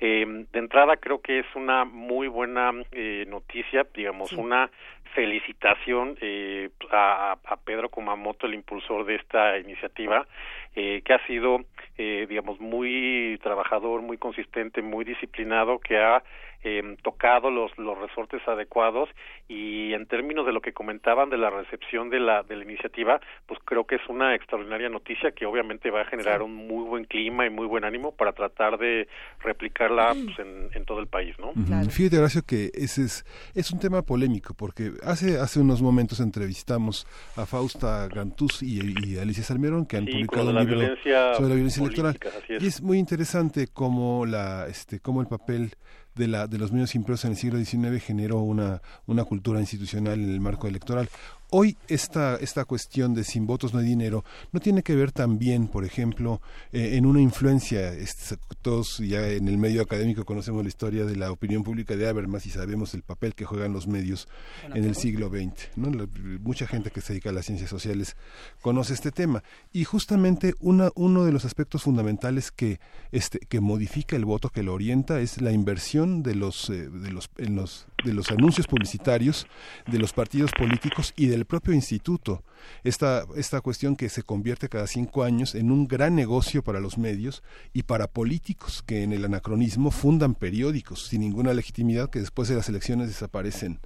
[0.00, 4.70] eh, de entrada creo que es una muy buena eh, noticia, digamos, una
[5.14, 10.26] felicitación eh, a, a Pedro Kumamoto, el impulsor de esta iniciativa,
[10.74, 11.60] eh, que ha sido,
[11.98, 16.22] eh, digamos, muy trabajador, muy consistente, muy disciplinado, que ha
[16.64, 19.08] eh, tocado los, los resortes adecuados
[19.48, 23.20] y en términos de lo que comentaban de la recepción de la, de la iniciativa,
[23.46, 27.04] pues creo que es una extraordinaria noticia que obviamente va a generar un muy buen
[27.04, 29.08] clima y muy buen ánimo para tratar de
[29.40, 31.52] replicarla pues, en, en todo el país, ¿no?
[31.90, 33.24] Fíjate, Horacio, que ese es,
[33.54, 37.06] es un tema polémico, porque hace, hace unos momentos entrevistamos
[37.36, 41.34] a Fausta Gantuz y, y Alicia Salmerón, que han Sí, publicado un la libro violencia
[41.34, 42.44] sobre la violencia política, electoral.
[42.48, 42.62] es.
[42.62, 45.70] Y es muy interesante cómo, la, este, cómo el papel
[46.14, 50.20] de, la, de los medios impresos en el siglo XIX generó una, una cultura institucional
[50.20, 51.08] en el marco electoral.
[51.54, 55.68] Hoy esta, esta cuestión de sin votos no hay dinero no tiene que ver también,
[55.68, 56.40] por ejemplo,
[56.72, 61.14] eh, en una influencia, es- todos ya en el medio académico conocemos la historia de
[61.14, 64.28] la opinión pública de Habermas y sabemos el papel que juegan los medios
[64.74, 65.68] en el siglo XX.
[65.76, 65.90] ¿no?
[65.90, 66.08] La-
[66.40, 68.16] mucha gente que se dedica a las ciencias sociales
[68.62, 69.42] conoce este tema.
[69.74, 72.80] Y justamente una, uno de los aspectos fundamentales que,
[73.10, 77.10] este, que modifica el voto, que lo orienta, es la inversión de los, eh, de
[77.12, 79.46] los, en los, de los anuncios publicitarios,
[79.86, 82.42] de los partidos políticos y del propio instituto.
[82.84, 86.98] Esta, esta cuestión que se convierte cada cinco años en un gran negocio para los
[86.98, 87.42] medios
[87.72, 92.56] y para políticos que en el anacronismo fundan periódicos sin ninguna legitimidad que después de
[92.56, 93.80] las elecciones desaparecen.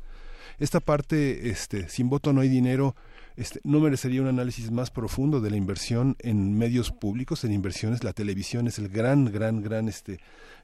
[0.58, 2.96] Esta parte, este, sin voto no hay dinero,
[3.36, 8.02] este, no merecería un análisis más profundo de la inversión en medios públicos, en inversiones.
[8.04, 10.14] La televisión es el gran, gran, gran, este,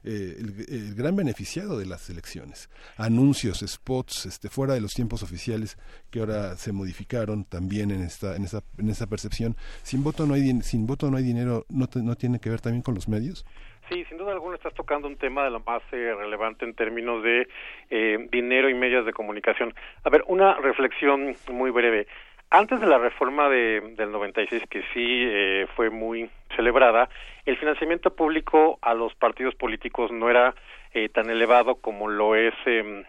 [0.03, 2.69] eh, el, gran beneficiado de las elecciones.
[2.97, 5.77] Anuncios, spots, este, fuera de los tiempos oficiales
[6.09, 9.55] que ahora se modificaron también en esta, en esta, en esta percepción.
[9.83, 12.61] Sin voto no hay, sin voto no hay dinero, no, te- no tiene que ver
[12.61, 13.45] también con los medios.
[13.89, 17.21] Sí, sin duda alguna estás tocando un tema de lo más eh, relevante en términos
[17.21, 17.47] de
[17.89, 19.73] eh, dinero y medios de comunicación.
[20.05, 22.07] A ver, una reflexión muy breve.
[22.55, 27.09] Antes de la reforma de, del 96, que sí eh, fue muy celebrada,
[27.47, 30.53] el financiamiento público a los partidos políticos no era
[30.93, 33.05] eh, tan elevado como lo es eh,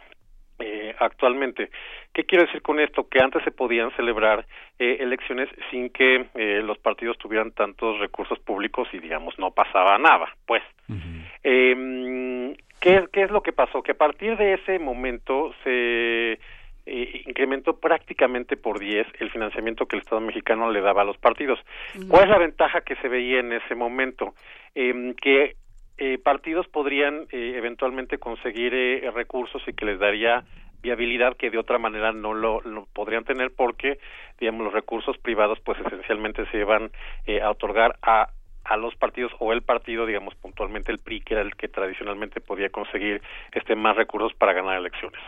[0.60, 1.68] eh, actualmente.
[2.14, 3.06] ¿Qué quiero decir con esto?
[3.06, 4.46] Que antes se podían celebrar
[4.78, 9.98] eh, elecciones sin que eh, los partidos tuvieran tantos recursos públicos y, digamos, no pasaba
[9.98, 10.62] nada, pues.
[11.42, 13.82] Eh, ¿qué, ¿Qué es lo que pasó?
[13.82, 16.38] Que a partir de ese momento se
[16.86, 21.18] eh, incrementó prácticamente por 10 el financiamiento que el Estado mexicano le daba a los
[21.18, 21.58] partidos.
[22.08, 24.34] ¿Cuál es la ventaja que se veía en ese momento?
[24.74, 25.56] Eh, que
[25.96, 30.44] eh, partidos podrían eh, eventualmente conseguir eh, recursos y que les daría
[30.82, 33.98] viabilidad que de otra manera no lo, lo podrían tener porque
[34.38, 36.90] digamos los recursos privados pues esencialmente se van
[37.26, 38.28] eh, a otorgar a
[38.64, 42.40] a los partidos o el partido, digamos puntualmente el PRI, que era el que tradicionalmente
[42.40, 43.22] podía conseguir
[43.52, 45.20] este más recursos para ganar elecciones.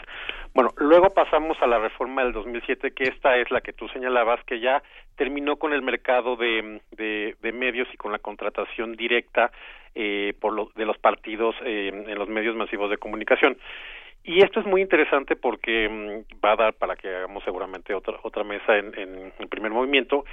[0.54, 4.42] Bueno, luego pasamos a la reforma del 2007, que esta es la que tú señalabas,
[4.44, 4.82] que ya
[5.16, 9.50] terminó con el mercado de, de, medios y con la contratación directa
[9.94, 13.56] eh, por lo, de los partidos eh, en los medios masivos de comunicación.
[14.28, 18.18] Y esto es muy interesante porque mm, va a dar para que hagamos seguramente otra
[18.22, 20.24] otra mesa en, en el primer movimiento.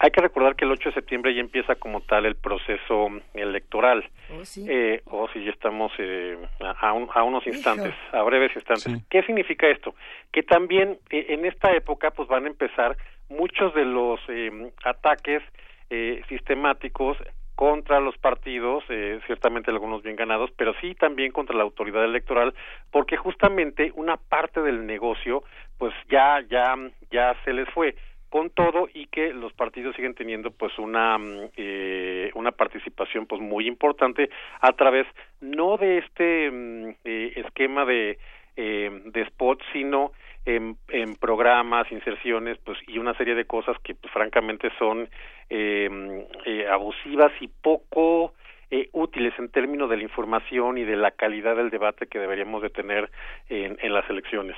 [0.00, 4.04] Hay que recordar que el 8 de septiembre ya empieza como tal el proceso electoral.
[4.34, 4.66] Oh, sí.
[4.68, 8.84] Eh, o si ya estamos eh, a, a un- a unos instantes, a breves instantes.
[9.08, 9.94] ¿Qué significa esto?
[10.32, 12.96] Que también eh, en esta época pues van a empezar
[13.28, 15.42] muchos de los eh, ataques
[15.90, 17.16] eh, sistemáticos
[17.56, 22.54] contra los partidos, eh, ciertamente algunos bien ganados, pero sí también contra la autoridad electoral,
[22.92, 25.42] porque justamente una parte del negocio,
[25.78, 26.76] pues ya, ya,
[27.10, 27.96] ya se les fue
[28.28, 33.40] con todo y que los partidos siguen teniendo pues una mm, eh, una participación pues
[33.40, 34.28] muy importante
[34.60, 35.06] a través
[35.40, 38.18] no de este mm, eh, esquema de
[38.56, 40.12] eh, de spots sino
[40.46, 45.08] en, programas, inserciones, pues y una serie de cosas que pues, francamente son
[45.50, 48.32] eh, eh, abusivas y poco
[48.70, 52.62] eh, útiles en términos de la información y de la calidad del debate que deberíamos
[52.62, 53.10] de tener
[53.48, 54.56] en, en las elecciones.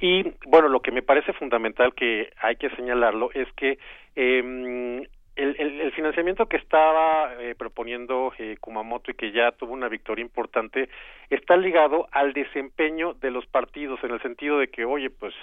[0.00, 3.78] Y bueno, lo que me parece fundamental que hay que señalarlo es que
[4.14, 5.08] eh,
[5.38, 9.88] el, el, el financiamiento que estaba eh, proponiendo eh, Kumamoto y que ya tuvo una
[9.88, 10.88] victoria importante
[11.30, 15.34] está ligado al desempeño de los partidos en el sentido de que oye pues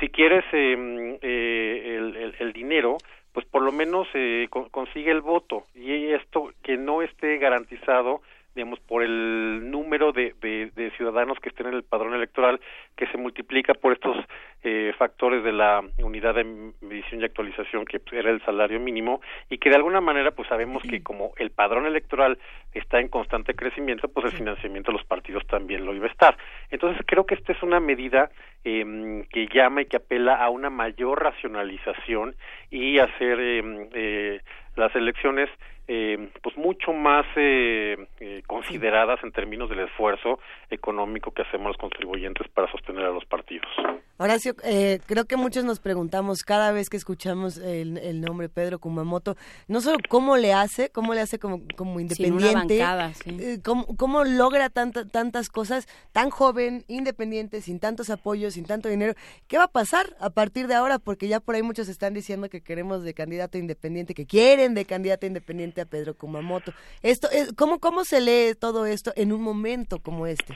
[0.00, 2.96] si quieres eh, eh, el, el, dinero
[3.32, 5.64] pues por lo menos eh, con- consigue el voto.
[5.74, 8.22] Y esto que no esté garantizado
[8.54, 12.60] digamos por el número de, de, de ciudadanos que estén en el padrón electoral
[12.96, 14.16] que se multiplica por estos
[14.62, 16.44] eh, factores de la unidad de
[16.80, 19.20] medición y actualización que pues, era el salario mínimo
[19.50, 22.38] y que de alguna manera pues sabemos que como el padrón electoral
[22.72, 26.36] está en constante crecimiento pues el financiamiento de los partidos también lo iba a estar.
[26.70, 28.30] Entonces creo que esta es una medida
[28.64, 32.34] eh, que llama y que apela a una mayor racionalización
[32.70, 34.40] y hacer eh, eh,
[34.76, 35.50] las elecciones
[35.88, 40.38] eh, pues mucho más eh, eh, consideradas en términos del esfuerzo
[40.70, 43.68] económico que hacemos los contribuyentes para sostener a los partidos.
[44.16, 48.78] Horacio, eh, creo que muchos nos preguntamos cada vez que escuchamos el, el nombre Pedro
[48.78, 49.36] Kumamoto,
[49.66, 53.36] no solo cómo le hace, cómo le hace como, como Sin una independiente, bancada, sí.
[53.40, 58.88] eh, cómo, cómo logra tanta- tantas cosas, tan joven, independiente, sin tantos apoyos, sin tanto
[58.88, 59.14] dinero.
[59.48, 60.98] ¿Qué va a pasar a partir de ahora?
[61.00, 64.84] Porque ya por ahí muchos están diciendo que queremos de candidato independiente, que quieren de
[64.84, 66.72] candidato independiente a Pedro Kumamoto.
[67.02, 70.54] Esto, es, ¿cómo, ¿Cómo se lee todo esto en un momento como este?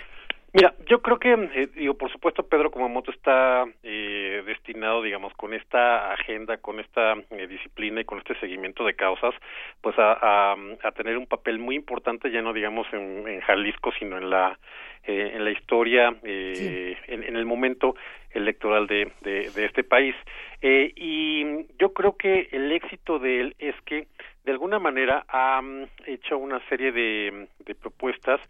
[0.54, 5.52] Mira, yo creo que, eh, digo, por supuesto, Pedro Kumamoto está eh, destinado, digamos, con
[5.52, 9.34] esta agenda, con esta eh, disciplina y con este seguimiento de causas,
[9.82, 13.92] pues a, a, a tener un papel muy importante, ya no digamos en, en Jalisco,
[13.98, 14.58] sino en la
[15.04, 17.94] eh, en la historia, eh, en, en el momento
[18.30, 20.14] electoral de, de, de este país.
[20.60, 24.08] Eh, y yo creo que el éxito de él es que,
[24.48, 25.60] de alguna manera, ha
[26.06, 28.40] hecho una serie de, de propuestas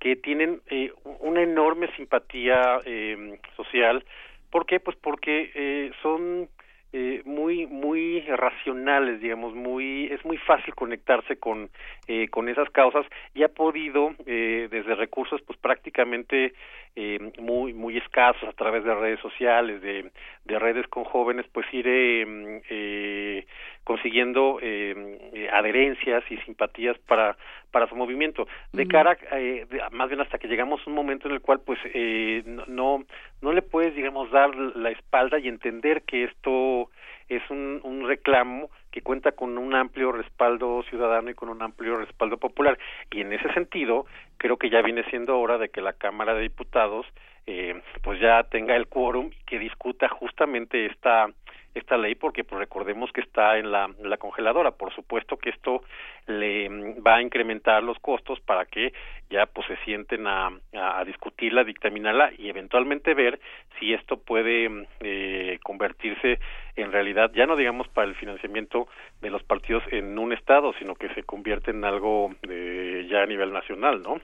[0.00, 4.02] que tienen eh, una enorme simpatía eh, social.
[4.50, 4.80] ¿Por qué?
[4.80, 6.48] Pues porque eh, son
[6.94, 11.68] eh, muy muy racionales, digamos, muy es muy fácil conectarse con
[12.06, 13.04] eh, con esas causas
[13.34, 16.54] y ha podido eh, desde recursos pues prácticamente
[16.96, 20.10] eh, muy muy escasos a través de redes sociales, de,
[20.44, 23.46] de redes con jóvenes, pues ir eh, eh,
[23.84, 24.94] consiguiendo eh,
[25.34, 27.36] eh, adherencias y simpatías para
[27.70, 28.46] para su movimiento.
[28.72, 31.60] De cara eh, de- más bien hasta que llegamos a un momento en el cual
[31.64, 33.04] pues eh, no, no
[33.40, 36.90] no le puedes digamos dar la espalda y entender que esto
[37.28, 41.96] es un, un reclamo que cuenta con un amplio respaldo ciudadano y con un amplio
[41.96, 42.78] respaldo popular.
[43.10, 44.06] Y en ese sentido
[44.36, 47.06] creo que ya viene siendo hora de que la Cámara de Diputados
[47.46, 51.28] eh, pues ya tenga el quórum y que discuta justamente esta
[51.74, 54.72] esta ley porque pues recordemos que está en la, la congeladora.
[54.72, 55.82] Por supuesto que esto
[56.26, 58.92] le mm, va a incrementar los costos para que
[59.30, 63.40] ya pues se sienten a, a, discutirla dictaminarla y eventualmente ver
[63.78, 66.38] si esto puede mm, eh, convertirse
[66.76, 68.88] en realidad ya no digamos para el financiamiento
[69.20, 73.26] de los partidos en un estado sino que se convierte en algo de, ya a
[73.26, 74.20] nivel nacional no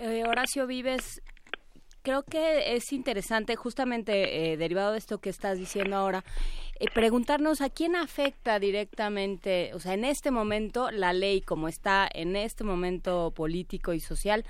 [0.00, 1.20] Eh, Horacio Vives,
[2.08, 6.24] creo que es interesante, justamente eh, derivado de esto que estás diciendo ahora,
[6.80, 12.08] eh, preguntarnos a quién afecta directamente, o sea, en este momento la ley como está
[12.10, 14.46] en este momento político y social,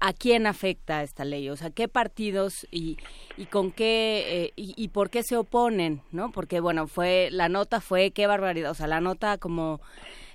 [0.00, 1.48] ¿a quién afecta esta ley?
[1.48, 2.96] O sea, ¿qué partidos y,
[3.36, 6.02] y con qué eh, y, y por qué se oponen?
[6.10, 6.32] ¿No?
[6.32, 9.80] Porque bueno, fue la nota fue qué barbaridad, o sea, la nota como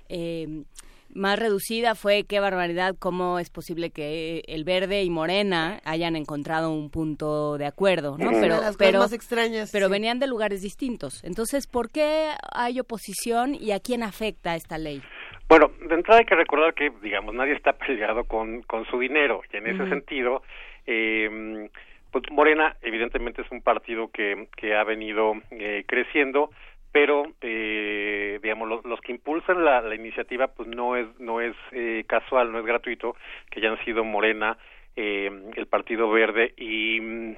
[0.08, 0.64] eh,
[1.14, 6.70] más reducida fue qué barbaridad, cómo es posible que el verde y morena hayan encontrado
[6.72, 8.30] un punto de acuerdo, ¿no?
[8.30, 9.92] Pero, las cosas pero, más extrañas, pero sí.
[9.92, 11.22] venían de lugares distintos.
[11.24, 15.02] Entonces, ¿por qué hay oposición y a quién afecta esta ley?
[15.48, 19.42] Bueno, de entrada hay que recordar que, digamos, nadie está peleado con, con su dinero
[19.52, 20.42] y en ese sentido,
[20.86, 21.68] eh,
[22.10, 26.50] pues Morena evidentemente es un partido que, que ha venido eh, creciendo,
[26.92, 31.56] pero, eh, digamos, los, los que impulsan la, la iniciativa, pues no es, no es
[31.72, 33.16] eh, casual, no es gratuito,
[33.50, 34.58] que ya han sido Morena,
[34.94, 37.36] eh, el Partido Verde y mm,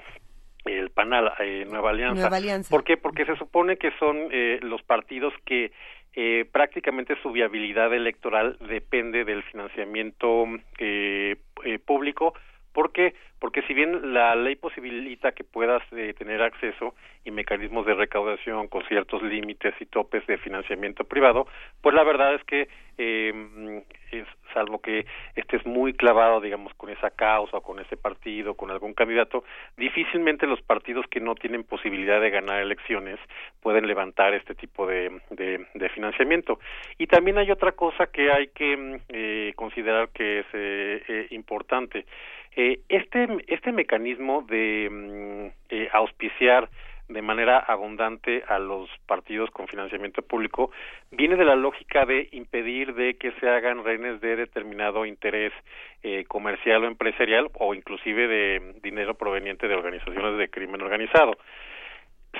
[0.66, 2.20] el PANAL, eh, Nueva Alianza.
[2.22, 2.70] Nueva Alianza.
[2.70, 2.97] ¿Por qué?
[2.97, 5.72] Porque se supone que son eh, los partidos que
[6.16, 10.47] eh, prácticamente su viabilidad electoral depende del financiamiento
[10.78, 12.35] eh, eh, público.
[12.74, 13.14] ¿Por qué?
[13.38, 16.94] Porque si bien la ley posibilita que puedas eh, tener acceso
[17.24, 21.46] y mecanismos de recaudación con ciertos límites y topes de financiamiento privado,
[21.80, 22.68] pues la verdad es que,
[22.98, 28.70] eh, es, salvo que estés muy clavado, digamos, con esa causa con ese partido, con
[28.70, 29.44] algún candidato,
[29.76, 33.18] difícilmente los partidos que no tienen posibilidad de ganar elecciones
[33.60, 36.59] pueden levantar este tipo de, de, de financiamiento.
[36.98, 41.26] Y también hay otra cosa que hay que mm, eh, considerar que es eh, eh,
[41.30, 42.06] importante.
[42.56, 46.68] Eh, este, este mecanismo de mm, eh, auspiciar
[47.09, 50.70] de manera abundante a los partidos con financiamiento público
[51.10, 55.52] viene de la lógica de impedir de que se hagan rehenes de determinado interés
[56.02, 61.36] eh, comercial o empresarial o inclusive de dinero proveniente de organizaciones de crimen organizado.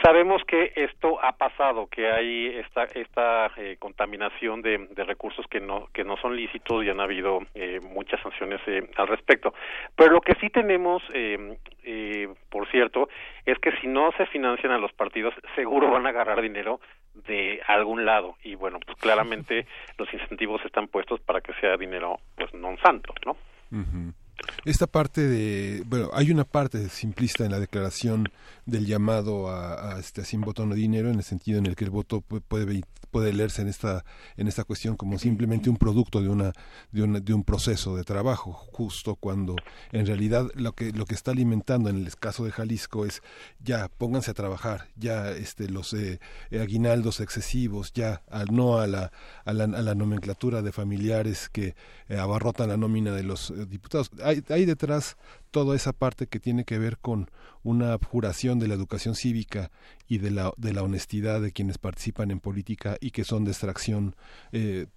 [0.03, 5.61] Sabemos que esto ha pasado, que hay esta esta eh, contaminación de, de recursos que
[5.61, 9.55] no que no son lícitos y han habido eh, muchas sanciones eh, al respecto.
[9.95, 13.09] Pero lo que sí tenemos, eh, eh, por cierto,
[13.47, 16.81] es que si no se financian a los partidos, seguro van a agarrar dinero
[17.15, 19.67] de algún lado y bueno, pues claramente
[19.99, 23.37] los incentivos están puestos para que sea dinero, pues non santo, ¿no?
[23.71, 24.24] Ujú.
[24.65, 28.29] Esta parte de, bueno, hay una parte simplista en la declaración
[28.67, 31.85] del llamado a, este a sin voto no dinero, en el sentido en el que
[31.85, 32.83] el voto pu- puede
[33.15, 34.05] puede leerse en esta
[34.37, 36.53] en esta cuestión como simplemente un producto de una
[36.91, 39.55] de, una, de un proceso de trabajo justo cuando
[39.93, 43.23] en realidad lo que lo que está alimentando en el caso de Jalisco es
[43.63, 46.19] ya pónganse a trabajar ya este los eh,
[46.51, 49.13] aguinaldos excesivos ya al no a la,
[49.45, 51.77] a la, a la nomenclatura de familiares que
[52.09, 54.11] eh, abarrotan la nómina de los eh, diputados.
[54.23, 55.17] Hay, hay detrás
[55.55, 57.31] toda esa parte que tiene que ver con
[57.63, 59.71] una abjuración de la educación cívica
[60.09, 63.53] y de la, de la honestidad de quienes participan en política y que son de
[63.53, 64.17] extracción
[64.51, 64.89] eh,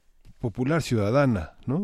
[0.41, 1.83] popular ciudadana, ¿no?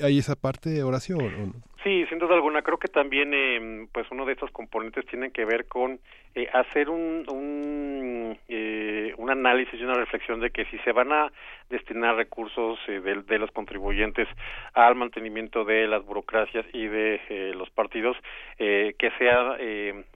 [0.00, 1.16] ¿Hay, esa parte, Horacio?
[1.16, 1.52] O no?
[1.82, 2.62] Sí, sin duda alguna.
[2.62, 6.00] Creo que también, eh, pues, uno de estos componentes tiene que ver con
[6.34, 11.12] eh, hacer un un, eh, un análisis y una reflexión de que si se van
[11.12, 11.30] a
[11.70, 14.28] destinar recursos eh, de, de, los contribuyentes
[14.74, 18.16] al mantenimiento de las burocracias y de eh, los partidos,
[18.58, 19.56] eh, que sea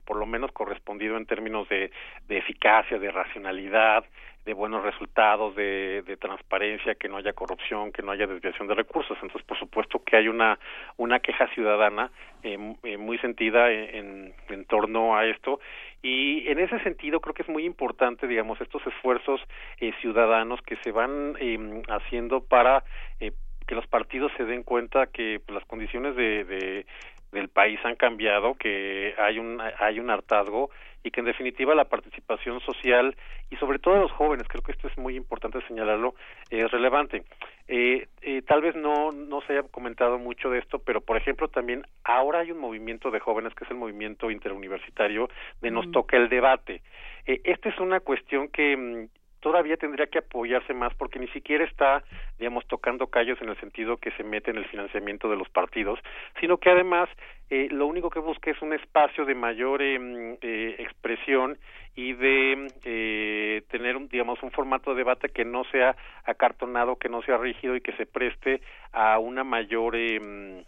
[0.05, 1.91] por lo menos correspondido en términos de,
[2.27, 4.05] de eficacia, de racionalidad,
[4.45, 8.75] de buenos resultados, de, de, transparencia, que no haya corrupción, que no haya desviación de
[8.75, 9.17] recursos.
[9.21, 10.57] Entonces, por supuesto que hay una,
[10.97, 12.11] una queja ciudadana
[12.43, 15.59] eh, eh, muy sentida en, en, torno a esto.
[16.01, 19.41] Y en ese sentido creo que es muy importante, digamos, estos esfuerzos
[19.79, 22.83] eh, ciudadanos que se van eh, haciendo para
[23.19, 23.31] eh,
[23.67, 26.85] que los partidos se den cuenta que pues, las condiciones de, de
[27.31, 30.71] del país han cambiado, que hay un hay un hartazgo
[31.03, 33.15] y que en definitiva la participación social
[33.49, 36.15] y sobre todo de los jóvenes, creo que esto es muy importante señalarlo,
[36.49, 37.23] es relevante.
[37.67, 41.47] Eh, eh, tal vez no no se haya comentado mucho de esto, pero por ejemplo
[41.47, 45.29] también ahora hay un movimiento de jóvenes que es el movimiento interuniversitario
[45.61, 46.81] de Nos toca el debate.
[47.25, 51.63] Eh, esta es una cuestión que mm, todavía tendría que apoyarse más porque ni siquiera
[51.63, 52.03] está,
[52.37, 55.99] digamos, tocando callos en el sentido que se mete en el financiamiento de los partidos,
[56.39, 57.09] sino que además
[57.49, 61.57] eh, lo único que busca es un espacio de mayor eh, eh, expresión
[61.95, 67.09] y de eh, tener, un, digamos, un formato de debate que no sea acartonado, que
[67.09, 68.61] no sea rígido y que se preste
[68.91, 70.63] a una mayor eh,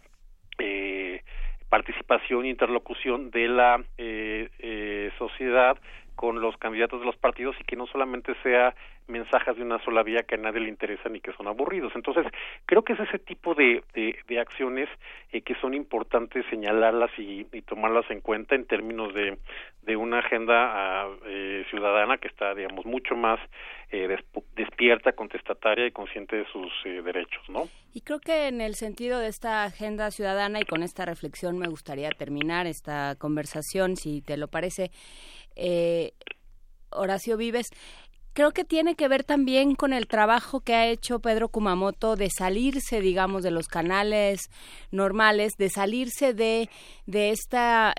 [0.58, 1.22] eh,
[1.68, 5.78] participación e interlocución de la eh, sociedad
[6.22, 8.76] con los candidatos de los partidos y que no solamente sea
[9.08, 11.90] mensajes de una sola vía que a nadie le interesan y que son aburridos.
[11.96, 12.24] Entonces,
[12.64, 14.88] creo que es ese tipo de, de, de acciones
[15.32, 19.36] eh, que son importantes señalarlas y, y, tomarlas en cuenta en términos de,
[19.82, 23.40] de una agenda uh, eh, ciudadana que está, digamos, mucho más
[23.92, 24.08] eh,
[24.56, 27.68] despierta, contestataria y consciente de sus eh, derechos, ¿no?
[27.92, 31.68] Y creo que en el sentido de esta agenda ciudadana y con esta reflexión me
[31.68, 34.90] gustaría terminar esta conversación, si te lo parece
[35.56, 36.12] eh,
[36.90, 37.68] Horacio Vives,
[38.32, 42.30] creo que tiene que ver también con el trabajo que ha hecho Pedro Kumamoto de
[42.30, 44.50] salirse, digamos, de los canales
[44.90, 46.68] normales, de salirse de,
[47.06, 47.94] de esta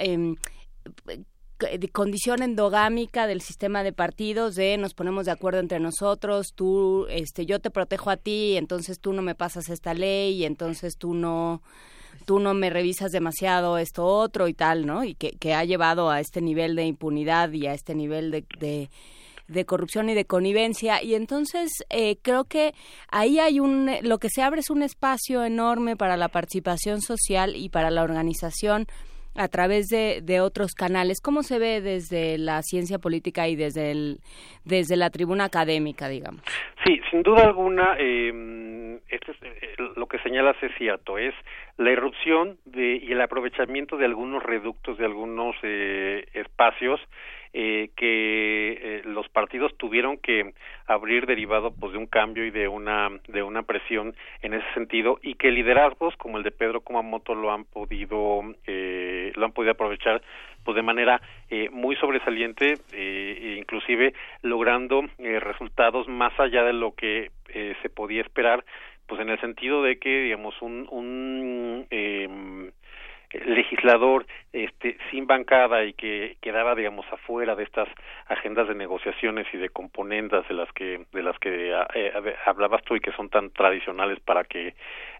[1.60, 7.06] de condición endogámica del sistema de partidos de nos ponemos de acuerdo entre nosotros tú
[7.10, 11.14] este yo te protejo a ti entonces tú no me pasas esta ley entonces tú
[11.14, 11.62] no
[12.26, 15.04] tú no me revisas demasiado esto otro y tal, ¿no?
[15.04, 18.46] Y que, que ha llevado a este nivel de impunidad y a este nivel de,
[18.60, 18.90] de
[19.48, 22.74] de corrupción y de connivencia y entonces eh, creo que
[23.10, 27.56] ahí hay un lo que se abre es un espacio enorme para la participación social
[27.56, 28.88] y para la organización
[29.36, 31.22] a través de, de otros canales.
[31.22, 34.20] ¿Cómo se ve desde la ciencia política y desde el,
[34.64, 36.42] desde la tribuna académica, digamos?
[36.86, 41.34] Sí, sin duda alguna, eh, este es, eh, lo que señalas es cierto, es
[41.78, 47.00] la irrupción de, y el aprovechamiento de algunos reductos, de algunos eh, espacios
[47.54, 50.54] eh, que eh, los partidos tuvieron que
[50.88, 55.20] abrir derivado pues de un cambio y de una de una presión en ese sentido
[55.22, 59.74] y que liderazgos como el de Pedro Kumamoto lo han podido eh, lo han podido
[59.74, 60.22] aprovechar
[60.64, 66.74] pues de manera eh, muy sobresaliente eh, e inclusive logrando eh, resultados más allá de
[66.74, 68.66] lo que eh, se podía esperar
[69.08, 72.72] pues en el sentido de que digamos un un eh,
[73.46, 77.88] legislador este sin bancada y que quedaba digamos afuera de estas
[78.28, 82.96] agendas de negociaciones y de componendas de las que de las que eh, hablabas tú
[82.96, 84.76] y que son tan tradicionales para que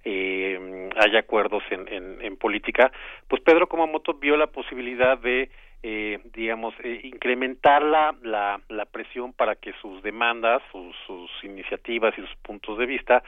[0.06, 1.88] eh, haya acuerdos en,
[2.22, 2.92] en, política
[3.28, 5.50] pues Pedro Kumamoto vio la posibilidad de
[5.86, 12.18] eh, digamos, eh, incrementar la, la, la, presión para que sus demandas, sus, sus iniciativas
[12.18, 13.22] y sus puntos de vista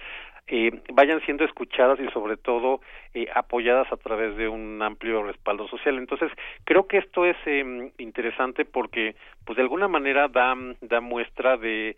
[0.47, 2.81] eh, vayan siendo escuchadas y sobre todo
[3.13, 5.97] eh, apoyadas a través de un amplio respaldo social.
[5.97, 6.31] Entonces,
[6.63, 9.15] creo que esto es eh, interesante porque,
[9.45, 11.95] pues de alguna manera da, da muestra de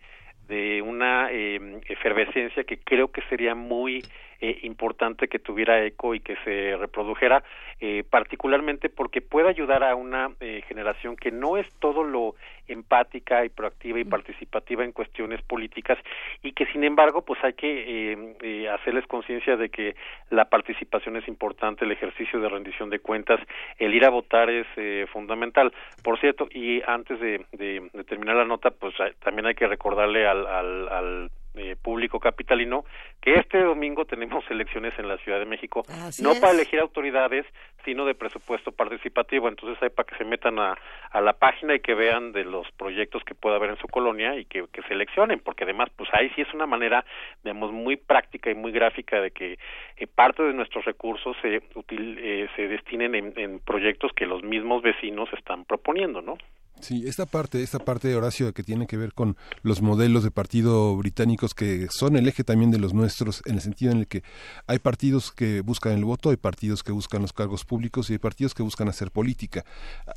[0.48, 4.02] de una eh, efervescencia que creo que sería muy
[4.40, 7.44] eh, importante que tuviera eco y que se reprodujera,
[7.80, 12.34] eh, particularmente porque puede ayudar a una eh, generación que no es todo lo
[12.68, 15.98] empática y proactiva y participativa en cuestiones políticas
[16.42, 19.96] y que sin embargo pues hay que eh, eh, hacerles conciencia de que
[20.30, 23.40] la participación es importante, el ejercicio de rendición de cuentas,
[23.78, 25.72] el ir a votar es eh, fundamental.
[26.02, 30.26] Por cierto, y antes de, de, de terminar la nota, pues también hay que recordarle
[30.26, 32.84] al, al, al eh, público capitalino
[33.20, 36.40] que este domingo tenemos elecciones en la Ciudad de México, Así no es.
[36.40, 37.46] para elegir autoridades,
[37.84, 39.48] sino de presupuesto participativo.
[39.48, 40.76] Entonces hay para que se metan a,
[41.10, 44.36] a la página y que vean de los proyectos que pueda haber en su colonia
[44.36, 47.04] y que, que seleccionen, porque además, pues ahí sí es una manera,
[47.42, 49.58] digamos, muy práctica y muy gráfica de que
[49.96, 54.42] eh, parte de nuestros recursos se, util, eh, se destinen en, en proyectos que los
[54.42, 56.38] mismos vecinos están proponiendo, ¿no?
[56.80, 60.96] Sí, esta parte, esta parte, Horacio, que tiene que ver con los modelos de partido
[60.96, 64.22] británicos que son el eje también de los nuestros, en el sentido en el que
[64.66, 68.18] hay partidos que buscan el voto, hay partidos que buscan los cargos públicos y hay
[68.18, 69.64] partidos que buscan hacer política.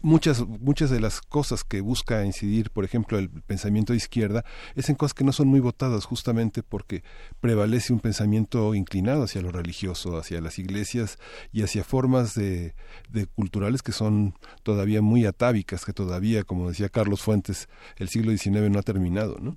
[0.01, 4.89] Muchas, muchas de las cosas que busca incidir, por ejemplo, el pensamiento de izquierda, es
[4.89, 7.03] en cosas que no son muy votadas justamente porque
[7.39, 11.17] prevalece un pensamiento inclinado hacia lo religioso, hacia las iglesias
[11.51, 12.75] y hacia formas de,
[13.09, 18.31] de culturales que son todavía muy atávicas, que todavía como decía Carlos Fuentes, el siglo
[18.31, 19.55] XIX no ha terminado, ¿no?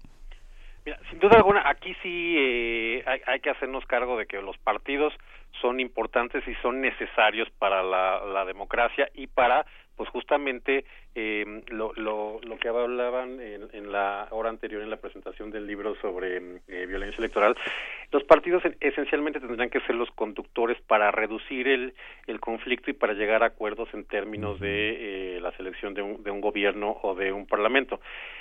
[0.87, 4.57] Mira, sin duda alguna, aquí sí eh, hay, hay, que hacernos cargo de que los
[4.59, 5.13] partidos
[5.61, 9.67] son importantes y son necesarios para la, la democracia y para,
[9.97, 10.85] pues justamente,
[11.15, 15.67] eh, lo, lo, lo, que hablaban en, en, la hora anterior en la presentación del
[15.67, 17.57] libro sobre eh, violencia electoral,
[18.11, 21.95] los partidos esencialmente tendrán que ser los conductores para reducir el,
[22.27, 26.23] el conflicto y para llegar a acuerdos en términos de eh, la selección de un,
[26.23, 28.01] de un gobierno o de un parlamento.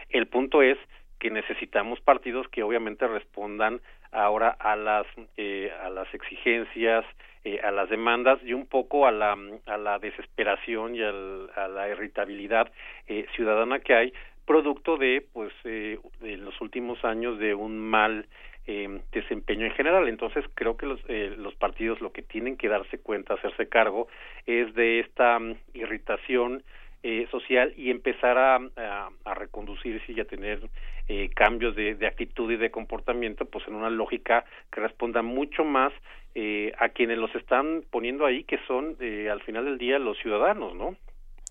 [0.09, 0.77] El punto es
[1.19, 3.80] que necesitamos partidos que obviamente respondan
[4.11, 5.07] ahora a las
[5.38, 7.05] eh, a las exigencias
[7.44, 11.68] eh, a las demandas y un poco a la a la desesperación y al, a
[11.68, 12.72] la irritabilidad
[13.07, 14.14] eh, ciudadana que hay
[14.45, 18.28] producto de pues eh, de los últimos años de un mal
[18.68, 20.07] eh, desempeño en general.
[20.07, 24.07] Entonces creo que los, eh, los partidos lo que tienen que darse cuenta, hacerse cargo,
[24.45, 26.64] es de esta um, irritación
[27.03, 30.61] eh, social y empezar a, a, a, reconducirse y a tener
[31.10, 35.65] eh, cambios de, de, actitud y de comportamiento, pues en una lógica que responda mucho
[35.65, 35.91] más
[36.35, 40.18] eh, a quienes los están poniendo ahí, que son eh, al final del día los
[40.18, 40.95] ciudadanos, ¿no?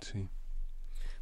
[0.01, 0.29] Sí.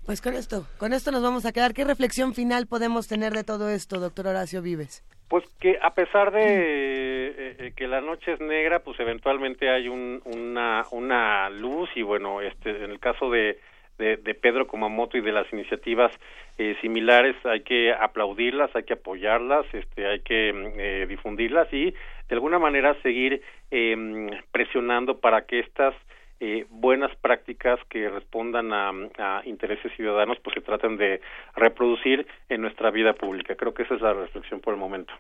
[0.05, 1.74] Pues con esto, con esto nos vamos a quedar.
[1.74, 5.05] ¿Qué reflexión final podemos tener de todo esto, doctor Horacio Vives?
[5.28, 9.89] Pues que a pesar de eh, eh, que la noche es negra, pues eventualmente hay
[9.89, 13.61] un, una, una luz y bueno, este, en el caso de
[14.01, 16.11] de, de, Pedro Kumamoto y de las iniciativas
[16.59, 21.95] eh, similares hay que aplaudirlas, hay que apoyarlas, este, hay que eh, difundirlas y
[22.31, 23.43] de alguna manera seguir
[23.73, 25.94] eh, presionando para que estas
[26.39, 31.20] eh, buenas prácticas que respondan a, a, intereses ciudadanos pues se traten de
[31.57, 33.57] reproducir en nuestra vida pública.
[33.57, 35.12] Creo que esa es la reflexión por el momento.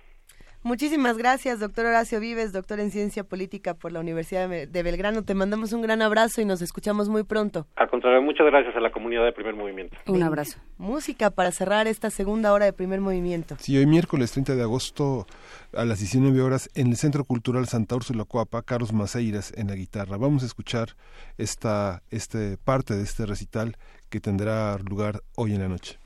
[0.62, 5.22] Muchísimas gracias, doctor Horacio Vives, doctor en Ciencia Política por la Universidad de Belgrano.
[5.22, 7.66] Te mandamos un gran abrazo y nos escuchamos muy pronto.
[7.76, 9.96] Al contrario, muchas gracias a la comunidad de Primer Movimiento.
[10.06, 10.58] Un abrazo.
[10.76, 13.56] Música para cerrar esta segunda hora de Primer Movimiento.
[13.58, 15.26] Sí, hoy miércoles 30 de agosto
[15.74, 19.76] a las 19 horas en el Centro Cultural Santa Úrsula Coapa, Carlos Maceiras en la
[19.76, 20.18] guitarra.
[20.18, 20.90] Vamos a escuchar
[21.38, 23.76] esta este parte de este recital
[24.10, 25.98] que tendrá lugar hoy en la noche.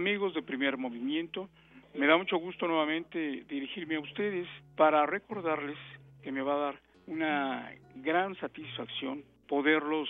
[0.00, 1.50] Amigos de primer movimiento,
[1.94, 5.76] me da mucho gusto nuevamente dirigirme a ustedes para recordarles
[6.22, 10.08] que me va a dar una gran satisfacción poderlos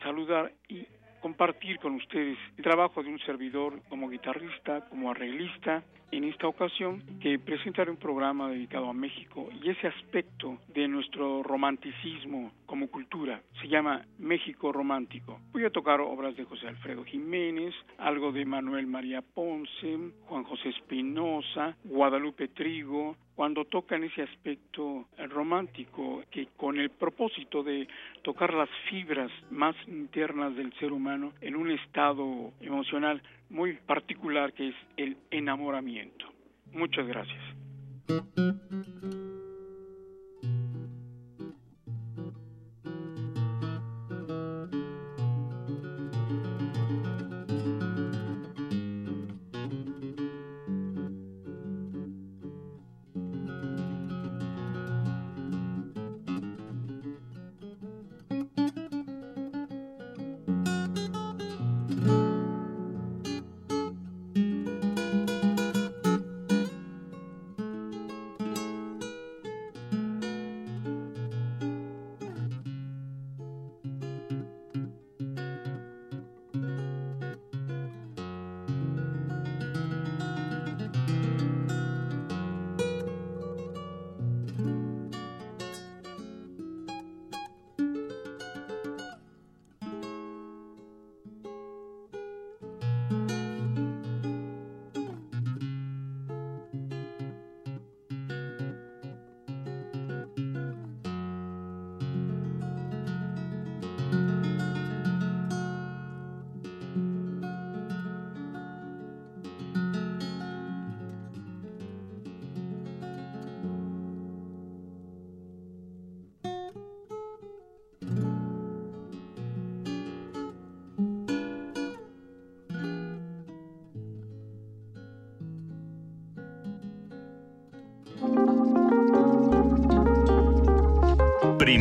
[0.00, 0.86] saludar y
[1.26, 5.82] compartir con ustedes el trabajo de un servidor como guitarrista, como arreglista,
[6.12, 11.42] en esta ocasión que presentaré un programa dedicado a México y ese aspecto de nuestro
[11.42, 15.40] romanticismo como cultura se llama México Romántico.
[15.52, 20.68] Voy a tocar obras de José Alfredo Jiménez, algo de Manuel María Ponce, Juan José
[20.68, 27.86] Espinosa, Guadalupe Trigo, cuando tocan ese aspecto romántico que con el propósito de
[28.22, 34.70] tocar las fibras más internas del ser humano en un estado emocional muy particular que
[34.70, 36.24] es el enamoramiento.
[36.72, 37.42] Muchas gracias.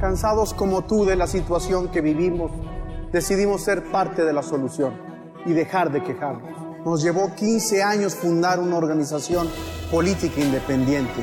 [0.00, 2.50] Cansados como tú de la situación que vivimos,
[3.12, 4.94] decidimos ser parte de la solución
[5.44, 6.50] y dejar de quejarnos.
[6.84, 9.48] Nos llevó 15 años fundar una organización
[9.90, 11.22] política independiente,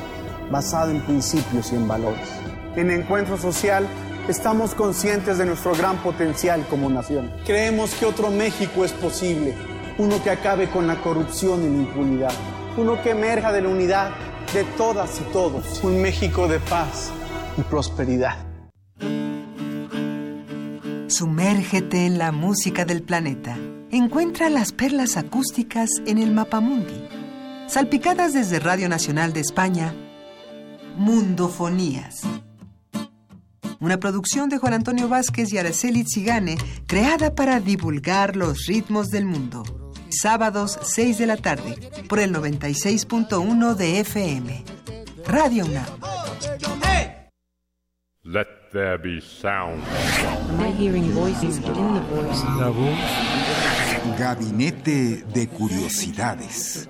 [0.52, 2.30] basada en principios y en valores.
[2.76, 3.88] En Encuentro Social
[4.28, 7.32] estamos conscientes de nuestro gran potencial como nación.
[7.46, 9.56] Creemos que otro México es posible,
[9.98, 12.34] uno que acabe con la corrupción y la impunidad,
[12.78, 14.12] uno que emerja de la unidad
[14.54, 17.12] de todas y todos, un México de paz
[17.58, 18.38] y prosperidad.
[21.08, 23.58] Sumérgete en la música del planeta.
[23.92, 27.08] Encuentra las perlas acústicas en el Mapamundi.
[27.68, 29.94] Salpicadas desde Radio Nacional de España,
[30.98, 32.22] Mundofonías.
[33.80, 36.58] Una producción de Juan Antonio Vázquez y Araceli Zigane,
[36.88, 39.87] creada para divulgar los ritmos del mundo.
[40.10, 41.76] Sábados 6 de la tarde,
[42.08, 44.64] por el 96.1 de FM.
[45.26, 45.86] Radio UNAM.
[48.24, 49.82] Let there be sound.
[50.50, 52.44] Am I hearing voices within the voice?
[52.60, 54.20] La voz.
[54.20, 56.90] Gabinete de Curiosidades.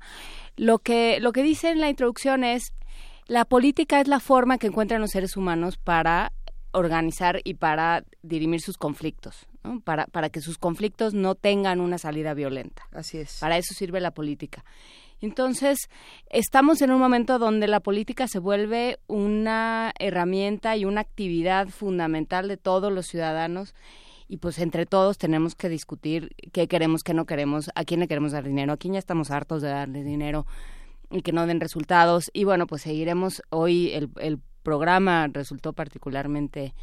[0.56, 2.74] lo que lo que dice en la introducción es
[3.28, 6.32] la política es la forma que encuentran los seres humanos para
[6.72, 9.82] organizar y para dirimir sus conflictos, ¿no?
[9.82, 12.84] para, para que sus conflictos no tengan una salida violenta.
[12.94, 13.38] Así es.
[13.42, 14.64] Para eso sirve la política.
[15.20, 15.90] Entonces,
[16.30, 22.48] estamos en un momento donde la política se vuelve una herramienta y una actividad fundamental
[22.48, 23.76] de todos los ciudadanos
[24.32, 28.08] y pues entre todos tenemos que discutir qué queremos, qué no queremos, a quién le
[28.08, 30.46] queremos dar dinero, a quién ya estamos hartos de darle dinero,
[31.10, 32.32] y que no den resultados.
[32.34, 36.74] Y bueno, pues seguiremos hoy el, el programa resultó particularmente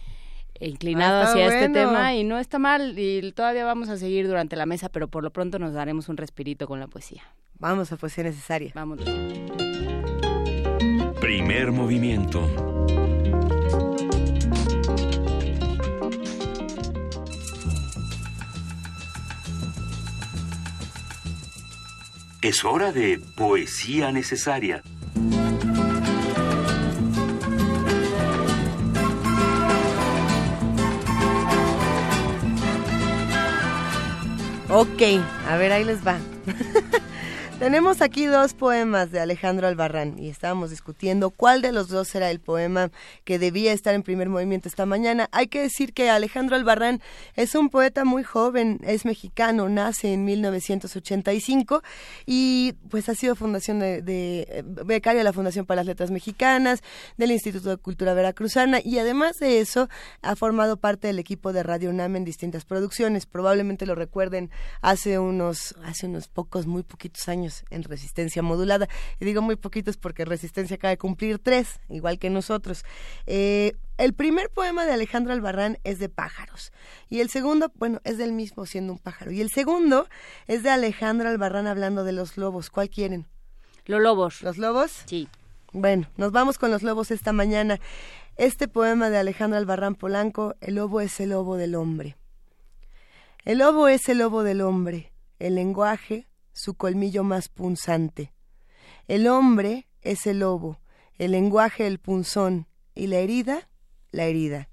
[0.61, 4.55] inclinado Ah, hacia este tema y no está mal y todavía vamos a seguir durante
[4.55, 7.23] la mesa, pero por lo pronto nos daremos un respirito con la poesía.
[7.59, 8.73] Vamos a poesía necesaria.
[8.75, 9.01] Vamos.
[11.19, 12.47] Primer movimiento.
[22.41, 24.85] Es hora de poesía necesaria.
[34.71, 35.03] Ok,
[35.49, 36.19] a ver, ahí les va.
[37.59, 42.31] Tenemos aquí dos poemas de Alejandro Albarrán y estábamos discutiendo cuál de los dos era
[42.31, 42.93] el poema
[43.25, 45.29] que debía estar en primer movimiento esta mañana.
[45.33, 47.03] Hay que decir que Alejandro Albarrán
[47.35, 51.83] es un poeta muy joven, es mexicano, nace en 1985
[52.27, 56.81] y pues ha sido fundación de, eh, becario de la Fundación para las Letras Mexicanas,
[57.17, 59.89] del Instituto de Cultura Veracruzana y además de eso
[60.23, 63.27] ha formado parte del equipo de Radio UNAM en distintas producciones.
[63.27, 64.49] Probablemente lo recuerden
[64.81, 68.89] hace unos, hace unos pocos, muy poquitos años en Resistencia Modulada.
[69.21, 72.85] Y digo muy poquitos porque Resistencia acaba de cumplir tres, igual que nosotros.
[73.27, 76.73] Eh, el primer poema de Alejandro Albarrán es de pájaros.
[77.09, 79.33] Y el segundo, bueno, es del mismo siendo un pájaro.
[79.33, 80.09] Y el segundo
[80.47, 82.71] es de Alejandro Albarrán hablando de los lobos.
[82.71, 83.27] ¿Cuál quieren?
[83.87, 84.43] Los lobos.
[84.43, 85.03] ¿Los lobos?
[85.07, 85.29] Sí.
[85.73, 87.81] Bueno, nos vamos con los lobos esta mañana.
[88.37, 92.17] Este poema de Alejandro Albarrán Polanco, El lobo es el lobo del hombre.
[93.45, 95.11] El lobo es el lobo del hombre,
[95.41, 96.28] el lenguaje,
[96.59, 98.33] su colmillo más punzante.
[99.07, 100.81] El hombre es el lobo,
[101.17, 102.67] el lenguaje el punzón,
[102.97, 103.69] y la herida,
[104.11, 104.69] la herida.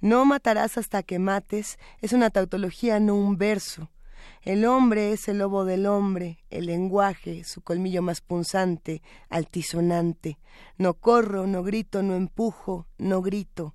[0.00, 3.90] No matarás hasta que mates es una tautología, no un verso.
[4.42, 10.38] El hombre es el lobo del hombre, el lenguaje, su colmillo más punzante, altisonante.
[10.76, 13.74] No corro, no grito, no empujo, no grito.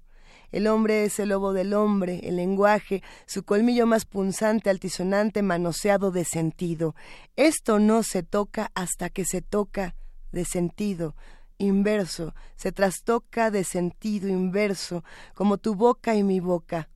[0.53, 6.11] El hombre es el lobo del hombre, el lenguaje, su colmillo más punzante, altisonante, manoseado
[6.11, 6.93] de sentido.
[7.35, 9.95] Esto no se toca hasta que se toca
[10.31, 11.15] de sentido
[11.57, 15.03] inverso, se trastoca de sentido inverso,
[15.33, 16.87] como tu boca y mi boca.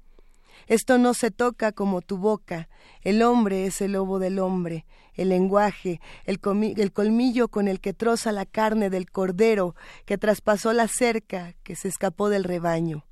[0.67, 2.69] Esto no se toca como tu boca.
[3.01, 4.85] El hombre es el lobo del hombre,
[5.15, 9.75] el lenguaje, el, colmillo con el que troza la carne del cordero
[10.05, 13.06] que traspasó la cerca, que se escapó del rebaño.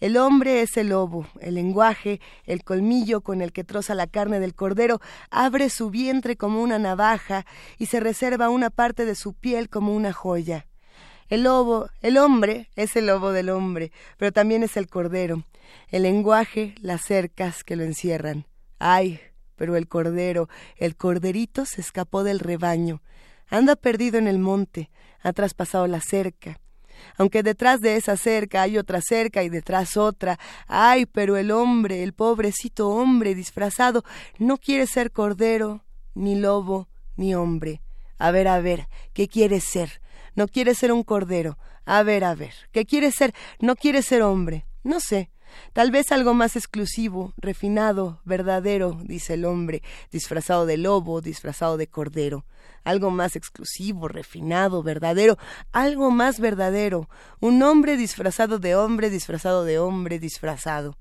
[0.00, 4.40] El hombre es el lobo, el lenguaje, el colmillo con el que troza la carne
[4.40, 5.00] del cordero,
[5.30, 7.46] abre su vientre como una navaja
[7.78, 10.66] y se reserva una parte de su piel como una joya.
[11.28, 15.44] El lobo, el hombre, es el lobo del hombre, pero también es el cordero.
[15.88, 18.46] El lenguaje, las cercas que lo encierran.
[18.78, 19.20] Ay,
[19.54, 23.02] pero el cordero, el corderito se escapó del rebaño.
[23.48, 24.90] Anda perdido en el monte,
[25.20, 26.60] ha traspasado la cerca.
[27.16, 30.38] Aunque detrás de esa cerca hay otra cerca y detrás otra.
[30.66, 34.04] Ay, pero el hombre, el pobrecito hombre disfrazado,
[34.38, 35.84] no quiere ser cordero,
[36.14, 37.82] ni lobo, ni hombre.
[38.18, 40.00] A ver, a ver, ¿qué quiere ser?
[40.34, 41.58] No quiere ser un cordero.
[41.84, 43.34] A ver, a ver, ¿qué quiere ser?
[43.60, 44.66] No quiere ser hombre.
[44.82, 45.30] No sé.
[45.72, 51.86] Tal vez algo más exclusivo, refinado, verdadero, dice el hombre, disfrazado de lobo, disfrazado de
[51.86, 52.44] cordero.
[52.84, 55.36] Algo más exclusivo, refinado, verdadero,
[55.72, 57.08] algo más verdadero.
[57.40, 60.96] Un hombre disfrazado de hombre, disfrazado de hombre, disfrazado.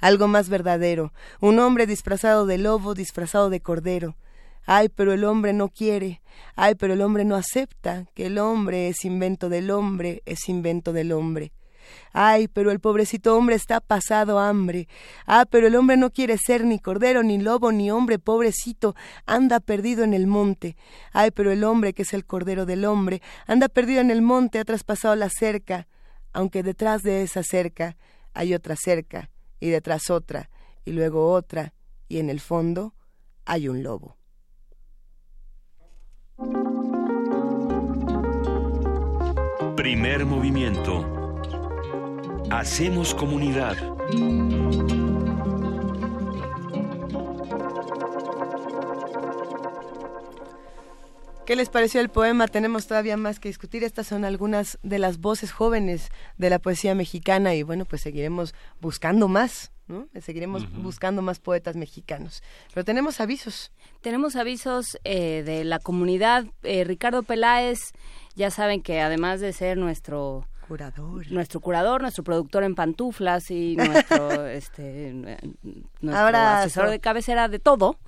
[0.00, 1.12] Algo más verdadero.
[1.40, 4.16] Un hombre disfrazado de lobo, disfrazado de cordero.
[4.64, 6.22] Ay, pero el hombre no quiere.
[6.54, 10.92] Ay, pero el hombre no acepta que el hombre es invento del hombre, es invento
[10.92, 11.52] del hombre.
[12.12, 14.88] Ay, pero el pobrecito hombre está pasado hambre.
[15.26, 18.94] Ah, pero el hombre no quiere ser ni cordero, ni lobo, ni hombre, pobrecito,
[19.26, 20.76] anda perdido en el monte.
[21.12, 24.58] Ay, pero el hombre, que es el cordero del hombre, anda perdido en el monte,
[24.58, 25.88] ha traspasado la cerca,
[26.32, 27.96] aunque detrás de esa cerca
[28.34, 30.50] hay otra cerca, y detrás otra,
[30.84, 31.74] y luego otra,
[32.08, 32.94] y en el fondo
[33.44, 34.16] hay un lobo.
[39.76, 41.21] Primer movimiento.
[42.52, 43.78] Hacemos comunidad.
[51.46, 52.46] ¿Qué les pareció el poema?
[52.48, 53.82] Tenemos todavía más que discutir.
[53.84, 58.54] Estas son algunas de las voces jóvenes de la poesía mexicana y bueno, pues seguiremos
[58.82, 60.08] buscando más, ¿no?
[60.20, 62.42] Seguiremos buscando más poetas mexicanos.
[62.74, 63.72] Pero tenemos avisos.
[64.02, 66.44] Tenemos avisos eh, de la comunidad.
[66.64, 67.92] Eh, Ricardo Peláez,
[68.34, 73.76] ya saben que además de ser nuestro curador, nuestro curador, nuestro productor en pantuflas y
[73.76, 75.12] nuestro este
[76.00, 76.60] nuestro Abrazo.
[76.60, 77.98] asesor de cabecera de todo,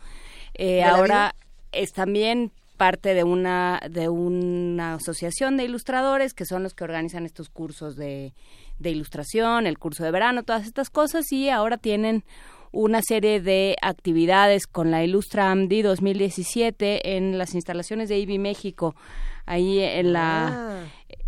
[0.54, 1.34] eh, ¿De la ahora
[1.72, 7.24] es también parte de una, de una asociación de ilustradores que son los que organizan
[7.24, 8.34] estos cursos de,
[8.78, 11.30] de ilustración, el curso de verano, todas estas cosas.
[11.32, 12.24] Y ahora tienen
[12.72, 18.96] una serie de actividades con la Ilustra AMDI 2017 en las instalaciones de IBI México,
[19.46, 20.84] ahí en la Ah.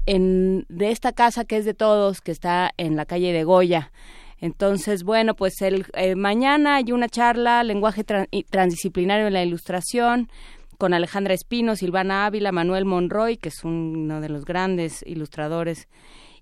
[0.07, 3.91] en de esta casa que es de todos, que está en la calle de Goya.
[4.41, 9.43] Entonces, bueno, pues el eh, mañana hay una charla lenguaje tran- y transdisciplinario en la
[9.43, 10.29] ilustración
[10.79, 15.89] con Alejandra Espino, Silvana Ávila, Manuel Monroy, que es uno de los grandes ilustradores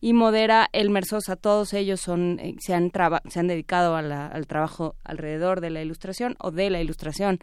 [0.01, 1.37] y modera Elmer Sosa.
[1.37, 5.61] Todos ellos son, eh, se, han traba- se han dedicado a la- al trabajo alrededor
[5.61, 7.39] de la ilustración o de la ilustración.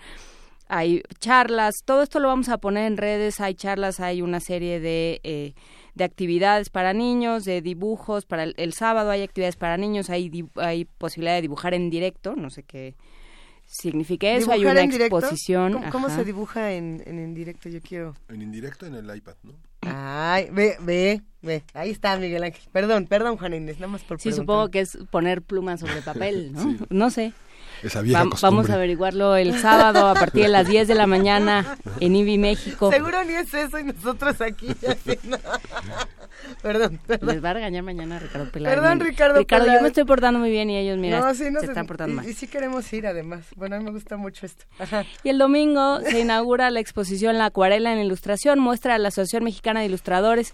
[0.74, 4.80] Hay charlas, todo esto lo vamos a poner en redes, hay charlas, hay una serie
[4.80, 5.54] de, eh,
[5.96, 10.32] de actividades para niños, de dibujos, para el, el sábado hay actividades para niños, hay,
[10.56, 12.96] hay posibilidad de dibujar en directo, no sé qué
[13.68, 15.82] significa eso, hay ¿Dibujar una exposición.
[15.92, 17.70] ¿Cómo, se dibuja en, en, en directo?
[17.70, 18.16] Yo quiero...
[18.30, 19.54] En indirecto en el iPad, ¿no?
[19.82, 21.64] Ay, ve, ve, ve.
[21.74, 22.62] Ahí está Miguel Ángel.
[22.72, 24.44] Perdón, perdón, Juan Inés, nada más por Sí, preguntar.
[24.44, 26.62] supongo que es poner plumas sobre papel, ¿no?
[26.62, 26.78] Sí.
[26.90, 27.34] No sé.
[27.84, 28.56] Esa vieja Vam- costumbre.
[28.58, 32.38] Vamos a averiguarlo el sábado a partir de las 10 de la mañana en IBI
[32.38, 32.92] México.
[32.92, 34.68] Seguro ni es eso y nosotros aquí.
[36.62, 37.30] perdón, perdón.
[37.30, 38.76] Les va a regañar mañana Ricardo Peláez.
[38.76, 41.60] Perdón, Ricardo Ricardo, yo me estoy portando muy bien y ellos, mira, no, sí, no
[41.60, 42.30] se están portando y, mal.
[42.30, 43.46] y sí queremos ir, además.
[43.56, 44.66] Bueno, a mí me gusta mucho esto.
[44.80, 45.06] Ajá.
[45.24, 49.44] Y el domingo se inaugura la exposición La Acuarela en Ilustración, muestra a la Asociación
[49.44, 50.54] Mexicana de Ilustradores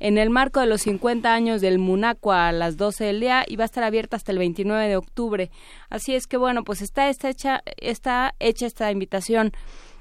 [0.00, 3.54] en el marco de los 50 años del Munacua a las 12 del día y
[3.56, 5.50] va a estar abierta hasta el 29 de octubre.
[5.90, 9.52] Así es que bueno, pues está, está, hecha, está hecha esta invitación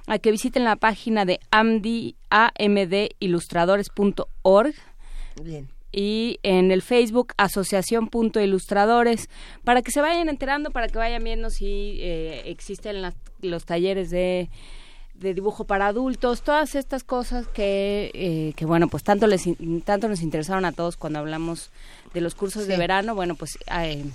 [0.08, 4.74] a que visiten la página de amdi, amdilustradores.org
[5.44, 5.68] Bien.
[5.92, 9.30] y en el Facebook Asociación.ilustradores
[9.64, 14.10] para que se vayan enterando, para que vayan viendo si eh, existen las- los talleres
[14.10, 14.50] de,
[15.20, 19.44] de dibujo para adultos, todas estas cosas que, eh, que bueno, pues tanto les
[19.86, 21.72] tanto nos interesaron a todos cuando hablamos
[22.14, 24.06] de los cursos de verano, bueno, pues eh,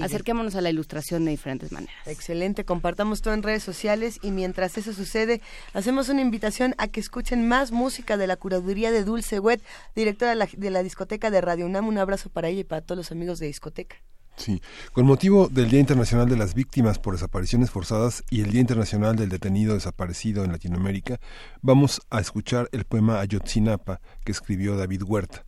[0.00, 2.06] acerquémonos a la ilustración de diferentes maneras.
[2.06, 5.40] Excelente, compartamos todo en redes sociales y mientras eso sucede,
[5.72, 9.62] hacemos una invitación a que escuchen más música de la curaduría de Dulce Wet,
[9.94, 11.88] directora de la, de la discoteca de Radio UNAM.
[11.88, 13.96] Un abrazo para ella y para todos los amigos de discoteca.
[14.36, 14.60] Sí,
[14.92, 19.16] con motivo del Día Internacional de las Víctimas por Desapariciones Forzadas y el Día Internacional
[19.16, 21.18] del Detenido Desaparecido en Latinoamérica,
[21.62, 25.44] vamos a escuchar el poema Ayotzinapa que escribió David Huerta.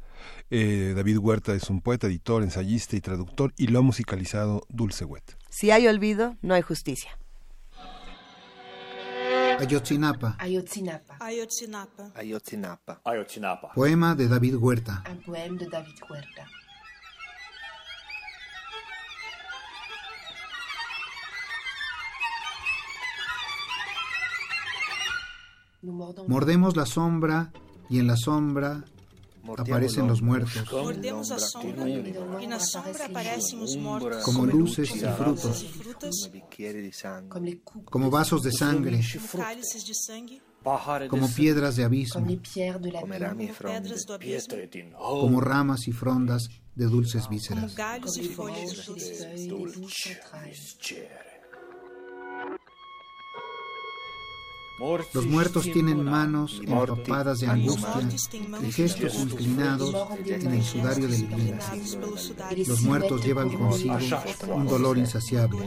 [0.50, 5.04] Eh, David Huerta es un poeta, editor, ensayista y traductor y lo ha musicalizado Dulce
[5.04, 5.36] Wet.
[5.50, 7.18] Si hay olvido, no hay justicia.
[9.58, 11.16] Ayotzinapa, Ayotzinapa.
[11.20, 12.12] Ayotzinapa.
[12.14, 13.00] Ayotzinapa.
[13.04, 13.72] Ayotzinapa.
[13.74, 15.02] poema de David Huerta.
[15.10, 16.46] Un poème de David Huerta.
[25.82, 27.52] Mordemos la sombra
[27.88, 28.84] y en la sombra
[29.56, 30.64] aparecen los muertos,
[34.24, 36.30] como luces y frutos, frutas,
[37.86, 39.00] como vasos de sangre,
[41.08, 42.26] como piedras de abismo,
[44.98, 47.74] como ramas y frondas de dulces vísceras.
[55.12, 58.08] Los muertos tienen manos empapadas de angustia
[58.70, 59.94] gestos de angústia, inclinados
[60.24, 61.58] en el sudario de la vida.
[61.72, 62.64] inclinados pelo sudário.
[62.68, 63.98] Los muertos llevan consigo
[64.54, 65.58] un dolor insaciable.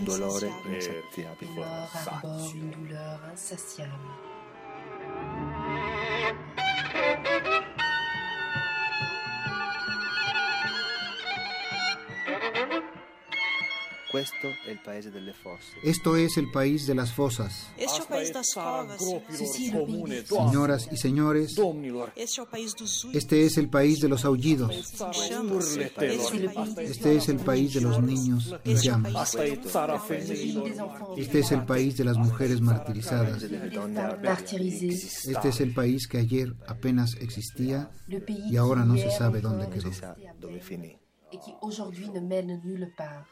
[15.84, 17.70] Esto es el país de las fosas.
[17.78, 18.34] Este.
[20.26, 21.56] Señoras y señores,
[23.14, 24.76] Este este es el país de los aullidos.
[24.76, 25.06] Este
[26.84, 29.36] Este es el país de los niños en Este llamas.
[29.36, 29.76] enfants
[31.18, 33.44] Este es el país de las mujeres martirizadas.
[33.44, 37.90] Este es el país que ayer apenas existía
[38.28, 39.92] y ahora no se sabe dónde quedó.
[41.34, 43.26] Et qui aujourd'hui ne mène nulle part.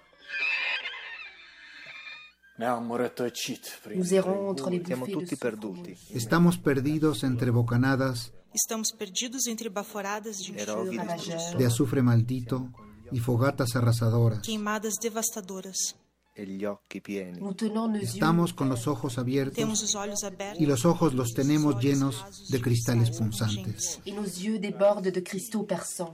[2.60, 5.96] Nous errons entre les Siamo tutti perduti.
[6.10, 12.70] Estamos perdidos entre bocanadas Estamos perdidos entre baforadas de enxofre de azufre maldito
[13.12, 14.42] y fogatas arrasadoras.
[14.42, 15.96] queimadas devastadoras.
[16.36, 17.40] E gli occhi pieni.
[17.40, 21.14] Nous tenons nos Estamos con los ojos abiertos temos os olhos abertos y los ojos
[21.14, 24.00] los tenemos llenos de cristales punzantes.
[24.06, 26.14] et nos yeux débordent de cristaux perçants.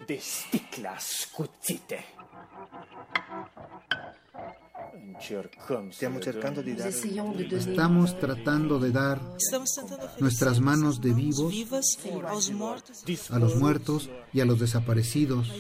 [7.52, 9.22] Estamos tratando de dar
[10.20, 11.54] nuestras manos de vivos
[13.30, 15.52] a los muertos y a los desaparecidos,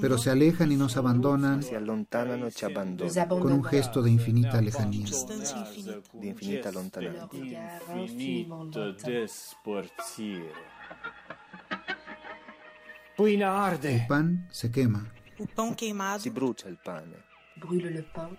[0.00, 1.62] pero se alejan y nos abandonan
[3.28, 5.06] con un gesto de infinita lejanía.
[5.06, 5.66] Distância
[6.22, 6.72] infinita.
[6.72, 7.28] lontananza.
[13.16, 15.12] El pan se quema,
[16.18, 17.33] Si brucia le pain.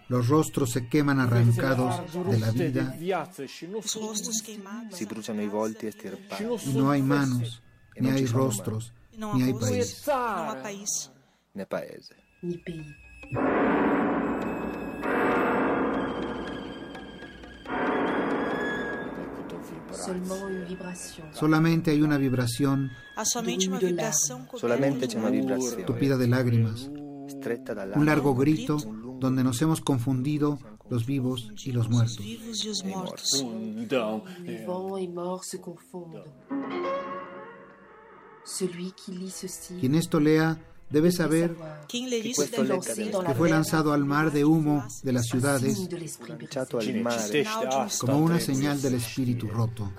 [0.08, 2.96] Los rostros se queman arrancados de la vida.
[6.66, 7.62] y no hay manos,
[7.98, 10.04] ni hay rostros, ni hay país.
[11.66, 12.10] país.
[12.42, 12.58] Ni
[20.68, 21.34] vibration.
[21.34, 22.92] Solamente hay una vibración.
[24.54, 28.78] Solamente c'è una vibrazione tupida de lágrimas, un largo grito
[29.20, 30.60] donde nos hemos confundido
[30.90, 32.20] los vivos y los os muertos.
[39.80, 40.60] Quien esto lea
[40.90, 41.56] debe saber
[41.88, 45.90] que fue lanzado al mar de humo de las ciudades.
[47.48, 49.92] asta como una señal del espíritu roto.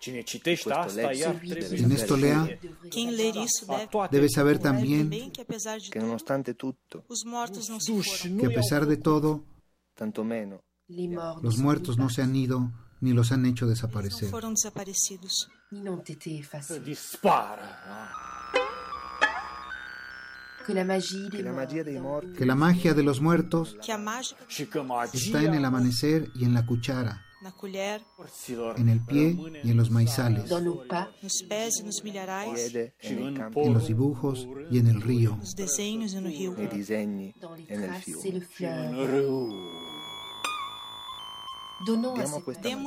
[0.00, 2.58] Cine citește asta, deve trebuie esto lea
[4.10, 5.30] debe saber también
[5.90, 7.04] que nonostante tutto,
[8.38, 9.44] que a pesar de todo,
[9.94, 10.56] tanto meno
[10.86, 14.30] Les morts los muertos no se han ido ni los han hecho desaparecer.
[14.30, 15.48] desaparecidos.
[16.24, 16.82] effacés.
[16.82, 17.62] dispară.
[20.66, 20.84] Que la
[22.36, 23.76] Que la magia de los muertos
[25.12, 27.24] está en el amanecer y en la cuchara,
[28.76, 30.64] en el pie y en los maizales, en
[33.74, 35.38] los dibujos y en el río.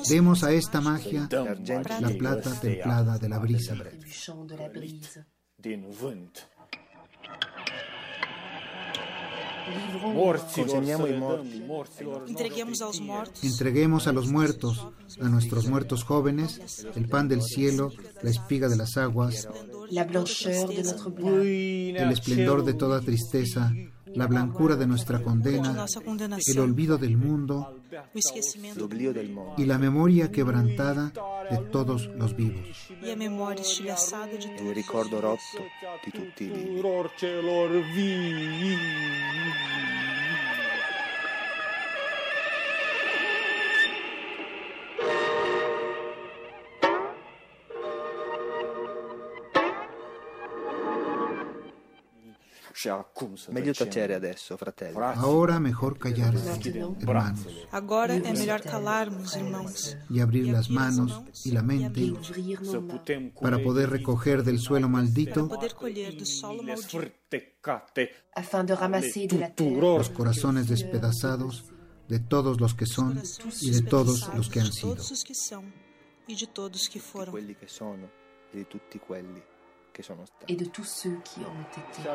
[0.08, 3.76] Demos a esta magia la plata templada de la brisa.
[11.06, 11.48] Le morti.
[11.48, 12.80] dăm morților Entreguemos
[13.42, 14.88] Entreguemos a los muertos,
[15.22, 17.92] a nuestros muertos jóvenes, el pan del cielo,
[18.22, 19.48] la espiga de las aguas,
[19.90, 23.74] la blancheur de notre blanc, pâinea el esplendor de toda tristeza,
[24.06, 25.86] la blancura de nuestra de condena,
[26.46, 27.83] el olvido del mundo
[29.58, 31.12] y la memoria quebrantada
[31.50, 32.90] de todos los vivos.
[33.02, 34.74] e a memória estilhaçada de todos.
[34.74, 35.58] ricordo rotto
[53.50, 54.98] Meglio tacere adesso, fratelli.
[54.98, 56.60] Ahora mejor callarse,
[57.00, 62.12] hermanos, Agora é melhor calarmos, irmãos, y abrir las manos y la mente
[62.88, 65.50] putem cu para poder recoger del suelo maldito
[66.76, 69.80] sfârtecate afin de ramasser de la terre.
[69.80, 71.66] Los corazones despedazados
[72.08, 73.22] de todos los que son
[73.62, 74.98] y de todos los que han sido.
[76.28, 77.00] e de todos que
[78.54, 78.66] Di
[80.48, 82.10] et de tous ceux qui ont été.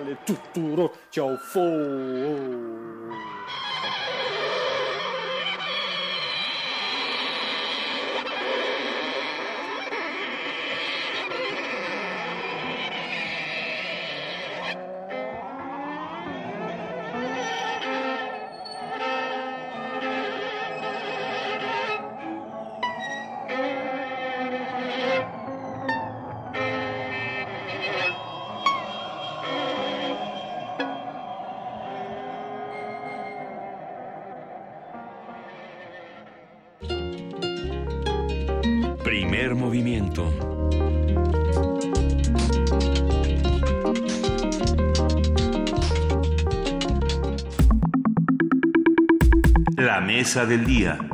[50.29, 51.08] Del día.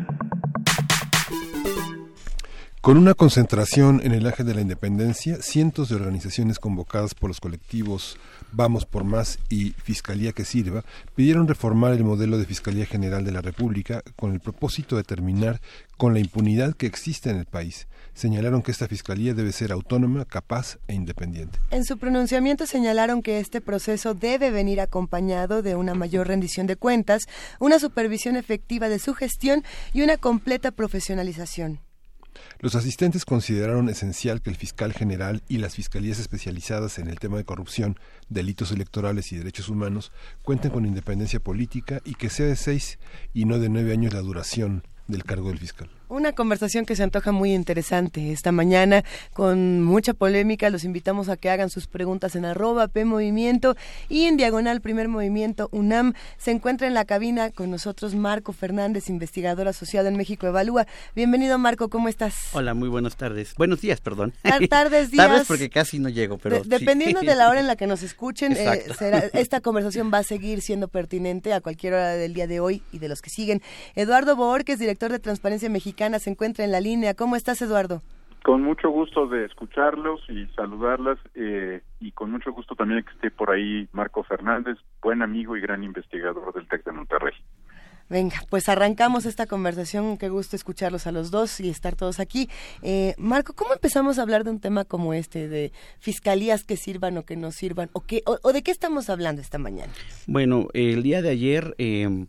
[2.84, 7.40] Con una concentración en el Ángel de la Independencia, cientos de organizaciones convocadas por los
[7.40, 8.18] colectivos
[8.52, 10.84] Vamos por Más y Fiscalía que Sirva
[11.14, 15.62] pidieron reformar el modelo de Fiscalía General de la República con el propósito de terminar
[15.96, 17.88] con la impunidad que existe en el país.
[18.12, 21.58] Señalaron que esta Fiscalía debe ser autónoma, capaz e independiente.
[21.70, 26.76] En su pronunciamiento señalaron que este proceso debe venir acompañado de una mayor rendición de
[26.76, 27.22] cuentas,
[27.60, 31.80] una supervisión efectiva de su gestión y una completa profesionalización.
[32.60, 37.36] Los asistentes consideraron esencial que el fiscal general y las fiscalías especializadas en el tema
[37.36, 37.98] de corrupción,
[38.28, 40.12] delitos electorales y derechos humanos
[40.42, 42.98] cuenten con independencia política y que sea de seis
[43.32, 45.90] y no de nueve años la duración del cargo del fiscal.
[46.08, 50.68] Una conversación que se antoja muy interesante esta mañana, con mucha polémica.
[50.68, 53.74] Los invitamos a que hagan sus preguntas en arroba P Movimiento
[54.10, 56.12] y en diagonal Primer Movimiento UNAM.
[56.36, 60.86] Se encuentra en la cabina con nosotros Marco Fernández, investigador asociado en México Evalúa.
[61.16, 62.34] Bienvenido Marco, ¿cómo estás?
[62.52, 63.54] Hola, muy buenas tardes.
[63.56, 64.34] Buenos días, perdón.
[64.68, 65.26] Tardes, días.
[65.26, 66.62] Tardes porque casi no llego, pero...
[66.64, 68.84] dependiendo de la hora en la que nos escuchen, eh,
[69.32, 72.98] esta conversación va a seguir siendo pertinente a cualquier hora del día de hoy y
[72.98, 73.62] de los que siguen.
[73.94, 77.14] Eduardo Borges, director de Transparencia Mexicana se encuentra en la línea.
[77.14, 78.02] ¿Cómo estás, Eduardo?
[78.42, 83.30] Con mucho gusto de escucharlos y saludarlas eh, y con mucho gusto también que esté
[83.30, 87.34] por ahí Marco Fernández, buen amigo y gran investigador del TEC de Monterrey.
[88.10, 90.18] Venga, pues arrancamos esta conversación.
[90.18, 92.50] Qué gusto escucharlos a los dos y estar todos aquí.
[92.82, 97.16] Eh, Marco, ¿cómo empezamos a hablar de un tema como este, de fiscalías que sirvan
[97.16, 97.88] o que no sirvan?
[97.94, 99.92] ¿O, qué, o, de qué estamos hablando esta mañana?
[100.26, 102.26] Bueno, el día de ayer eh,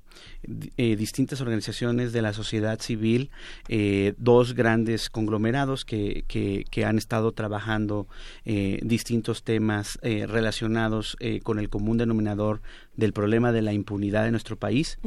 [0.77, 3.31] eh, distintas organizaciones de la sociedad civil,
[3.67, 8.07] eh, dos grandes conglomerados que, que, han estado trabajando
[8.43, 12.61] eh, distintos temas relacionados con el común denominador
[12.95, 14.99] del problema de la impunidad de nuestro país.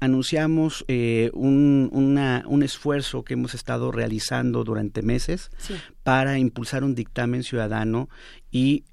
[0.00, 0.84] anunciamos
[1.32, 1.90] un,
[2.46, 5.50] un, esfuerzo que hemos estado realizando durante meses
[6.02, 8.08] para impulsar un dictamen ciudadano
[8.50, 8.84] y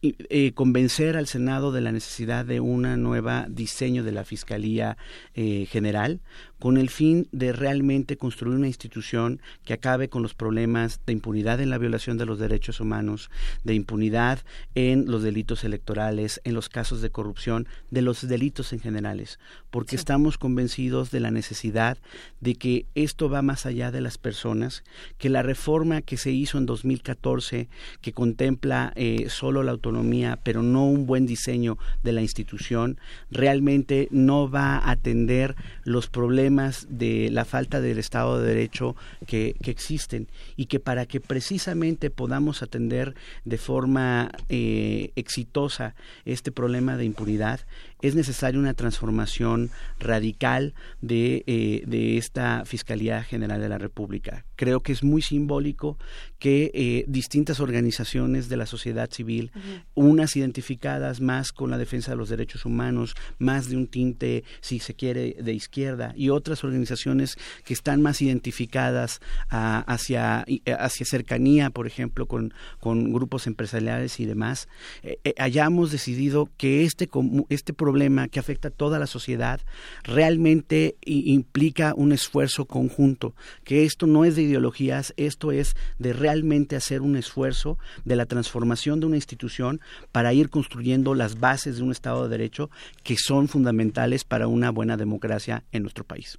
[0.00, 4.96] eh, convencer al Senado de la necesidad de una nueva diseño de la Fiscalía
[5.34, 6.20] eh, General
[6.58, 11.60] con el fin de realmente construir una institución que acabe con los problemas de impunidad
[11.60, 13.30] en la violación de los derechos humanos,
[13.64, 14.40] de impunidad
[14.74, 19.38] en los delitos electorales, en los casos de corrupción, de los delitos en generales,
[19.70, 21.98] porque estamos convencidos de la necesidad
[22.40, 24.82] de que esto va más allá de las personas,
[25.18, 27.68] que la reforma que se hizo en 2014,
[28.00, 32.98] que contempla eh, solo la autonomía, pero no un buen diseño de la institución,
[33.30, 35.54] realmente no va a atender
[35.84, 36.47] los problemas
[36.88, 38.96] de la falta del Estado de Derecho
[39.26, 45.94] que, existen y que para que precisamente podamos atender de forma eh, exitosa
[46.24, 47.60] este problema de impunidad
[48.02, 54.44] es necesaria una transformación radical de, eh, de, esta Fiscalía General de la República.
[54.56, 55.98] Creo que es muy simbólico
[56.38, 59.50] que eh, distintas organizaciones de la sociedad civil,
[59.94, 64.78] unas identificadas más con la defensa de los derechos humanos, más de un tinte, si
[64.78, 70.44] se quiere, de izquierda, y otras organizaciones que están más identificadas hacia,
[70.78, 74.68] hacia cercanía, por ejemplo, con, con grupos empresariales y demás,
[75.02, 77.08] eh, hayamos decidido que este,
[77.48, 79.60] este problema que afecta a toda la sociedad
[80.04, 83.32] realmente implica un esfuerzo conjunto,
[83.64, 88.26] que esto no es de ideologías, esto es de realmente hacer un esfuerzo de la
[88.26, 89.80] transformación de una institución
[90.12, 92.68] para ir construyendo las bases de un Estado de Derecho
[93.04, 96.38] que son fundamentales para una buena democracia en nuestro país.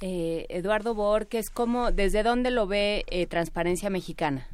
[0.00, 4.46] Eh, Eduardo Borges, ¿cómo, ¿desde dónde lo ve eh, Transparencia Mexicana?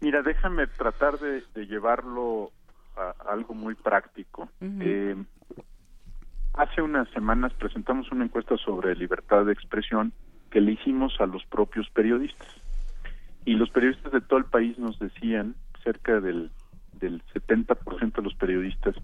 [0.00, 2.50] Mira, déjame tratar de llevarlo
[3.28, 4.48] algo muy práctico.
[4.60, 5.16] Eh,
[6.54, 10.12] hace unas semanas presentamos una encuesta sobre libertad de expresión
[10.50, 12.48] que le hicimos a los propios periodistas.
[13.44, 16.50] Y los periodistas de todo el país nos decían, cerca del,
[16.92, 18.94] del 70% de los periodistas,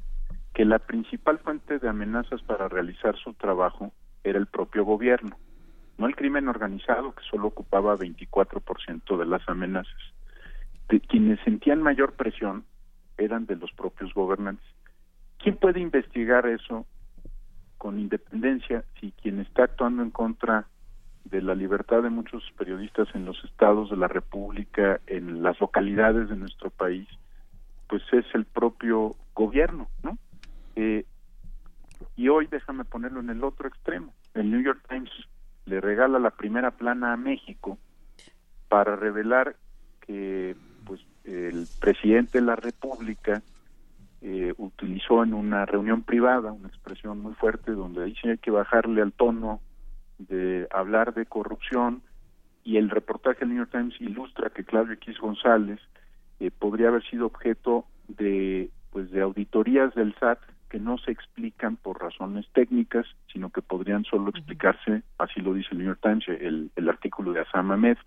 [0.55, 3.93] que la principal fuente de amenazas para realizar su trabajo
[4.25, 5.37] era el propio gobierno,
[5.99, 10.01] no el crimen organizado, que solo ocupaba 24% de las amenazas.
[10.89, 12.65] De quienes sentían mayor presión
[13.21, 14.67] eran de los propios gobernantes.
[15.39, 16.87] ¿Quién puede investigar eso
[17.79, 20.67] con independencia si quien está actuando en contra
[21.25, 26.29] de la libertad de muchos periodistas en los estados de la República, en las localidades
[26.29, 27.09] de nuestro país,
[27.89, 30.19] pues es el propio gobierno, ¿no?
[30.77, 31.05] Eh,
[32.17, 34.13] y hoy déjame ponerlo en el otro extremo.
[34.35, 35.11] El New York Times
[35.67, 37.79] le regala la primera plana a México
[38.69, 39.57] para revelar
[40.01, 40.57] que
[41.31, 43.43] el presidente de la República
[44.21, 49.01] eh, utilizó en una reunión privada una expresión muy fuerte donde dice hay que bajarle
[49.01, 49.61] al tono
[50.19, 52.03] de hablar de corrupción
[52.65, 55.81] y el reportaje del New York Times ilustra que Claudio X González
[56.41, 61.77] eh, podría haber sido objeto de pues de auditorías del SAT que no se explican
[61.77, 66.29] por razones técnicas, sino que podrían solo explicarse, así lo dice el New York Times,
[66.29, 67.99] el, el artículo de Asam Ahmed,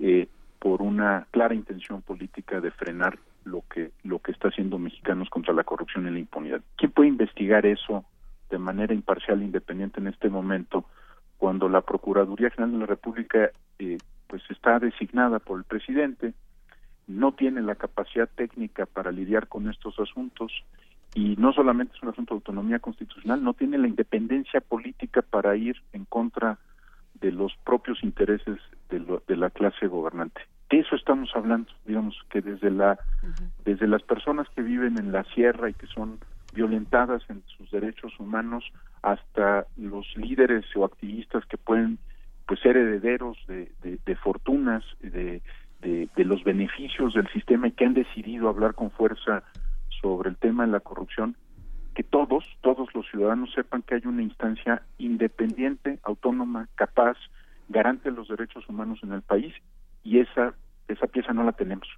[0.00, 0.28] eh,
[0.58, 5.54] por una clara intención política de frenar lo que lo que está haciendo mexicanos contra
[5.54, 6.60] la corrupción y la impunidad.
[6.76, 8.04] ¿Quién puede investigar eso
[8.50, 10.84] de manera imparcial e independiente en este momento?
[11.38, 16.34] cuando la Procuraduría General de la República eh, pues está designada por el presidente,
[17.06, 20.52] no tiene la capacidad técnica para lidiar con estos asuntos
[21.14, 25.56] y no solamente es un asunto de autonomía constitucional, no tiene la independencia política para
[25.56, 26.58] ir en contra
[27.14, 28.58] de los propios intereses
[28.90, 30.40] de, de la clase gobernante.
[30.70, 32.98] De eso estamos hablando, digamos que desde la
[33.64, 36.18] desde las personas que viven en la sierra y que son
[36.52, 38.64] violentadas en sus derechos humanos
[39.02, 41.98] hasta los líderes o activistas que pueden
[42.46, 45.42] pues ser herederos de, de, fortunas, de,
[45.80, 49.42] de, los beneficios del sistema y que han decidido hablar con fuerza
[50.00, 51.36] sobre el tema de la corrupción,
[51.94, 57.16] que todos, todos los ciudadanos sepan que hay una instancia independiente, autónoma, capaz,
[57.68, 59.54] garante de los derechos humanos en el país
[60.02, 60.54] y esa
[60.88, 61.88] esa pieza no la tenemos.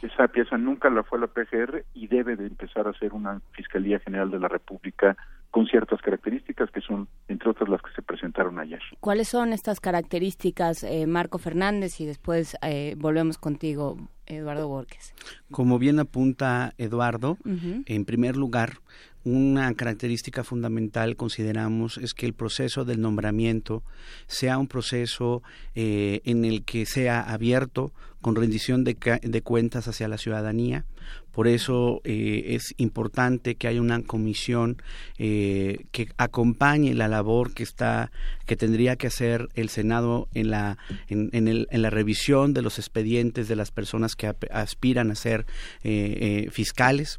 [0.00, 4.00] Esa pieza nunca la fue la PGR y debe de empezar a ser una Fiscalía
[4.00, 5.16] General de la República
[5.50, 8.80] con ciertas características que son, entre otras, las que se presentaron ayer.
[9.00, 12.00] ¿Cuáles son estas características, eh, Marco Fernández?
[12.00, 15.14] Y después eh, volvemos contigo, Eduardo Borges.
[15.50, 18.78] Como bien apunta Eduardo, en primer lugar,
[19.24, 23.82] una característica fundamental consideramos es que el proceso del nombramiento
[24.26, 25.42] sea un proceso
[25.74, 28.94] eh, en el que sea abierto, con rendición de,
[29.42, 30.84] cuentas hacia la ciudadanía.
[31.32, 34.80] Por eso eh, es importante que haya una comisión
[35.18, 38.12] eh, que acompañe la labor que está
[38.46, 40.78] que tendría que hacer el Senado en la
[41.08, 45.44] en, en, la revisión de los expedientes de las personas que aspiran a ser
[46.52, 47.18] fiscales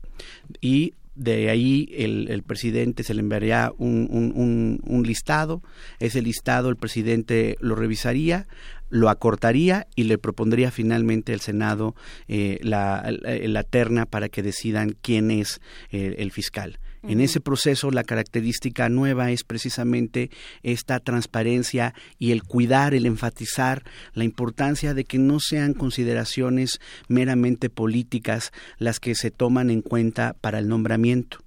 [0.61, 5.61] y de ahí el, presidente se le enviaría un, un, un, listado,
[5.99, 8.47] ese listado el presidente lo revisaría,
[8.89, 11.95] lo acortaría y le propondría finalmente al Senado
[12.27, 15.61] eh, la, la, terna para que decidan quién es
[15.91, 16.79] eh, el fiscal.
[17.03, 20.29] En ese proceso la característica nueva es precisamente
[20.61, 23.83] esta transparencia y el cuidar, el enfatizar
[24.13, 30.35] la importancia de que no sean consideraciones meramente políticas las que se toman en cuenta
[30.39, 31.39] para el nombramiento.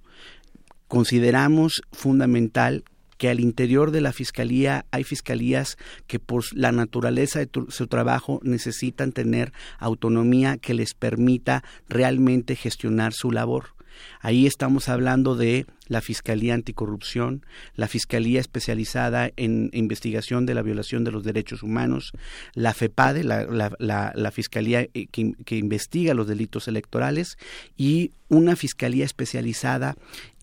[0.87, 2.83] Consideramos fundamental
[3.17, 8.39] que al interior de la fiscalía hay fiscalías que por la naturaleza de su trabajo
[8.43, 13.76] necesitan tener autonomía que les permita realmente gestionar su labor.
[14.19, 17.45] Ahí estamos hablando de la Fiscalía Anticorrupción,
[17.75, 22.11] la Fiscalía especializada en investigación de la violación de los derechos humanos,
[22.53, 27.37] la FEPADE, la, Fiscalía eh, que, que investiga los delitos electorales
[27.75, 29.95] y una Fiscalía especializada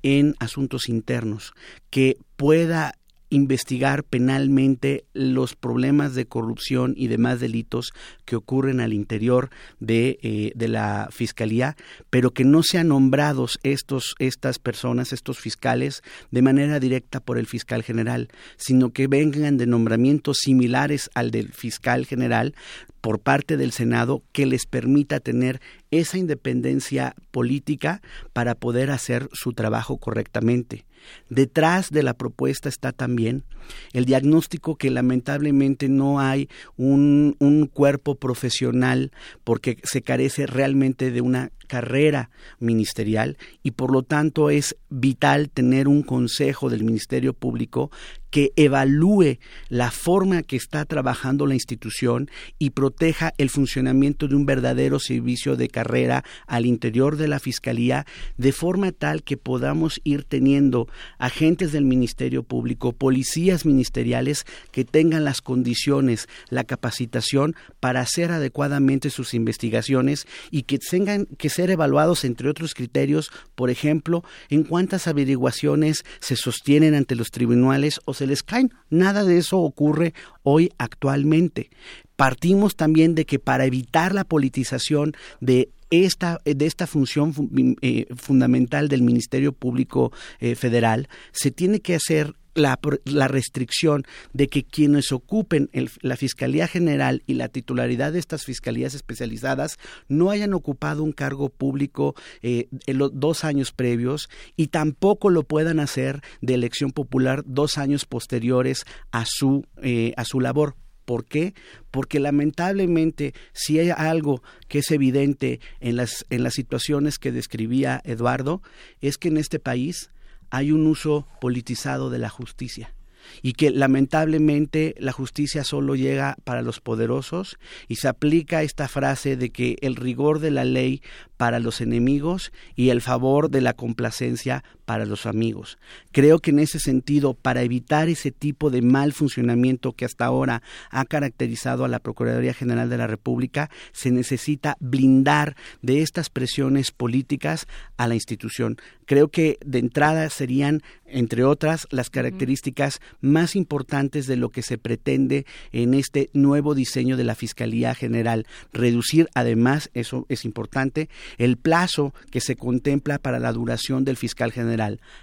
[0.02, 1.52] en asuntos internos
[1.91, 2.94] que pueda
[3.34, 7.92] investigar penalmente los problemas de corrupción y demás delitos
[8.24, 11.76] que ocurren al interior de, eh, de la fiscalía,
[12.10, 17.46] pero que no sean nombrados estos, estas personas, estos fiscales, de manera directa por el
[17.46, 22.54] fiscal general, sino que vengan de nombramientos similares al del fiscal general
[23.00, 28.00] por parte del Senado que les permita tener esa independencia política
[28.32, 30.86] para poder hacer su trabajo correctamente.
[31.28, 33.44] Detrás de la propuesta está también
[33.92, 41.20] el diagnóstico que lamentablemente no hay un, un cuerpo profesional porque se carece realmente de
[41.20, 47.91] una carrera ministerial y por lo tanto es vital tener un consejo del Ministerio Público
[48.34, 52.28] que evalúe la forma que está trabajando la institución
[52.59, 58.07] y proteja el funcionamiento de un verdadero servicio de carrera al interior de la Fiscalía,
[58.36, 65.25] de forma tal que podamos ir teniendo agentes del Ministerio Público, policías ministeriales que tengan
[65.25, 72.49] las condiciones, la capacitación para hacer adecuadamente sus investigaciones y que tengan que evaluados entre
[72.49, 78.43] otros criterios, por ejemplo, en cuántas averiguaciones se sostienen ante los tribunales o se les
[78.43, 78.73] caen.
[78.91, 81.70] Nada de eso ocurre hoy actualmente.
[82.17, 87.34] Partimos también de que para evitar la politización de esta, de esta función
[87.81, 94.49] eh, fundamental del Ministerio Público eh, Federal, se tiene que hacer la, la, restricción de
[94.49, 100.55] que quienes ocupen la Fiscalía General y la titularidad de estas fiscalías especializadas no hayan
[100.55, 106.20] ocupado un cargo público eh, en los dos años previos y tampoco lo puedan hacer
[106.41, 110.76] de elección popular dos años posteriores a su, eh, a su labor.
[111.05, 111.55] ¿Por qué?
[111.91, 118.00] Porque lamentablemente si hay algo que es evidente en las, en las situaciones que describía
[118.05, 118.62] Eduardo,
[119.00, 120.10] es que en este país
[120.55, 122.94] hay un uso politizado de la justicia
[123.42, 127.58] y que lamentablemente la justicia solo llega para los poderosos
[127.89, 131.02] y se aplica esta frase de que el rigor de la ley
[131.36, 135.78] para los enemigos y el favor de la complacencia para los amigos.
[136.12, 140.62] Creo que en ese sentido, para evitar ese tipo de mal funcionamiento que hasta ahora
[140.90, 146.90] ha caracterizado a la Procuraduría General de la República, se necesita blindar de estas presiones
[146.90, 148.76] políticas a la institución.
[149.06, 154.78] Creo que de entrada serían, entre otras, las características más importantes de lo que se
[154.78, 158.46] pretende en este nuevo diseño de la Fiscalía General.
[158.72, 164.52] Reducir, además, eso es importante, el plazo que se contempla para la duración del fiscal
[164.52, 164.73] general.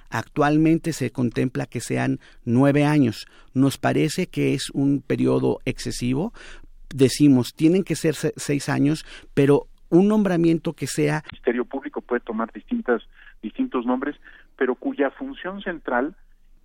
[0.10, 3.28] Actualmente se contempla que sean nueve años.
[3.54, 6.34] Nos parece que es un periodo excesivo.
[6.94, 11.18] Decimos, tienen que ser seis años, pero un nombramiento que sea...
[11.18, 13.02] El Ministerio Público puede tomar distintas,
[13.42, 14.16] distintos nombres,
[14.58, 16.16] pero cuya función central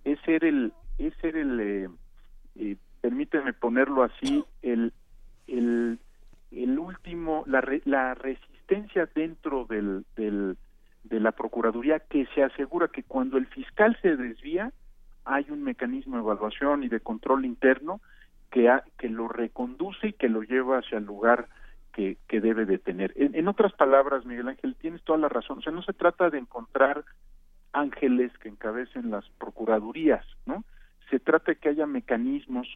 [0.03, 1.89] es ser el, es ser el, eh,
[2.55, 4.93] eh, permíteme ponerlo así, el,
[5.47, 5.99] el,
[6.51, 10.57] el último, la, la resistencia dentro del, del,
[11.09, 14.71] de la Procuraduría que se asegura que cuando el fiscal se desvía,
[15.25, 18.01] hay un mecanismo de evaluación y de control interno
[18.51, 21.47] que, que lo reconduce y que lo lleva hacia el lugar
[21.93, 23.13] que, que debe de tener.
[23.15, 25.59] En, en, otras palabras, Miguel Ángel, tienes toda la razón.
[25.59, 27.03] O sea, no se trata de encontrar
[27.73, 30.63] ángeles que encabecen las procuradurías, ¿no?
[31.09, 32.67] Se trata de que haya mecanismos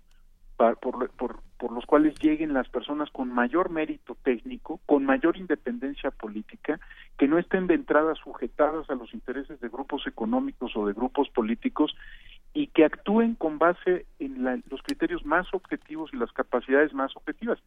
[0.80, 6.80] por, los cuales lleguen las personas con mayor mérito técnico, con mayor independencia política,
[7.18, 11.30] que no estén de entrada sujetadas a los intereses de grupos económicos o de grupos
[11.30, 11.96] políticos
[12.54, 17.16] y que actúen con base en la, los criterios más objetivos y las capacidades más
[17.16, 17.60] objetivas.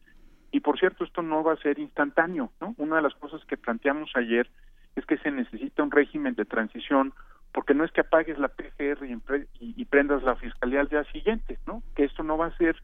[0.51, 2.75] Y por cierto, esto no va a ser instantáneo, ¿no?
[2.77, 4.49] Una de las cosas que planteamos ayer
[4.95, 7.13] es que se necesita un régimen de transición
[7.55, 9.17] porque no es que apagues la PGR y,
[9.61, 11.83] y, prendas la fiscalía al día siguiente, ¿no?
[11.95, 12.75] Que esto no va a ser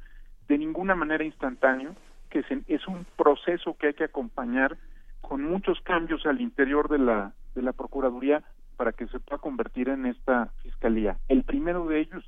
[0.47, 1.93] de ninguna manera instantáneo,
[2.29, 4.77] que es, es un proceso que hay que acompañar
[5.19, 8.43] con muchos cambios al interior de la de la procuraduría
[8.77, 11.17] para que se pueda convertir en esta fiscalía.
[11.27, 12.23] El primero de ellos,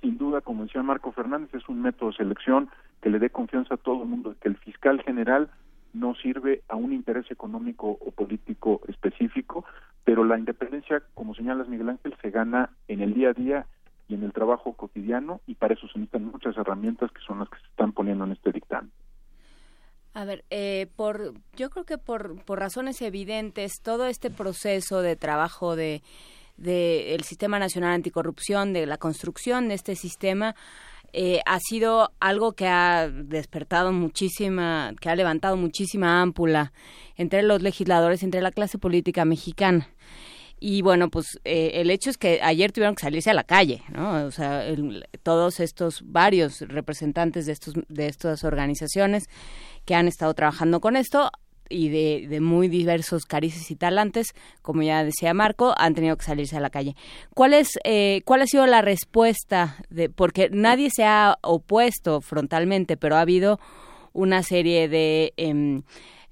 [0.00, 2.70] sin duda, como decía Marco Fernández, es un método de selección
[3.02, 5.50] que le dé confianza a todo el mundo, que el fiscal general
[5.92, 9.64] no sirve a un interés económico o político específico,
[10.04, 13.66] pero la independencia, como señalas Miguel Ángel, se gana en el día a día
[14.08, 17.48] y en el trabajo cotidiano y para eso se necesitan muchas herramientas que son las
[17.48, 18.90] que se están poniendo en este dictamen.
[20.12, 25.14] A ver, eh, por, yo creo que por, por razones evidentes, todo este proceso de
[25.14, 26.02] trabajo de,
[26.56, 30.56] de el Sistema Nacional Anticorrupción, de la construcción de este sistema,
[31.12, 36.72] eh, ha sido algo que ha despertado muchísima, que ha levantado muchísima ámpula
[37.16, 39.88] entre los legisladores, entre la clase política mexicana.
[40.62, 43.82] Y bueno, pues eh, el hecho es que ayer tuvieron que salirse a la calle,
[43.88, 44.26] ¿no?
[44.26, 44.64] O sea,
[45.22, 49.24] todos estos varios representantes de estos de estas organizaciones
[49.86, 51.30] que han estado trabajando con esto
[51.70, 56.24] y de, de, muy diversos carices y talantes, como ya decía Marco, han tenido que
[56.24, 56.96] salirse a la calle.
[57.34, 62.96] ¿Cuál es eh, cuál ha sido la respuesta de porque nadie se ha opuesto frontalmente,
[62.96, 63.58] pero ha habido
[64.12, 65.32] una serie de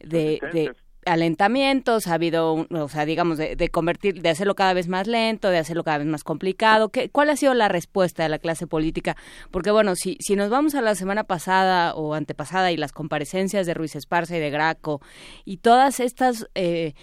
[0.00, 0.72] de, de,
[1.08, 5.50] alentamientos, ha habido, o sea, digamos, de, de, convertir, de hacerlo cada vez más lento,
[5.50, 6.90] de hacerlo cada vez más complicado.
[6.90, 9.16] ¿Qué, ¿Cuál ha sido la respuesta de la clase política?
[9.50, 13.66] Porque, bueno, si, si nos vamos a la semana pasada o antepasada y las comparecencias
[13.66, 15.00] de Ruiz Esparza y de Graco
[15.44, 16.48] y todas estas...
[16.54, 16.94] Eh,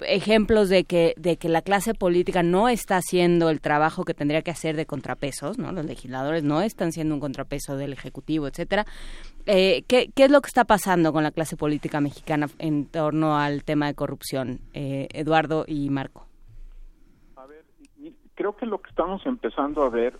[0.00, 4.42] ejemplos de que de que la clase política no está haciendo el trabajo que tendría
[4.42, 5.72] que hacer de contrapesos, ¿no?
[5.72, 8.86] Los legisladores no están siendo un contrapeso del ejecutivo, etcétera.
[9.46, 13.38] Eh, ¿qué, ¿qué, es lo que está pasando con la clase política mexicana en torno
[13.38, 16.26] al tema de corrupción, eh, Eduardo y Marco?
[17.36, 17.64] A ver,
[18.34, 20.18] creo que lo que estamos empezando a ver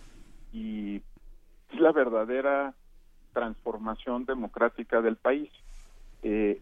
[0.53, 0.97] y
[1.71, 2.73] es la verdadera
[3.33, 5.51] transformación democrática del país.
[6.23, 6.61] Eh,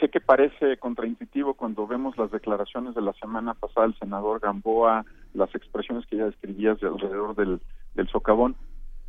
[0.00, 5.04] sé que parece contraintuitivo cuando vemos las declaraciones de la semana pasada del senador Gamboa,
[5.34, 7.60] las expresiones que ya describías de alrededor del,
[7.94, 8.56] del socavón,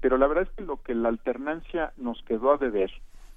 [0.01, 2.91] pero la verdad es que lo que la alternancia nos quedó a deber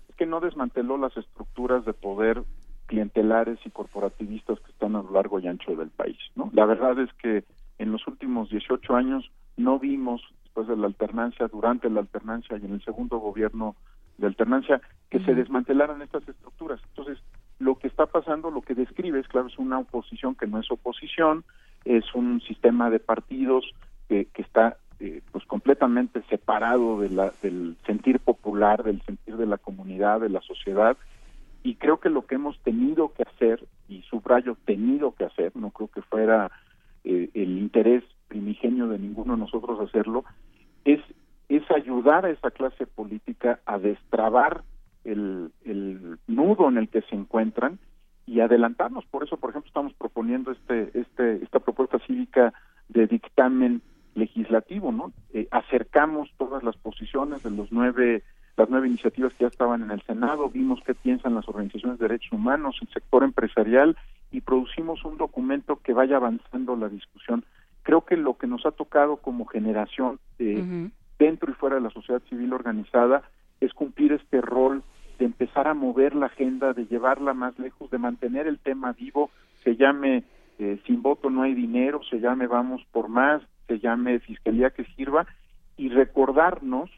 [0.08, 2.42] es que no desmanteló las estructuras de poder
[2.86, 6.18] clientelares y corporativistas que están a lo largo y ancho del país.
[6.34, 6.50] ¿no?
[6.52, 7.44] La verdad es que
[7.78, 12.64] en los últimos 18 años no vimos, después de la alternancia, durante la alternancia y
[12.64, 13.76] en el segundo gobierno
[14.18, 16.80] de alternancia, que se desmantelaran estas estructuras.
[16.90, 17.18] Entonces,
[17.58, 21.44] lo que está pasando, lo que describes, claro, es una oposición que no es oposición,
[21.84, 23.64] es un sistema de partidos
[24.08, 29.46] que, que está eh, pues completamente separado de la, del sentir popular, del sentir de
[29.46, 30.96] la comunidad, de la sociedad,
[31.64, 35.70] y creo que lo que hemos tenido que hacer, y subrayo tenido que hacer, no
[35.70, 36.50] creo que fuera
[37.04, 40.24] eh, el interés primigenio de ninguno de nosotros hacerlo,
[40.84, 41.00] es
[41.56, 44.62] es ayudar a esa clase política a destrabar
[45.04, 47.78] el, el nudo en el que se encuentran
[48.26, 49.04] y adelantarnos.
[49.06, 52.52] Por eso, por ejemplo, estamos proponiendo este, este, esta propuesta cívica
[52.88, 53.82] de dictamen
[54.14, 55.12] legislativo, ¿no?
[55.32, 58.22] Eh, acercamos todas las posiciones de los nueve,
[58.56, 62.08] las nueve iniciativas que ya estaban en el Senado, vimos qué piensan las organizaciones de
[62.08, 63.96] derechos humanos, el sector empresarial
[64.30, 67.44] y producimos un documento que vaya avanzando la discusión.
[67.82, 70.90] Creo que lo que nos ha tocado como generación eh,
[71.22, 73.22] dentro y fuera de la sociedad civil organizada
[73.60, 74.82] es cumplir este rol
[75.20, 79.30] de empezar a mover la agenda, de llevarla más lejos, de mantener el tema vivo,
[79.62, 80.24] se llame
[80.58, 84.84] eh, sin voto no hay dinero, se llame vamos por más, se llame fiscalía que
[84.96, 85.26] sirva
[85.76, 86.90] y recordarnos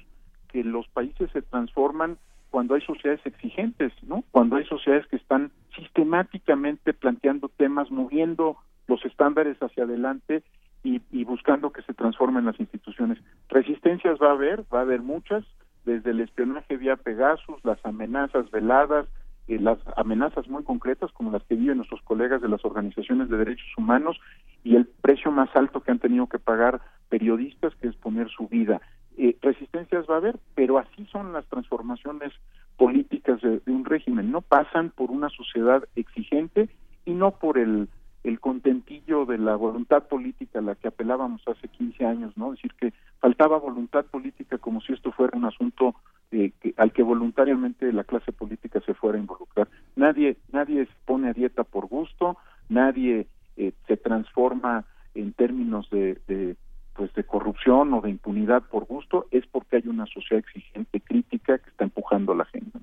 [0.48, 2.16] que los países se transforman
[2.50, 4.24] cuando hay sociedades exigentes, ¿no?
[4.30, 10.42] Cuando hay sociedades que están sistemáticamente planteando temas, moviendo los estándares hacia adelante
[10.84, 13.18] y, y buscando que se transformen las instituciones.
[13.48, 15.44] Resistencias va a haber, va a haber muchas,
[15.84, 19.06] desde el espionaje vía Pegasus, las amenazas veladas,
[19.46, 23.36] eh, las amenazas muy concretas como las que viven nuestros colegas de las organizaciones de
[23.36, 24.18] derechos humanos
[24.62, 26.80] y el precio más alto que han tenido que pagar
[27.10, 28.80] periodistas, que es poner su vida.
[29.18, 32.32] Eh, resistencias va a haber, pero así son las transformaciones
[32.78, 34.32] políticas de, un régimen.
[34.32, 36.70] No pasan por una sociedad exigente
[37.04, 37.88] y no por el,
[38.24, 42.52] el contentillo de la voluntad política a la que apelábamos hace 15 años, ¿no?
[42.52, 45.94] Es decir, que faltaba voluntad política como si esto fuera un asunto
[46.32, 49.68] eh, al que voluntariamente la clase política se fuera a involucrar.
[49.94, 52.38] Nadie, nadie se pone a dieta por gusto,
[52.70, 53.26] nadie
[53.58, 56.56] eh, se transforma en términos de, de,
[56.94, 61.58] pues de corrupción o de impunidad por gusto, es porque hay una sociedad exigente, crítica,
[61.58, 62.80] que está empujando la agenda.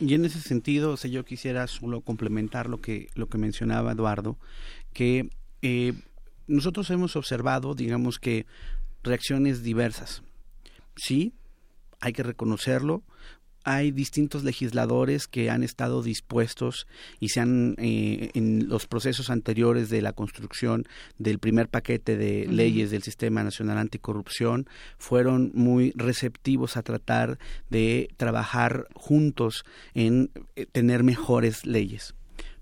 [0.00, 4.36] Y en ese sentido, o yo quisiera solo complementar lo que, lo que mencionaba Eduardo,
[4.92, 5.30] que
[5.62, 5.94] eh,
[6.46, 8.46] nosotros hemos observado, digamos que,
[9.02, 10.22] reacciones diversas.
[10.96, 11.32] Sí,
[12.00, 13.02] hay que reconocerlo.
[13.64, 16.88] Hay distintos legisladores que han estado dispuestos
[17.20, 20.84] y se han, eh, en los procesos anteriores de la construcción
[21.18, 24.66] del primer paquete de leyes del Sistema Nacional Anticorrupción,
[24.98, 27.38] fueron muy receptivos a tratar
[27.70, 29.64] de trabajar juntos
[29.94, 32.16] en eh, tener mejores leyes.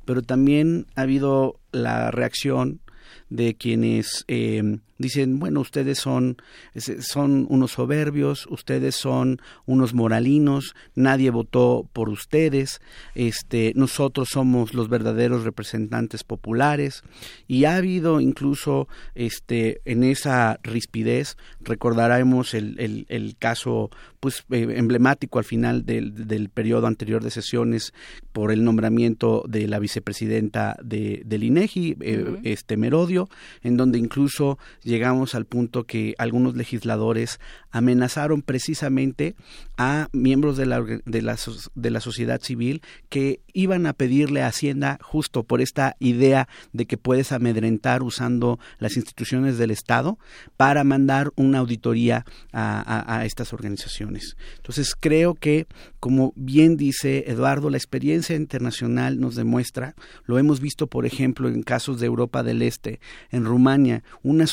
[0.04, 2.80] Pero también ha habido la reacción
[3.28, 6.36] de quienes eh, dicen, bueno, ustedes son,
[6.76, 12.80] son unos soberbios, ustedes son unos moralinos, nadie votó por ustedes,
[13.14, 17.02] este, nosotros somos los verdaderos representantes populares,
[17.48, 24.74] y ha habido incluso este, en esa rispidez, recordaremos el, el, el caso pues eh,
[24.76, 27.94] emblemático al final del, del, periodo anterior de sesiones
[28.32, 33.30] por el nombramiento de la vicepresidenta de, del INEGI, eh, este Merodio,
[33.62, 34.58] en donde incluso
[34.90, 39.36] llegamos al punto que algunos legisladores amenazaron precisamente
[39.78, 41.38] a miembros de la, de la,
[41.74, 46.86] de la sociedad civil que iban a pedirle a Hacienda justo por esta idea de
[46.86, 50.18] que puedes amedrentar usando las instituciones del Estado
[50.56, 54.36] para mandar una auditoría a, a, estas organizaciones.
[54.56, 55.66] Entonces creo que,
[56.00, 59.94] como bien dice Eduardo, la experiencia internacional nos demuestra,
[60.24, 64.46] lo hemos visto por ejemplo en casos de Europa del Este, en Rumania, una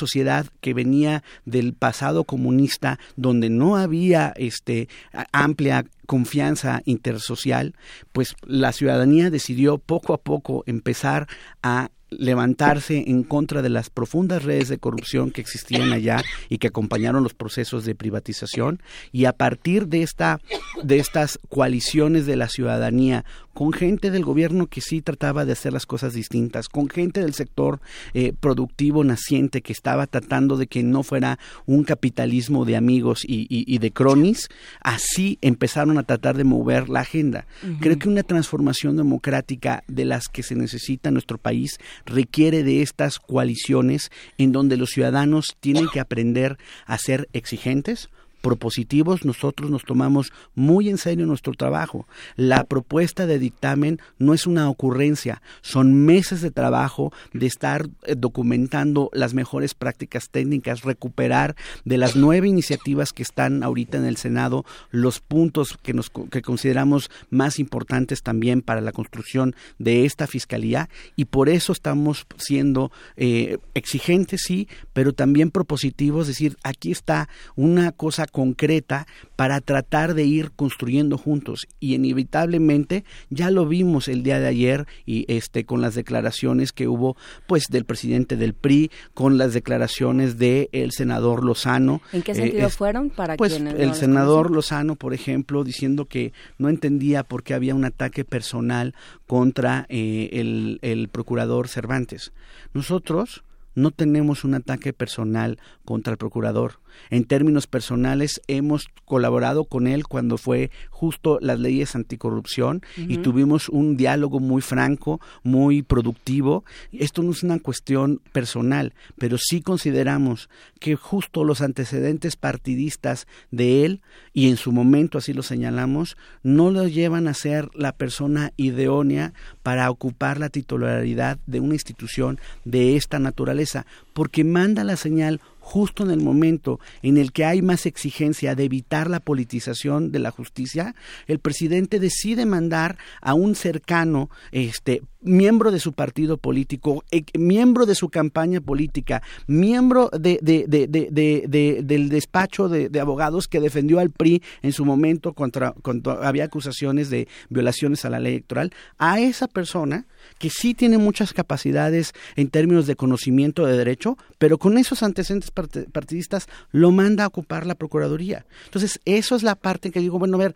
[0.62, 4.90] que venía del pasado comunista donde no había este
[5.32, 7.76] amplia confianza intersocial,
[8.12, 11.28] pues la ciudadanía decidió poco a poco empezar
[11.62, 16.68] a levantarse en contra de las profundas redes de corrupción que existían allá y que
[16.68, 18.82] acompañaron los procesos de privatización.
[19.12, 20.40] Y a partir de esta
[20.84, 23.26] de estas coaliciones de la ciudadanía
[23.58, 27.34] con gente del gobierno que sí trataba de hacer las cosas distintas, con gente del
[27.34, 27.82] sector
[28.14, 33.48] eh, productivo naciente que estaba tratando de que no fuera un capitalismo de amigos y,
[33.50, 34.48] y, y de cronis,
[34.82, 37.48] así empezaron a tratar de mover la agenda.
[37.64, 37.80] Uh -huh.
[37.80, 42.84] Creo que una transformación democrática de las que se necesita en nuestro país requiere de
[42.84, 49.84] estas coaliciones en donde los ciudadanos tienen que aprender a ser exigentes, propositivos, nosotros nos
[49.84, 52.08] tomamos muy en serio nuestro trabajo.
[52.36, 58.16] La propuesta de dictamen no es una ocurrencia, son meses de trabajo de estar eh,
[58.18, 64.18] documentando las mejores prácticas técnicas, recuperar de las nueve iniciativas que están ahorita en el
[64.18, 70.28] Senado los puntos que, nos, que consideramos más importantes también para la construcción de esta
[70.28, 76.92] fiscalía y por eso estamos siendo eh, exigentes, sí, pero también propositivos, es decir, aquí
[76.92, 81.68] está una cosa concreta para tratar de ir construyendo juntos.
[81.80, 86.88] Y inevitablemente ya lo vimos el día de ayer y este con las declaraciones que
[86.88, 92.02] hubo pues del presidente del PRI con las declaraciones de el senador Lozano.
[92.12, 95.64] ¿En qué sentido eh, es, fueron para pues quienes el no senador Lozano por ejemplo
[95.64, 101.68] diciendo que no entendía por qué había un ataque personal contra eh, el, el procurador
[101.68, 102.32] Cervantes.
[102.74, 103.44] Nosotros
[103.78, 106.80] no tenemos un ataque personal contra el procurador.
[107.10, 113.70] En términos personales, hemos colaborado con él cuando fue justo las leyes anticorrupción y tuvimos
[113.70, 116.64] un diálogo muy franco, muy productivo.
[116.92, 123.86] Esto no es una cuestión personal, pero sí consideramos que justo los antecedentes partidistas de
[123.86, 124.02] él,
[124.34, 129.34] y en su momento así lo señalamos, no lo llevan a ser la persona idónea
[129.64, 136.06] para ocupar la titularidad de una institución de esta naturaleza, porque manda la señal justo
[136.06, 140.32] en el momento en el que hay más exigencia de evitar la politización de la
[140.32, 140.96] justicia,
[141.28, 147.86] el presidente decide mandar a un cercano, este, miembro de su partido político, eh, miembro
[147.86, 154.74] de su campaña política, miembro de, del despacho de, abogados que defendió al PRI en
[154.74, 160.08] su momento contra, cuando había acusaciones de violaciones a la ley electoral, a esa persona
[160.40, 165.52] que sí tiene muchas capacidades en términos de conocimiento de derecho, pero con esos antecedentes
[165.52, 168.46] partidistas lo manda a ocupar la Procuraduría.
[168.66, 170.56] Entonces, eso es la parte que digo, bueno, a ver,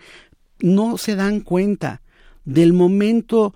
[0.60, 2.02] no se dan cuenta
[2.46, 3.54] del momento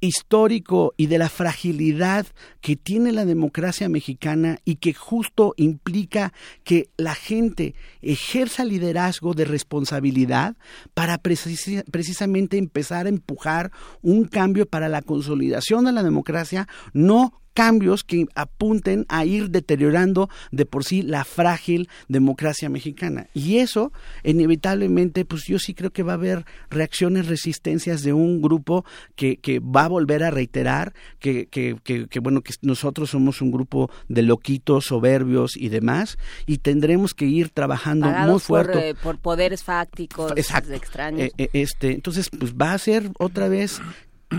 [0.00, 2.26] histórico y de la fragilidad
[2.60, 6.32] que tiene la democracia mexicana y que justo implica
[6.64, 10.56] que la gente ejerza liderazgo de responsabilidad
[10.94, 18.04] para precisamente empezar a empujar un cambio para la consolidación de la democracia, no cambios
[18.04, 23.28] que apunten a ir deteriorando de por sí la frágil democracia mexicana.
[23.32, 28.42] Y eso, inevitablemente, pues yo sí creo que va a haber reacciones, resistencias de un
[28.42, 33.40] grupo que, que va a volver a reiterar que, que, que, bueno, que nosotros somos
[33.40, 38.72] un grupo de loquitos, soberbios y demás, y tendremos que ir trabajando muy fuerte.
[38.72, 41.20] Por, eh, por poderes fácticos extraños.
[41.22, 43.80] Eh, eh, este, entonces, pues va a ser otra vez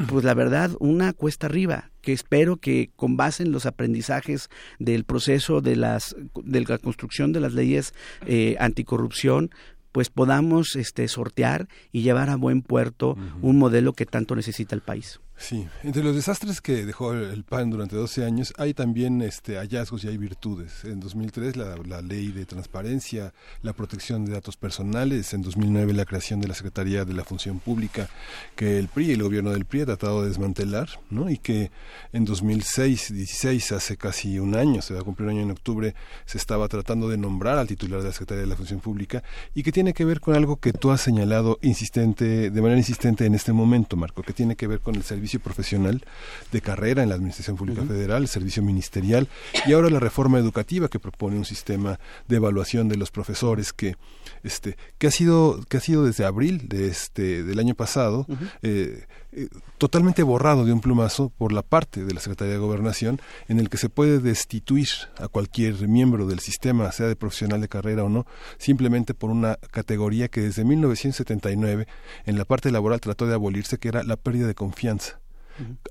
[0.10, 4.50] pues la verdad, una cuesta arriba, que espero que con base en los aprendizajes
[4.80, 7.94] del proceso de, las, de la construcción de las leyes
[8.26, 9.52] eh, anticorrupción,
[9.92, 14.82] pues podamos este, sortear y llevar a buen puerto un modelo que tanto necesita el
[14.82, 15.20] país.
[15.40, 20.04] Sí, entre los desastres que dejó el PAN durante 12 años hay también este, hallazgos
[20.04, 20.84] y hay virtudes.
[20.84, 26.06] En 2003 la, la, ley de transparencia, la protección de datos personales, en 2009 la
[26.06, 28.10] creación de la Secretaría de la Función Pública
[28.56, 31.30] que el PRI, el gobierno del PRI ha tratado de desmantelar, ¿no?
[31.30, 31.70] Y que
[32.14, 35.94] en 2006, 16, hace casi un año, se va a cumplir un año en octubre,
[36.26, 39.62] se estaba tratando de nombrar al titular de la Secretaría de la Función Pública y
[39.62, 43.36] que tiene que ver con algo que tú has señalado insistente, de manera insistente en
[43.36, 46.06] este momento, Marco, que tiene que ver con el servicio servicio profesional
[46.54, 49.28] de carrera en la Administración Pública Federal, el servicio ministerial
[49.66, 52.00] y ahora la reforma educativa que propone un sistema
[52.30, 53.98] de evaluación de los profesores que
[54.44, 58.26] este que ha sido que ha sido desde abril de este del año pasado
[58.62, 59.06] eh,
[59.38, 63.60] eh, totalmente borrado de un plumazo por la parte de la Secretaría de Gobernación en
[63.60, 64.88] el que se puede destituir
[65.20, 68.26] a cualquier miembro del sistema, sea de profesional de carrera o no,
[68.58, 71.88] simplemente por una categoría que desde 1979
[72.26, 75.20] en la parte laboral trató de abolirse, que era la pérdida de confianza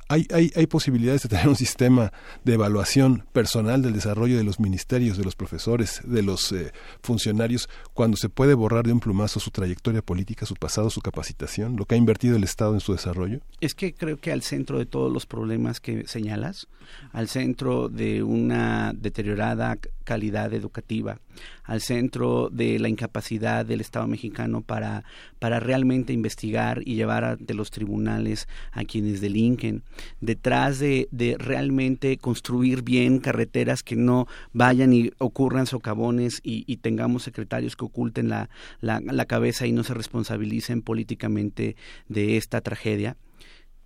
[0.08, 2.12] hay, hay, hay posibilidades de tener un sistema
[2.44, 6.72] de evaluación personal del desarrollo de los ministerios, de los profesores, de los eh,
[7.02, 11.76] funcionarios, cuando se puede borrar de un plumazo su trayectoria política, su pasado, su capacitación,
[11.76, 13.40] lo que ha invertido el Estado en su desarrollo?
[13.60, 16.68] Es que creo que al centro de todos los problemas que señalas,
[17.12, 21.18] al centro de una deteriorada calidad educativa,
[21.64, 25.04] al centro de la incapacidad del Estado mexicano para,
[25.38, 29.82] para realmente investigar y llevar ante los tribunales a quienes delinquen,
[30.20, 37.24] detrás de, de realmente construir bien carreteras que no vayan y ocurran socavones y, tengamos
[37.24, 38.48] secretarios que oculten la,
[38.80, 41.74] la cabeza y no se responsabilicen políticamente
[42.08, 43.16] de esta tragedia.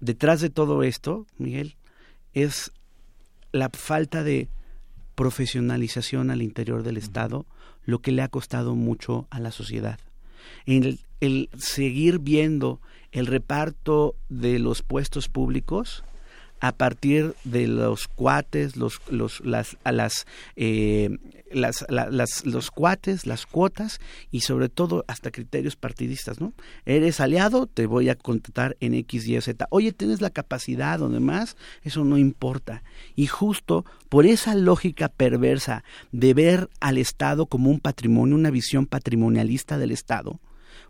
[0.01, 1.77] Detrás de todo esto, Miguel,
[2.35, 2.73] es
[3.53, 4.49] la falta de
[5.21, 7.45] profesionalización al interior del Estado,
[7.85, 10.01] lo que le ha costado mucho a la sociedad.
[10.65, 12.81] El, el seguir viendo
[13.13, 16.05] el reparto de los puestos públicos
[16.61, 21.19] a partir de los cuates, los, los, las, las, eh,
[21.51, 26.53] las, las, los cuates, las cuotas y sobre todo hasta criterios partidistas, ¿no?
[26.85, 29.67] Eres aliado, te voy a contratar en X, Y, Z.
[29.71, 32.83] Oye, tienes la capacidad o demás, eso no importa.
[33.17, 35.83] Y justo por esa lógica perversa
[36.13, 40.41] de ver al Estado como un patrimonio, una visión patrimonialista del Estado,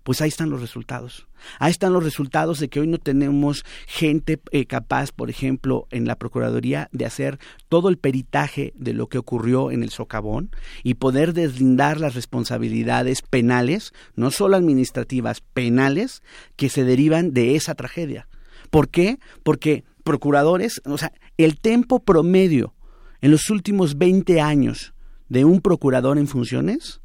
[0.02, 1.26] pues ahí están los resultados.
[1.58, 6.06] Ahí están los resultados de que hoy no tenemos gente eh, capaz, por ejemplo, en
[6.06, 7.38] la Procuraduría de hacer
[7.68, 10.50] todo el peritaje de lo que ocurrió en el socavón
[10.82, 16.22] y poder deslindar las responsabilidades penales, no solo administrativas, penales,
[16.56, 18.28] que se derivan de esa tragedia.
[18.70, 19.18] ¿Por qué?
[19.42, 22.74] Porque procuradores, o sea, el tiempo promedio
[23.20, 24.94] en los últimos 20 años
[25.28, 27.00] de un procurador en funciones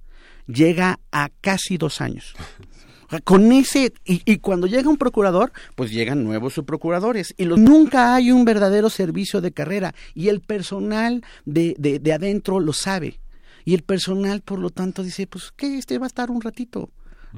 [0.48, 2.34] llega a casi dos años.
[3.24, 7.34] Con ese, y, cuando llega un procurador, pues llegan nuevos subprocuradores.
[7.38, 9.94] Y nunca hay un verdadero servicio de carrera.
[10.14, 13.20] Y el personal de, de, adentro lo sabe.
[13.64, 15.78] Y el personal, por lo tanto, dice, pues, ¿qué?
[15.78, 16.90] Este va a estar un ratito.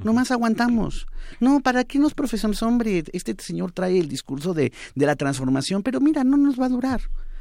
[0.04, 1.08] No más aguantamos.
[1.40, 2.62] No, ¿para qué nos profesamos?
[2.62, 6.66] Hombre, este señor trae el discurso de, de la transformación, pero mira, no nos va
[6.66, 7.00] a durar.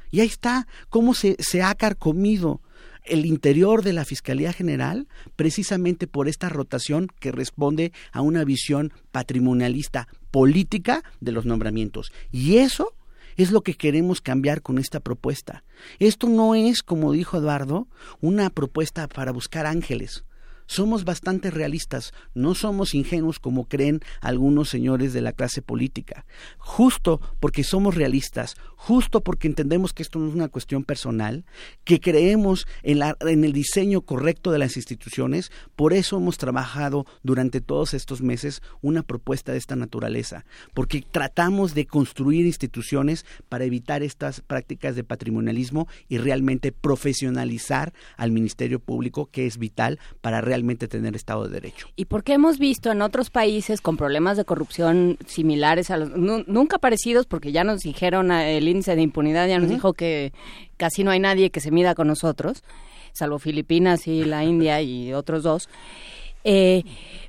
[0.09, 2.61] Y ahí está, cómo se, se ha carcomido
[3.07, 8.93] el interior de la Fiscalía General precisamente por esta rotación que responde a una visión
[9.11, 12.11] patrimonialista política de los nombramientos.
[12.31, 12.93] Y eso
[13.35, 15.63] es lo que queremos cambiar con esta propuesta.
[15.99, 17.87] Esto no es, como dijo Eduardo,
[18.19, 20.23] una propuesta para buscar ángeles
[20.67, 26.25] somos bastante realistas, no somos ingenuos como creen algunos señores de la clase política.
[26.57, 31.45] Justo porque somos realistas, justo porque entendemos que esto no es una cuestión personal,
[31.83, 37.05] que creemos en, la, en el diseño correcto de las instituciones, por eso hemos trabajado
[37.23, 43.65] durante todos estos meses una propuesta de esta naturaleza, porque tratamos de construir instituciones para
[43.65, 50.41] evitar estas prácticas de patrimonialismo y realmente profesionalizar al Ministerio Público, que es vital para
[50.41, 50.56] realmente
[50.87, 51.87] tener Estado de Derecho.
[51.95, 56.77] Y porque hemos visto en otros países con problemas de corrupción similares a los, nunca
[56.77, 60.33] parecidos, porque ya nos dijeron eh, el índice de impunidad, ya nos dijo que
[60.77, 62.63] casi no hay nadie que se mida con nosotros,
[63.13, 65.69] salvo Filipinas y la India y otros dos.
[66.43, 66.83] Eh,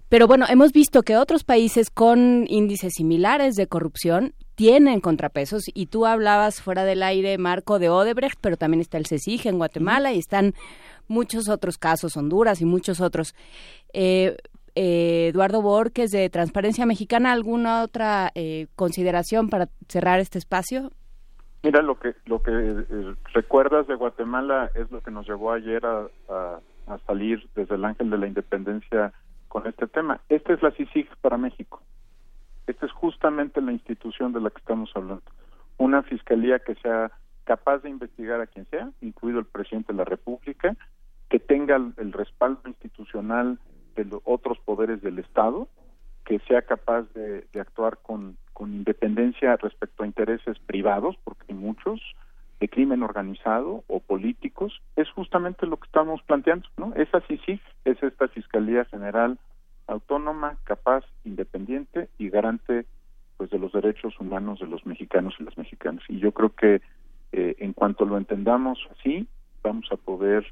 [0.09, 5.87] pero bueno, hemos visto que otros países con índices similares de corrupción tienen contrapesos y
[5.87, 10.13] tú hablabas fuera del aire, Marco, de Odebrecht, pero también está el CECIG en Guatemala
[10.13, 10.55] y están
[11.09, 13.35] muchos otros casos, Honduras y muchos otros.
[13.93, 14.37] Eh,
[14.75, 20.93] eh, Eduardo Borges de Transparencia Mexicana, ¿alguna otra eh, consideración para cerrar este espacio?
[21.65, 22.85] Mira, lo que lo que
[23.35, 28.11] recuerdas de Guatemala es lo que nos llevó ayer a, a, salir desde el Ángel
[28.11, 29.13] de la Independencia
[29.49, 30.21] con este tema.
[30.29, 31.83] Esta es la CICIG para México.
[32.69, 35.25] Esta es justamente la institución de la que estamos hablando.
[35.79, 37.11] Una fiscalía que sea
[37.45, 40.77] capaz de investigar a quien sea, incluido el presidente de la República,
[41.29, 43.59] que tenga el, respaldo institucional
[43.97, 45.69] de los otros poderes del Estado,
[46.25, 52.01] que sea capaz de, actuar con, independencia respecto a intereses privados, porque hay muchos,
[52.59, 56.93] de crimen organizado o políticos, es justamente lo que estamos planteando, ¿no?
[56.97, 59.39] Esa sí sí, es esta Fiscalía General
[59.87, 62.85] autónoma, capaz, independiente y garante
[63.37, 66.03] pues de los derechos humanos de los mexicanos y las mexicanas.
[66.09, 66.83] Y yo creo que
[67.33, 69.29] eh, en cuanto lo entendamos así,
[69.63, 70.45] vamos a poder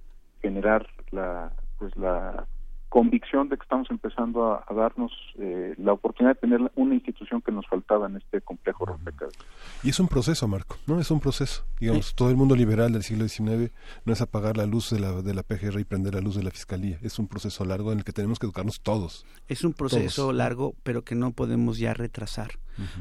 [0.46, 2.46] generar la pues la
[2.88, 7.52] convicción de que estamos empezando a, darnos eh, la oportunidad de tener una institución que
[7.52, 9.44] nos faltaba en este complejo rompecabezas.
[9.82, 10.98] Y es un proceso, Marco, ¿no?
[11.00, 11.66] Es un proceso.
[11.80, 13.72] Digamos, todo el mundo liberal del siglo XIX
[14.04, 16.44] no es apagar la luz de la, de la PGR y prender la luz de
[16.44, 16.98] la Fiscalía.
[17.02, 19.26] Es un proceso largo en el que tenemos que educarnos todos.
[19.48, 22.52] Es un proceso largo, pero que no podemos ya retrasar.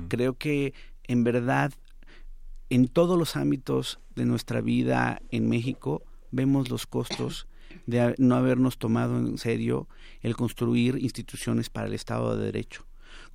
[0.09, 1.72] Creo que, en verdad,
[2.69, 7.48] en todos los ámbitos de nuestra vida en México, vemos los costos
[7.86, 9.88] de no habernos tomado en serio
[10.22, 12.86] el construir instituciones para el Estado de Derecho.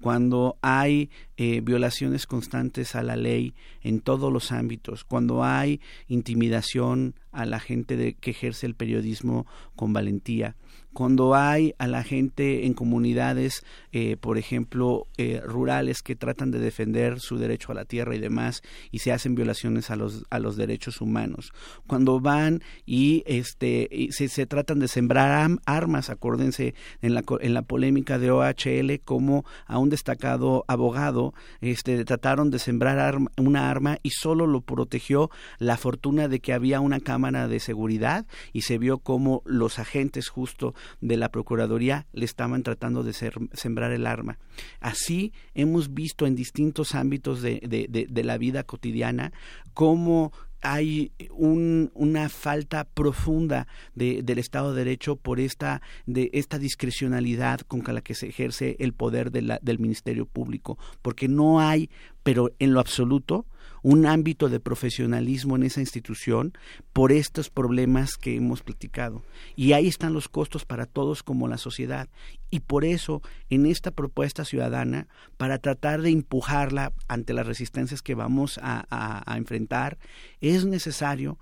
[0.00, 7.14] Cuando hay eh, violaciones constantes a la ley en todos los ámbitos, cuando hay intimidación
[7.32, 9.46] a la gente de, que ejerce el periodismo
[9.76, 10.56] con valentía,
[10.92, 16.58] cuando hay a la gente en comunidades, eh, por ejemplo, eh, rurales que tratan de
[16.58, 20.38] defender su derecho a la tierra y demás y se hacen violaciones a los, a
[20.38, 21.52] los derechos humanos,
[21.86, 27.62] cuando van y, este, se, se, tratan de sembrar armas, acuérdense en la, en la
[27.62, 34.10] polémica de OHL, como a un destacado abogado este, trataron de sembrar una arma y
[34.10, 38.98] solo lo protegió la fortuna de que había una cámara de seguridad y se vio
[38.98, 44.38] como los agentes justo de la Procuraduría le estaban tratando de sembrar el arma.
[44.80, 49.32] Así hemos visto en distintos ámbitos de, de, la vida cotidiana
[49.72, 57.82] cómo hay una falta profunda del Estado de Derecho por esta, de esta discrecionalidad con
[57.86, 61.88] la que se ejerce el poder del Ministerio Público, porque no hay,
[62.22, 63.46] pero en lo absoluto,
[63.82, 66.52] un ámbito de profesionalismo en esa institución
[66.92, 69.22] por estos problemas que hemos platicado.
[69.56, 72.08] Y ahí están los costos para todos como la sociedad.
[72.50, 78.14] Y por eso, en esta propuesta ciudadana, para tratar de empujarla ante las resistencias que
[78.14, 79.98] vamos a, enfrentar,
[80.40, 81.38] es necesario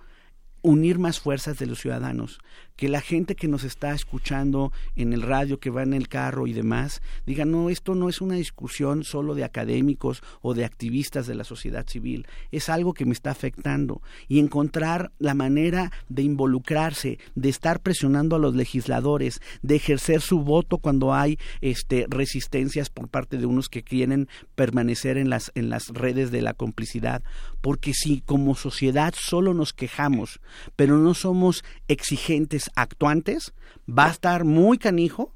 [0.62, 2.40] unir más fuerzas de los ciudadanos,
[2.78, 6.46] que la gente que nos está escuchando en el radio, que va en el carro
[6.46, 11.26] y demás, diga, no, esto no es una discusión solo de académicos o de activistas
[11.26, 16.22] de la sociedad civil, es algo que me está afectando y encontrar la manera de
[16.22, 22.90] involucrarse, de estar presionando a los legisladores, de ejercer su voto cuando hay este resistencias
[22.90, 27.24] por parte de unos que quieren permanecer en las en las redes de la complicidad,
[27.60, 30.40] porque si como sociedad solo nos quejamos,
[30.76, 33.52] pero no somos exigentes actuantes,
[33.88, 35.34] va a estar muy canijo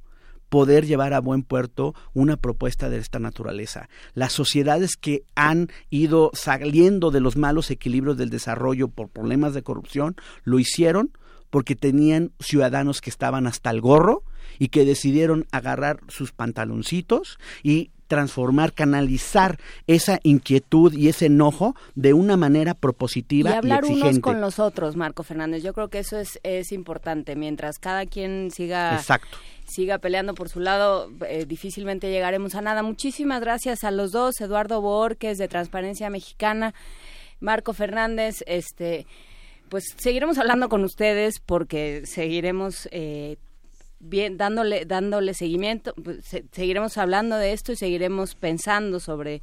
[0.52, 3.88] poder llevar a buen puerto una propuesta de esta naturaleza.
[4.12, 9.62] Las sociedades que han ido saliendo de los malos equilibrios del desarrollo por problemas de
[9.62, 11.16] corrupción, lo hicieron
[11.48, 14.24] porque tenían ciudadanos que estaban hasta el gorro
[14.58, 22.12] y que decidieron agarrar sus pantaloncitos y transformar, canalizar esa inquietud y ese enojo de
[22.12, 24.07] una manera propositiva y, hablar exigente.
[24.07, 25.62] unos con los otros, Marco Fernández.
[25.62, 27.36] Yo creo que eso es, es importante.
[27.36, 29.39] Mientras cada quien siga Exacto.
[29.65, 32.82] siga peleando por su lado, eh, difícilmente llegaremos a nada.
[32.82, 36.74] Muchísimas gracias a los dos, Eduardo Borges de Transparencia Mexicana,
[37.41, 39.07] Marco Fernández, este
[39.70, 43.39] pues seguiremos hablando con ustedes porque seguiremos eh,
[44.02, 49.40] bien dándole dándole seguimiento pues, se, seguiremos hablando de esto y seguiremos pensando sobre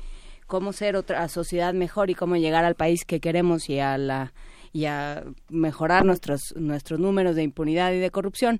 [0.47, 4.33] cómo ser otra sociedad mejor y cómo llegar al país que queremos y a la
[4.73, 8.59] y a mejorar nuestros nuestros números de impunidad y de corrupción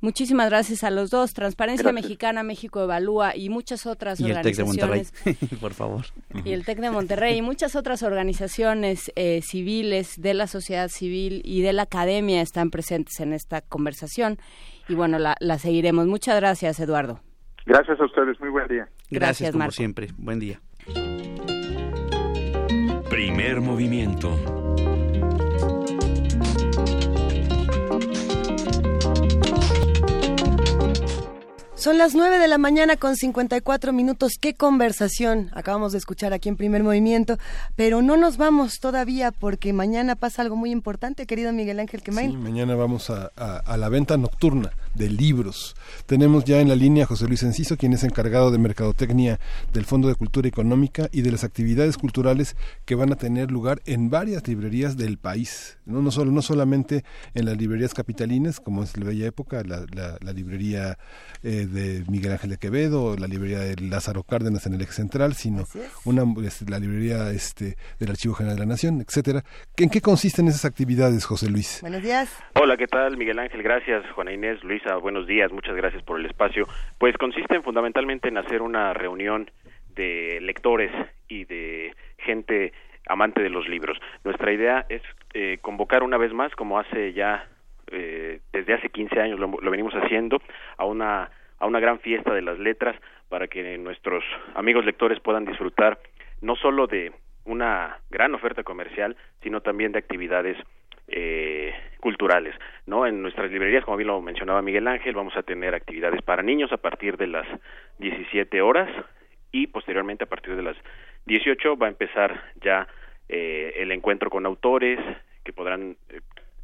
[0.00, 1.90] Muchísimas gracias a los dos, Transparencia.
[1.92, 5.50] Mexicana, México Evalúa y muchas otras Y el TEC de Monterrey, organizaciones.
[5.60, 6.04] por favor.
[6.44, 11.40] y el TEC de Monterrey y muchas otras organizaciones eh, civiles de la sociedad civil
[11.44, 14.38] y de la academia están presentes en esta conversación
[14.88, 16.06] y bueno, la, la seguiremos.
[16.06, 17.20] Muchas gracias, Eduardo.
[17.64, 18.88] Gracias a ustedes, muy buen día.
[19.10, 19.72] Gracias, Gracias, como Marco.
[19.74, 20.08] siempre.
[20.18, 20.60] Buen día.
[23.10, 24.36] Primer movimiento.
[31.76, 34.38] Son las 9 de la mañana con 54 minutos.
[34.40, 37.36] Qué conversación acabamos de escuchar aquí en Primer Movimiento.
[37.76, 42.30] Pero no nos vamos todavía porque mañana pasa algo muy importante, querido Miguel Ángel Quemain.
[42.30, 43.30] Sí, mañana vamos a,
[43.76, 45.76] la venta nocturna de libros.
[46.06, 49.38] Tenemos ya en la línea a José Luis Enciso, quien es encargado de mercadotecnia
[49.72, 53.80] del Fondo de Cultura Económica y de las actividades culturales que van a tener lugar
[53.86, 55.78] en varias librerías del país.
[55.86, 59.84] No, no, solo, no solamente en las librerías capitalinas, como es la Bella Época, la,
[59.94, 60.98] la- la librería
[61.42, 65.34] eh, de Miguel Ángel de Quevedo, la librería de Lázaro Cárdenas en el eje central,
[65.34, 65.64] sino
[66.04, 69.44] una este, la librería este, del Archivo General de la Nación, etcétera.
[69.76, 71.78] ¿En qué consisten esas actividades, José Luis?
[71.82, 72.30] Buenos días.
[72.54, 73.16] Hola, ¿qué tal?
[73.16, 74.04] Miguel Ángel, gracias.
[74.14, 74.58] Juana Inés,
[74.94, 76.64] Buenos días, muchas gracias por el espacio.
[76.98, 79.50] Pues consisten fundamentalmente en hacer una reunión
[79.96, 80.92] de lectores
[81.28, 82.72] y de gente
[83.08, 83.98] amante de los libros.
[84.22, 85.02] Nuestra idea es
[85.34, 87.48] eh, convocar una vez más, como hace ya
[87.90, 90.40] eh, desde hace 15 años lo, lo venimos haciendo,
[90.76, 92.94] a una a una gran fiesta de las letras
[93.28, 94.22] para que nuestros
[94.54, 95.98] amigos lectores puedan disfrutar
[96.42, 97.12] no solo de
[97.44, 100.56] una gran oferta comercial, sino también de actividades
[101.08, 102.54] eh, culturales,
[102.86, 103.06] ¿no?
[103.06, 106.72] En nuestras librerías, como bien lo mencionaba Miguel Ángel, vamos a tener actividades para niños
[106.72, 107.46] a partir de las
[107.98, 108.88] 17 horas
[109.52, 110.76] y posteriormente a partir de las
[111.26, 112.86] 18 va a empezar ya
[113.28, 115.00] eh, el encuentro con autores
[115.44, 116.20] que podrán eh,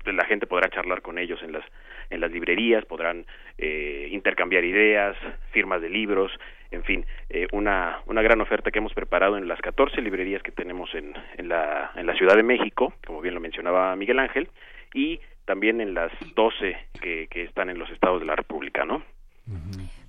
[0.06, 1.64] la gente podrá charlar con ellos en las
[2.10, 3.24] en las librerías, podrán
[3.58, 5.16] eh, intercambiar ideas,
[5.50, 6.30] firmas de libros,
[6.70, 10.52] en fin, eh, una, una gran oferta que hemos preparado en las 14 librerías que
[10.52, 14.48] tenemos en, en, la, en la Ciudad de México, como bien lo mencionaba Miguel Ángel,
[14.94, 19.02] y también en las 12 que, que están en los estados de la República, ¿no?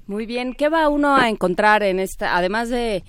[0.06, 3.04] Muy bien, ¿qué va uno a encontrar en esta, además de,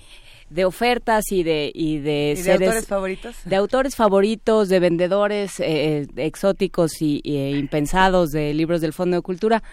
[0.49, 3.45] de ofertas y de y de, ¿Y de seres- autores favoritos?
[3.45, 9.17] de autores favoritos, de vendedores eh, exóticos y, y, eh, impensados de libros del Fondo
[9.17, 9.63] de Cultura?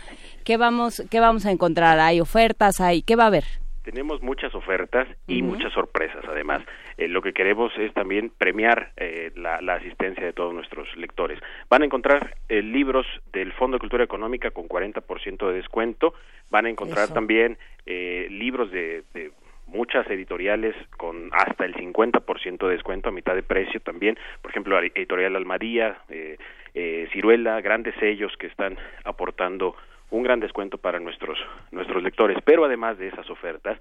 [0.44, 1.99] ¿Qué vamos qué vamos a encontrar?
[2.01, 2.81] ¿Hay ofertas?
[2.81, 3.44] ¿Hay qué va a haber?
[3.84, 6.62] Tenemos muchas ofertas y muchas sorpresas, además.
[6.99, 11.41] Eh, lo que queremos es también premiar eh, la, la asistencia de todos nuestros lectores.
[11.68, 16.15] Van a encontrar eh, libros del Fondo de Cultura Económica con 40% de descuento.
[16.49, 17.15] Van a encontrar Eso.
[17.15, 19.33] también eh, libros de, de
[19.73, 24.18] muchas editoriales con hasta el 50% de descuento a mitad de precio también.
[24.41, 26.36] Por ejemplo, editorial Almadía, eh,
[26.75, 29.75] eh, Ciruela, grandes sellos que están aportando
[30.10, 31.39] un gran descuento para nuestros
[31.70, 32.39] nuestros lectores.
[32.44, 33.78] Pero además de esas ofertas,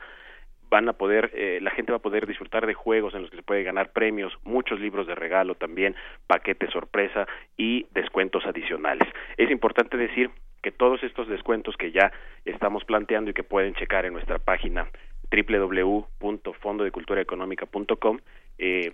[0.71, 3.35] van a poder, eh, la gente va a poder disfrutar de juegos en los que
[3.35, 5.95] se puede ganar premios, muchos libros de regalo también,
[6.27, 9.07] paquetes sorpresa y descuentos adicionales.
[9.35, 10.31] Es importante decir
[10.63, 12.13] que todos estos descuentos que ya
[12.45, 14.87] estamos planteando y que pueden checar en nuestra página
[15.31, 18.19] www.fondodeculturaeconómica.com
[18.57, 18.91] eh,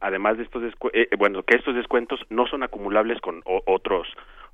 [0.00, 0.62] además de estos
[0.92, 4.06] eh, bueno que estos descuentos no son acumulables con otros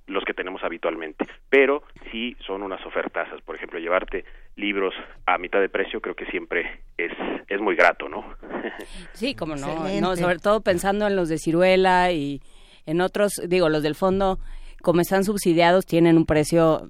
[0.08, 4.24] los que tenemos habitualmente, pero sí son unas ofertas, por ejemplo, llevarte
[4.56, 4.94] libros
[5.26, 7.12] a mitad de precio creo que siempre es
[7.48, 8.24] es muy grato, ¿no?
[9.12, 12.40] Sí, como no, no, sobre todo pensando en los de Ciruela y
[12.86, 14.38] en otros, digo, los del fondo
[14.82, 16.88] como están subsidiados, tienen un precio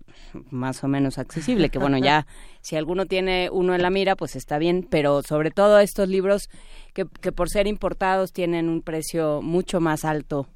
[0.51, 2.27] más o menos accesible, que bueno, ya
[2.69, 6.51] si alguno tiene uno en la mira, pues está bien, pero sobre todo estos libros
[6.93, 10.47] que, que por ser importados tienen un precio mucho más alto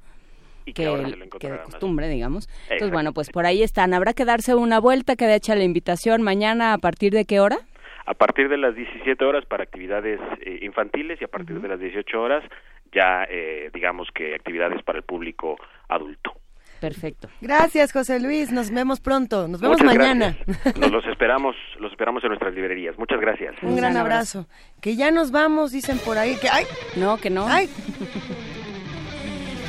[0.75, 2.51] que, de costumbre, digamos.
[2.65, 3.95] Entonces, bueno, pues por ahí están.
[3.95, 7.41] Habrá que darse una vuelta, que de hecho la invitación mañana, ¿a partir de qué
[7.41, 7.57] hora?
[8.05, 11.81] A partir de las 17 horas para actividades eh, infantiles y a partir de las
[11.81, 12.45] 18 horas
[12.93, 15.57] ya, eh, digamos que actividades para el público
[15.89, 16.42] adulto.
[16.83, 17.29] Perfecto.
[17.41, 18.51] Gracias, José Luis.
[18.51, 19.47] Nos vemos pronto.
[19.47, 20.37] Nos vemos mañana.
[20.81, 22.99] Nos los esperamos, los esperamos en nuestras librerías.
[22.99, 23.55] Muchas gracias.
[23.63, 24.49] Un gran abrazo.
[24.81, 26.35] Que ya nos vamos, dicen por ahí.
[26.41, 26.65] Que ay,
[26.97, 27.47] no, que no.
[27.47, 27.71] Ay.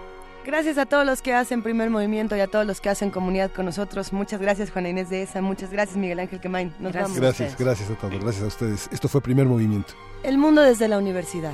[0.45, 3.51] Gracias a todos los que hacen primer movimiento y a todos los que hacen comunidad
[3.51, 4.13] con nosotros.
[4.13, 5.41] Muchas gracias, Juana Inés de esa.
[5.41, 6.71] Muchas gracias, Miguel Ángel Quemain.
[6.79, 7.19] Nos gracias.
[7.19, 8.19] Gracias, gracias a todos.
[8.19, 8.89] Gracias a ustedes.
[8.91, 9.93] Esto fue primer movimiento.
[10.21, 11.53] El mundo desde la universidad.